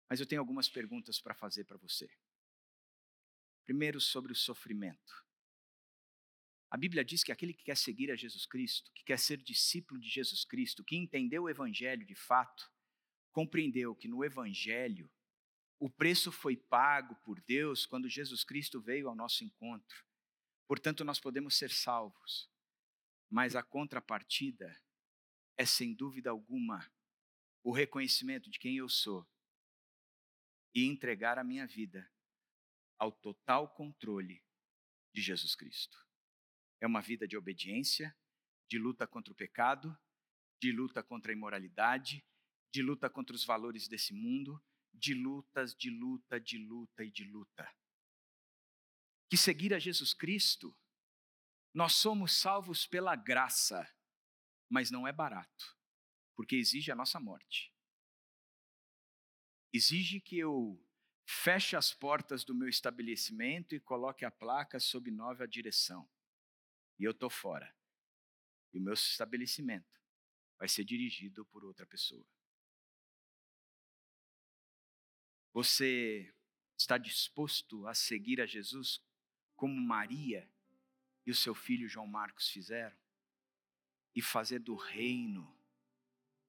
Mas 0.08 0.20
eu 0.20 0.28
tenho 0.28 0.39
algumas 0.39 0.70
perguntas 0.70 1.20
para 1.20 1.34
fazer 1.34 1.64
para 1.64 1.78
você. 1.78 2.08
Primeiro, 3.64 4.00
sobre 4.00 4.32
o 4.32 4.36
sofrimento. 4.36 5.26
A 6.70 6.78
Bíblia 6.78 7.04
diz 7.04 7.24
que 7.24 7.32
aquele 7.32 7.52
que 7.52 7.64
quer 7.64 7.78
seguir 7.78 8.12
a 8.12 8.16
Jesus 8.16 8.46
Cristo, 8.46 8.91
que 8.93 9.04
quer 9.04 9.18
ser 9.18 9.38
discípulo 9.38 10.00
de 10.00 10.08
Jesus 10.08 10.46
Cristo, 10.46 10.84
que 10.84 10.96
entendeu 10.96 11.43
o 11.43 11.50
Evangelho 11.50 12.06
de 12.06 12.14
fato, 12.14 12.72
compreendeu 13.32 13.96
que 13.96 14.08
no 14.08 14.24
Evangelho 14.24 15.12
o 15.80 15.89
preço 15.89 16.32
foi 16.32 16.56
pago 16.56 17.16
por 17.24 17.41
Deus 17.41 17.88
quando 17.88 18.08
Jesus 18.08 18.43
Cristo 18.43 18.80
veio 18.80 19.10
ao 19.10 19.16
nosso 19.16 19.43
encontro. 19.43 20.06
Portanto, 20.68 21.04
nós 21.04 21.20
podemos 21.20 21.56
ser 21.56 21.72
salvos. 21.72 22.48
Mas 23.32 23.56
a 23.56 23.64
contrapartida 23.64 24.80
é, 25.58 25.66
sem 25.66 25.93
dúvida 25.93 26.30
alguma, 26.30 26.91
o 27.64 27.72
reconhecimento 27.72 28.49
de 28.49 28.60
quem 28.60 28.78
eu 28.78 28.89
sou 28.89 29.28
e 30.74 30.86
entregar 30.86 31.39
a 31.39 31.43
minha 31.43 31.66
vida 31.66 32.12
ao 32.99 33.12
total 33.12 33.74
controle 33.74 34.43
de 35.14 35.22
Jesus 35.22 35.56
Cristo. 35.56 35.97
É 36.82 36.88
uma 36.88 37.01
vida 37.01 37.28
de 37.28 37.38
obediência, 37.38 38.16
de 38.70 38.78
luta 38.78 39.08
contra 39.08 39.32
o 39.32 39.36
pecado, 39.36 39.97
de 40.62 40.72
luta 40.72 41.01
contra 41.01 41.32
a 41.32 41.36
imoralidade, 41.36 42.26
de 42.74 42.82
luta 42.82 43.10
contra 43.10 43.36
os 43.36 43.45
valores 43.45 43.88
desse 43.88 44.14
mundo, 44.14 44.62
de 44.93 45.14
lutas, 45.14 45.74
de 45.74 45.89
luta, 45.89 46.39
de 46.39 46.58
luta 46.58 47.03
e 47.03 47.12
de 47.12 47.24
luta. 47.24 47.74
Que 49.30 49.38
seguir 49.38 49.74
a 49.74 49.80
Jesus 49.80 50.14
Cristo, 50.14 50.78
nós 51.74 51.93
somos 51.93 52.34
salvos 52.39 52.86
pela 52.86 53.16
graça 53.16 53.89
mas 54.70 54.91
não 54.91 55.07
é 55.07 55.11
barato, 55.11 55.78
porque 56.36 56.55
exige 56.55 56.91
a 56.91 56.95
nossa 56.95 57.20
morte. 57.20 57.74
Exige 59.74 60.20
que 60.20 60.38
eu 60.38 60.82
feche 61.26 61.76
as 61.76 61.93
portas 61.93 62.43
do 62.43 62.53
meu 62.53 62.70
estabelecimento 62.70 63.76
e 63.76 63.80
coloque 63.80 64.24
a 64.24 64.32
placa 64.32 64.80
sob 64.80 65.11
nova 65.11 65.47
direção. 65.47 66.09
E 66.97 67.03
eu 67.03 67.11
estou 67.11 67.30
fora. 67.30 67.76
E 68.74 68.78
o 68.78 68.82
meu 68.82 68.93
estabelecimento 68.93 69.99
vai 70.57 70.70
ser 70.70 70.84
dirigido 70.84 71.45
por 71.45 71.66
outra 71.66 71.86
pessoa. 71.86 72.26
Você 75.53 76.34
está 76.78 76.97
disposto 76.97 77.88
a 77.88 77.93
seguir 77.93 78.41
a 78.41 78.45
Jesus 78.45 79.01
como 79.55 79.74
Maria 79.74 80.49
e 81.26 81.32
o 81.32 81.36
seu 81.36 81.55
filho 81.55 81.88
João 81.88 82.07
Marcos 82.07 82.49
fizeram? 82.49 82.97
E 84.16 84.22
fazer 84.22 84.59
do 84.59 84.76
reino, 84.76 85.53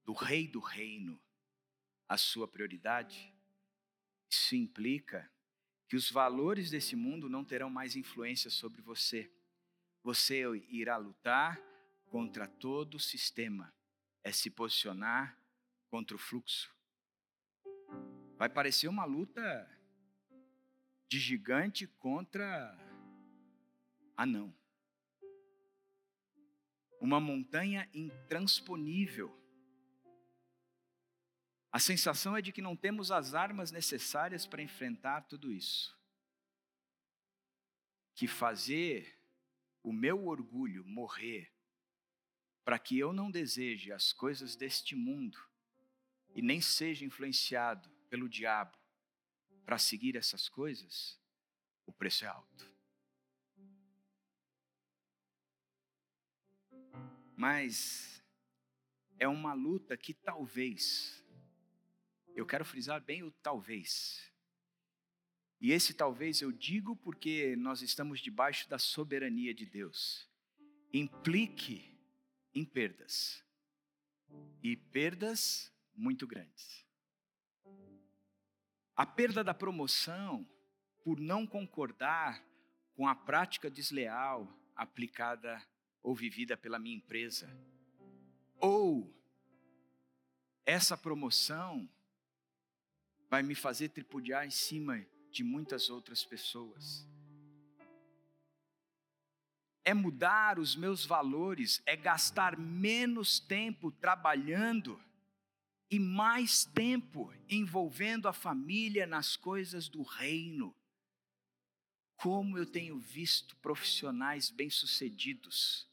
do 0.05 0.13
rei 0.13 0.47
do 0.47 0.61
reino, 0.61 1.21
a 2.09 2.17
sua 2.17 2.47
prioridade, 2.47 3.35
isso 4.31 4.55
implica 4.55 5.29
que 5.89 5.97
os 5.97 6.11
valores 6.11 6.71
desse 6.71 6.95
mundo 6.95 7.29
não 7.29 7.45
terão 7.45 7.69
mais 7.69 7.97
influência 7.97 8.51
sobre 8.51 8.81
você. 8.81 9.31
Você 10.03 10.45
irá 10.69 10.97
lutar 10.97 11.61
contra 12.07 12.47
todo 12.47 12.95
o 12.95 13.01
sistema, 13.01 13.75
é 14.23 14.31
se 14.31 14.49
posicionar 14.49 15.37
contra 15.89 16.15
o 16.15 16.21
fluxo. 16.21 16.73
Vai 18.37 18.49
parecer 18.49 18.87
uma 18.87 19.05
luta 19.05 19.69
de 21.09 21.19
gigante 21.19 21.87
contra 21.87 22.79
anão 24.17 24.55
uma 27.01 27.21
montanha 27.21 27.89
intransponível. 27.93 29.35
A 31.71 31.79
sensação 31.79 32.37
é 32.37 32.43
de 32.43 32.53
que 32.53 32.63
não 32.63 32.77
temos 32.77 33.11
as 33.11 33.35
armas 33.35 33.71
necessárias 33.71 34.47
para 34.47 34.63
enfrentar 34.63 35.23
tudo 35.23 35.53
isso. 35.53 35.97
Que 38.15 38.27
fazer 38.27 39.19
o 39.83 39.93
meu 39.93 40.27
orgulho 40.27 40.85
morrer 40.87 41.53
para 42.67 42.81
que 42.81 42.99
eu 42.99 43.13
não 43.13 43.31
deseje 43.31 43.93
as 43.93 44.13
coisas 44.13 44.57
deste 44.57 44.97
mundo 44.97 45.39
e 46.35 46.43
nem 46.43 46.61
seja 46.61 47.05
influenciado 47.05 47.89
pelo 48.11 48.29
diabo, 48.29 48.77
para 49.65 49.79
seguir 49.79 50.17
essas 50.17 50.49
coisas, 50.49 51.17
o 51.87 51.93
preço 51.93 52.25
é 52.25 52.29
alto. 52.29 52.76
Mas 57.37 58.25
é 59.19 59.29
uma 59.29 59.53
luta 59.53 59.95
que 59.95 60.15
talvez, 60.15 61.23
eu 62.35 62.47
quero 62.47 62.65
frisar 62.65 63.01
bem 63.03 63.23
o 63.23 63.31
talvez. 63.31 64.33
E 65.61 65.71
esse 65.71 65.93
talvez 65.93 66.41
eu 66.41 66.51
digo 66.51 66.97
porque 66.97 67.55
nós 67.57 67.83
estamos 67.83 68.21
debaixo 68.21 68.69
da 68.71 68.79
soberania 68.79 69.55
de 69.55 69.67
Deus. 69.67 70.27
Implique 70.93 71.95
em 72.55 72.65
perdas. 72.65 73.45
E 74.63 74.75
perdas 74.75 75.71
muito 75.95 76.27
grandes. 76.27 76.87
A 78.95 79.05
perda 79.05 79.45
da 79.45 79.53
promoção 79.53 80.49
por 81.05 81.21
não 81.21 81.47
concordar 81.47 82.43
com 82.95 83.07
a 83.07 83.15
prática 83.15 83.71
desleal 83.71 84.59
aplicada 84.75 85.63
ou 86.03 86.15
vivida 86.15 86.57
pela 86.57 86.79
minha 86.79 86.97
empresa. 86.97 87.49
Ou 88.59 89.13
essa 90.65 90.97
promoção 90.97 91.89
vai 93.29 93.43
me 93.43 93.55
fazer 93.55 93.89
tripudiar 93.89 94.47
em 94.47 94.51
cima 94.51 95.05
de 95.31 95.43
muitas 95.43 95.89
outras 95.89 96.25
pessoas. 96.25 97.07
É 99.85 99.95
mudar 99.95 100.59
os 100.59 100.75
meus 100.75 101.07
valores, 101.07 101.81
é 101.87 101.97
gastar 101.97 102.59
menos 102.59 103.39
tempo 103.39 103.93
trabalhando 103.93 105.01
e 105.91 105.99
mais 105.99 106.65
tempo 106.65 107.33
envolvendo 107.49 108.27
a 108.27 108.33
família 108.33 109.07
nas 109.07 109.37
coisas 109.37 109.89
do 109.89 110.03
reino. 110.03 110.75
Como 112.17 112.59
eu 112.59 112.67
tenho 112.67 112.99
visto 112.99 113.55
profissionais 113.57 114.51
bem-sucedidos 114.51 115.87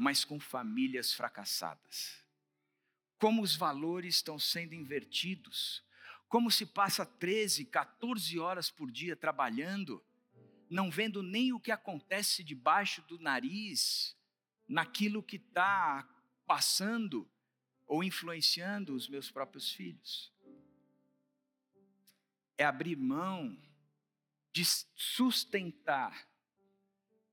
mas 0.00 0.24
com 0.24 0.40
famílias 0.40 1.12
fracassadas. 1.12 2.24
Como 3.18 3.42
os 3.42 3.54
valores 3.54 4.14
estão 4.14 4.38
sendo 4.38 4.74
invertidos, 4.74 5.84
como 6.26 6.50
se 6.50 6.64
passa 6.64 7.04
13, 7.04 7.66
14 7.66 8.38
horas 8.38 8.70
por 8.70 8.90
dia 8.90 9.14
trabalhando, 9.14 10.02
não 10.70 10.90
vendo 10.90 11.22
nem 11.22 11.52
o 11.52 11.60
que 11.60 11.70
acontece 11.70 12.42
debaixo 12.42 13.02
do 13.02 13.18
nariz, 13.18 14.16
naquilo 14.66 15.22
que 15.22 15.36
está 15.36 16.08
passando 16.46 17.30
ou 17.86 18.02
influenciando 18.02 18.94
os 18.94 19.06
meus 19.06 19.30
próprios 19.30 19.70
filhos. 19.70 20.32
É 22.56 22.64
abrir 22.64 22.96
mão 22.96 23.54
de 24.52 24.64
sustentar 24.64 26.28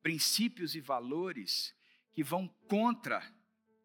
princípios 0.02 0.76
e 0.76 0.82
valores 0.82 1.76
que 2.14 2.24
vão 2.24 2.48
contra 2.68 3.22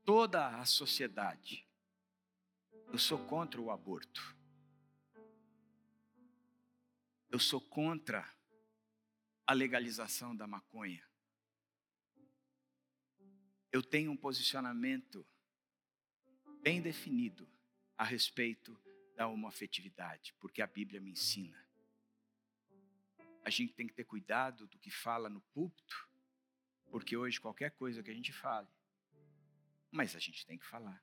toda 0.05 0.61
a 0.61 0.65
sociedade. 0.65 1.69
Eu 2.93 2.99
sou 2.99 3.19
contra 3.27 3.61
o 3.61 3.71
aborto. 3.71 4.37
Eu 7.31 7.39
sou 7.39 7.61
contra 7.61 8.31
a 9.47 9.53
legalização 9.53 10.37
da 10.37 10.47
maconha. 10.47 11.03
Eu 13.73 13.83
tenho 13.83 14.13
um 14.13 14.17
posicionamento 14.17 15.27
bem 16.63 16.83
definido 16.83 17.51
a 17.97 18.05
respeito 18.05 18.79
da 19.17 19.27
homoafetividade, 19.27 20.35
porque 20.39 20.61
a 20.61 20.67
Bíblia 20.67 21.01
me 21.01 21.11
ensina. 21.11 21.72
A 23.43 23.51
gente 23.51 23.75
tem 23.75 23.87
que 23.87 23.95
ter 23.95 24.05
cuidado 24.05 24.67
do 24.67 24.79
que 24.79 24.91
fala 24.91 25.29
no 25.29 25.41
púlpito, 25.53 26.09
porque 26.91 27.17
hoje 27.17 27.41
qualquer 27.41 27.73
coisa 27.73 28.03
que 28.03 28.11
a 28.11 28.15
gente 28.15 28.33
fale, 28.33 28.69
mas 29.91 30.15
a 30.15 30.19
gente 30.19 30.47
tem 30.47 30.59
que 30.59 30.67
falar. 30.67 31.03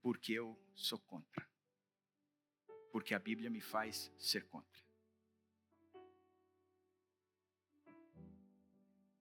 Porque 0.00 0.32
eu 0.32 0.58
sou 0.74 0.98
contra. 0.98 1.48
Porque 2.90 3.14
a 3.14 3.18
Bíblia 3.18 3.50
me 3.50 3.60
faz 3.60 4.12
ser 4.18 4.48
contra. 4.48 4.82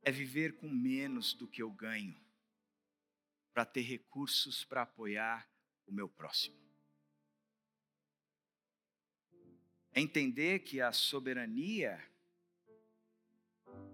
É 0.01 0.11
viver 0.11 0.55
com 0.55 0.69
menos 0.69 1.33
do 1.33 1.47
que 1.47 1.61
eu 1.61 1.71
ganho, 1.71 2.23
para 3.53 3.65
ter 3.65 3.81
recursos 3.81 4.63
para 4.63 4.83
apoiar 4.83 5.49
o 5.85 5.91
meu 5.91 6.07
próximo. 6.07 6.55
É 9.95 10.01
entender 10.01 10.59
que 10.59 10.81
a 10.81 10.91
soberania 10.91 12.03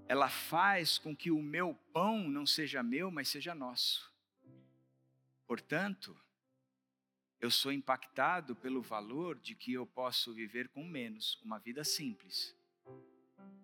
ela 0.08 0.28
faz 0.28 0.98
com 0.98 1.16
que 1.16 1.32
o 1.32 1.42
meu 1.42 1.74
pão 1.94 2.28
não 2.28 2.46
seja 2.46 2.84
meu, 2.84 3.10
mas 3.10 3.30
seja 3.30 3.56
nosso. 3.56 4.12
Portanto, 5.48 6.20
eu 7.40 7.50
sou 7.50 7.72
impactado 7.72 8.56
pelo 8.56 8.82
valor 8.82 9.40
de 9.40 9.56
que 9.56 9.74
eu 9.74 9.86
posso 9.86 10.34
viver 10.34 10.68
com 10.70 10.84
menos, 10.84 11.40
uma 11.44 11.60
vida 11.60 11.84
simples, 11.84 12.54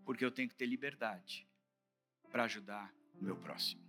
porque 0.06 0.24
eu 0.24 0.32
tenho 0.32 0.48
que 0.48 0.56
ter 0.56 0.68
liberdade 0.68 1.46
para 2.32 2.44
ajudar 2.44 2.94
o 3.20 3.24
meu 3.24 3.36
próximo. 3.36 3.82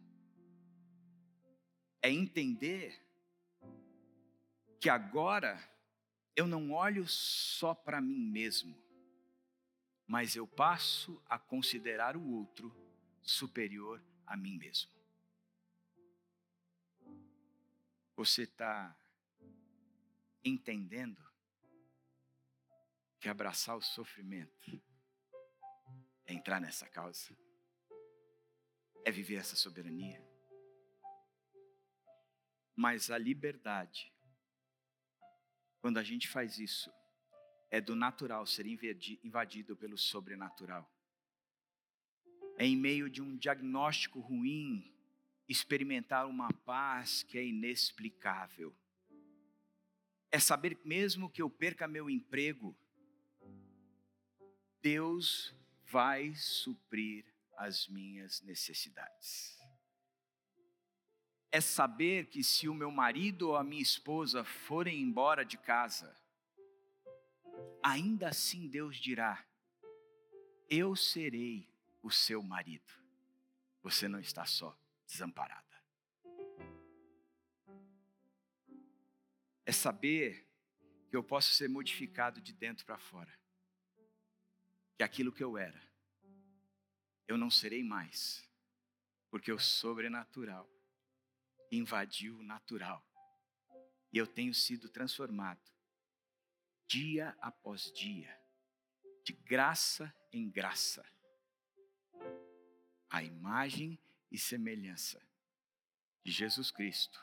É 2.03 2.11
entender 2.11 2.99
que 4.81 4.89
agora 4.89 5.63
eu 6.39 6.47
não 6.47 6.71
olho 6.71 7.05
só 7.09 7.75
para 7.75 8.01
mim 8.01 8.21
mesmo, 8.21 8.81
mas 10.07 10.37
eu 10.37 10.47
passo 10.47 11.21
a 11.27 11.37
considerar 11.37 12.17
o 12.17 12.25
outro 12.31 12.73
superior 13.21 14.01
a 14.25 14.37
mim 14.37 14.57
mesmo. 14.57 14.89
Você 18.15 18.45
está 18.45 18.97
entendendo 20.45 21.21
que 23.19 23.29
abraçar 23.29 23.77
o 23.77 23.83
sofrimento 23.83 24.81
é 26.25 26.35
entrar 26.35 26.61
nessa 26.61 26.89
causa, 26.89 27.37
é 29.05 29.11
viver 29.11 29.39
essa 29.39 29.57
soberania. 29.57 30.25
Mas 32.77 33.11
a 33.11 33.19
liberdade, 33.19 34.13
quando 35.81 35.99
a 35.99 36.03
gente 36.03 36.29
faz 36.29 36.59
isso, 36.59 36.93
é 37.71 37.81
do 37.81 37.95
natural 37.95 38.47
ser 38.47 38.67
invadido 38.67 39.77
pelo 39.77 39.97
sobrenatural. 39.97 40.91
É 42.57 42.67
em 42.67 42.77
meio 42.77 43.09
de 43.09 43.23
um 43.23 43.37
diagnóstico 43.37 44.21
ruim 44.21 44.93
experimentar 45.49 46.27
uma 46.27 46.53
paz 46.53 47.23
que 47.23 47.39
é 47.39 47.45
inexplicável. 47.45 48.75
É 50.31 50.39
saber 50.39 50.79
mesmo 50.85 51.31
que 51.31 51.41
eu 51.41 51.49
perca 51.49 51.89
meu 51.89 52.11
emprego, 52.11 52.77
Deus 54.83 55.55
vai 55.87 56.35
suprir 56.35 57.25
as 57.57 57.89
minhas 57.89 58.41
necessidades. 58.43 59.58
É 61.51 61.61
saber 61.61 62.27
que 62.27 62.45
se 62.45 62.69
o 62.69 62.75
meu 62.75 62.91
marido 62.91 63.49
ou 63.49 63.57
a 63.57 63.65
minha 63.65 63.83
esposa 63.83 64.45
forem 64.45 65.01
embora 65.01 65.45
de 65.45 65.57
casa, 65.57 66.15
ainda 67.83 68.29
assim 68.29 68.69
Deus 68.69 68.97
dirá: 68.97 69.45
Eu 70.69 70.95
serei 70.95 71.69
o 72.03 72.11
seu 72.11 72.43
marido. 72.43 72.93
Você 73.83 74.09
não 74.09 74.21
está 74.21 74.45
só, 74.45 74.79
desamparada. 75.07 75.65
É 79.65 79.73
saber 79.73 80.47
que 81.09 81.17
eu 81.17 81.23
posso 81.23 81.53
ser 81.55 81.69
modificado 81.69 82.41
de 82.41 82.53
dentro 82.53 82.85
para 82.85 82.99
fora. 82.99 83.33
Que 84.97 85.03
aquilo 85.03 85.33
que 85.33 85.43
eu 85.43 85.57
era, 85.57 85.81
eu 87.27 87.39
não 87.39 87.51
serei 87.51 87.83
mais, 87.83 88.47
porque 89.31 89.53
o 89.53 89.59
sobrenatural 89.59 90.69
invadiu 91.71 92.39
o 92.39 92.43
natural. 92.43 93.05
E 94.13 94.19
eu 94.19 94.27
tenho 94.27 94.55
sido 94.55 94.89
transformado 94.89 95.61
dia 96.87 97.37
após 97.41 97.93
dia, 97.93 98.35
de 99.23 99.35
graça 99.35 100.15
em 100.33 100.49
graça, 100.49 101.05
a 103.11 103.23
imagem 103.23 103.99
e 104.31 104.39
semelhança 104.39 105.23
de 106.25 106.33
Jesus 106.33 106.71
Cristo, 106.71 107.23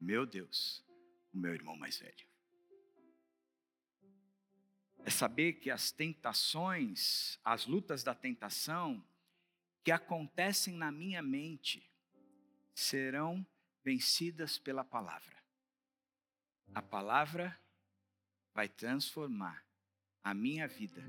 meu 0.00 0.26
Deus, 0.26 0.84
o 1.32 1.38
meu 1.38 1.54
irmão 1.54 1.76
mais 1.76 1.98
velho. 1.98 2.26
É 5.04 5.10
saber 5.10 5.54
que 5.54 5.70
as 5.70 5.92
tentações, 5.92 7.38
as 7.44 7.66
lutas 7.66 8.02
da 8.02 8.14
tentação 8.14 9.04
que 9.84 9.92
acontecem 9.92 10.74
na 10.74 10.90
minha 10.90 11.22
mente 11.22 11.88
serão 12.74 13.46
vencidas 13.88 14.58
pela 14.58 14.84
palavra. 14.84 15.42
A 16.74 16.82
palavra 16.82 17.58
vai 18.52 18.68
transformar 18.68 19.64
a 20.22 20.34
minha 20.34 20.68
vida, 20.68 21.02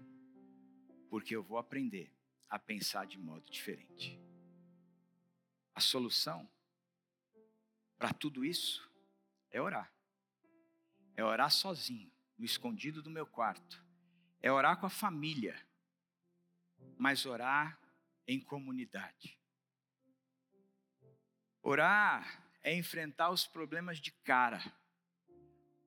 porque 1.09 1.36
eu 1.36 1.43
vou 1.43 1.57
aprender 1.57 2.09
a 2.47 2.57
pensar 2.57 3.05
de 3.05 3.17
modo 3.17 3.51
diferente. 3.51 4.17
A 5.75 5.82
solução 5.82 6.49
para 7.97 8.13
tudo 8.13 8.45
isso 8.45 8.89
é 9.51 9.61
orar. 9.61 9.93
É 11.17 11.21
orar 11.21 11.51
sozinho, 11.51 12.09
no 12.38 12.45
escondido 12.45 13.03
do 13.03 13.09
meu 13.09 13.27
quarto. 13.27 13.86
É 14.41 14.49
orar 14.49 14.80
com 14.80 14.86
a 14.86 14.89
família, 14.89 15.67
mas 16.97 17.25
orar 17.25 17.77
em 18.25 18.39
comunidade. 18.39 19.38
Orar 21.61 22.48
é 22.64 22.74
enfrentar 22.76 23.30
os 23.30 23.45
problemas 23.45 23.99
de 23.99 24.12
cara. 24.12 24.62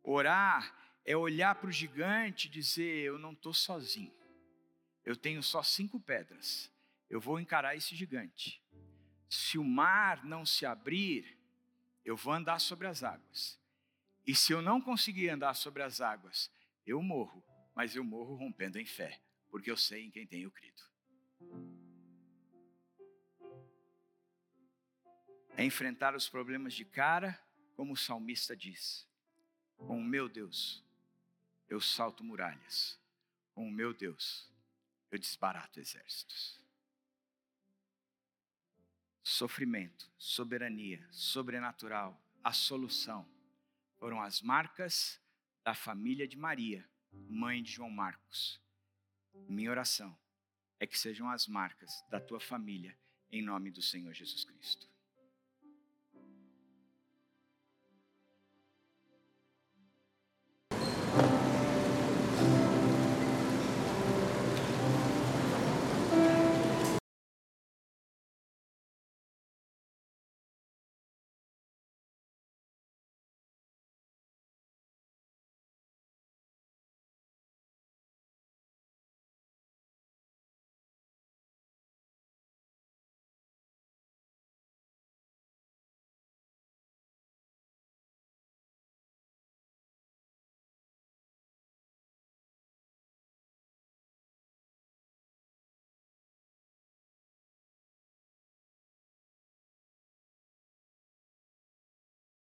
Orar 0.02 0.74
é 1.04 1.16
olhar 1.16 1.54
para 1.54 1.68
o 1.68 1.72
gigante 1.72 2.48
e 2.48 2.50
dizer: 2.50 3.04
Eu 3.04 3.18
não 3.18 3.32
estou 3.32 3.52
sozinho. 3.52 4.12
Eu 5.04 5.16
tenho 5.16 5.42
só 5.42 5.62
cinco 5.62 6.00
pedras. 6.00 6.70
Eu 7.10 7.20
vou 7.20 7.38
encarar 7.40 7.76
esse 7.76 7.94
gigante. 7.94 8.62
Se 9.28 9.58
o 9.58 9.64
mar 9.64 10.24
não 10.24 10.46
se 10.46 10.64
abrir, 10.64 11.38
eu 12.04 12.16
vou 12.16 12.32
andar 12.32 12.58
sobre 12.58 12.86
as 12.86 13.02
águas. 13.02 13.58
E 14.26 14.34
se 14.34 14.52
eu 14.52 14.62
não 14.62 14.80
conseguir 14.80 15.28
andar 15.28 15.54
sobre 15.54 15.82
as 15.82 16.00
águas, 16.00 16.50
eu 16.86 17.02
morro, 17.02 17.44
mas 17.74 17.96
eu 17.96 18.04
morro 18.04 18.34
rompendo 18.36 18.78
em 18.78 18.86
fé, 18.86 19.20
porque 19.50 19.70
eu 19.70 19.76
sei 19.76 20.04
em 20.04 20.10
quem 20.10 20.26
tenho 20.26 20.50
crido. 20.50 20.82
É 25.62 25.64
enfrentar 25.64 26.16
os 26.16 26.28
problemas 26.28 26.74
de 26.74 26.84
cara, 26.84 27.40
como 27.76 27.92
o 27.92 27.96
salmista 27.96 28.56
diz. 28.56 29.06
Com 29.76 29.96
o 29.96 30.04
meu 30.04 30.28
Deus, 30.28 30.84
eu 31.68 31.80
salto 31.80 32.24
muralhas. 32.24 32.98
Com 33.54 33.68
o 33.68 33.70
meu 33.70 33.94
Deus, 33.94 34.52
eu 35.08 35.20
desbarato 35.20 35.78
exércitos. 35.78 36.60
Sofrimento, 39.22 40.10
soberania, 40.18 41.06
sobrenatural, 41.12 42.20
a 42.42 42.52
solução 42.52 43.24
foram 44.00 44.20
as 44.20 44.42
marcas 44.42 45.20
da 45.62 45.76
família 45.76 46.26
de 46.26 46.36
Maria, 46.36 46.84
mãe 47.12 47.62
de 47.62 47.70
João 47.70 47.88
Marcos. 47.88 48.60
Minha 49.48 49.70
oração 49.70 50.18
é 50.80 50.88
que 50.88 50.98
sejam 50.98 51.30
as 51.30 51.46
marcas 51.46 52.04
da 52.10 52.20
tua 52.20 52.40
família, 52.40 52.98
em 53.30 53.40
nome 53.40 53.70
do 53.70 53.80
Senhor 53.80 54.12
Jesus 54.12 54.42
Cristo. 54.42 54.91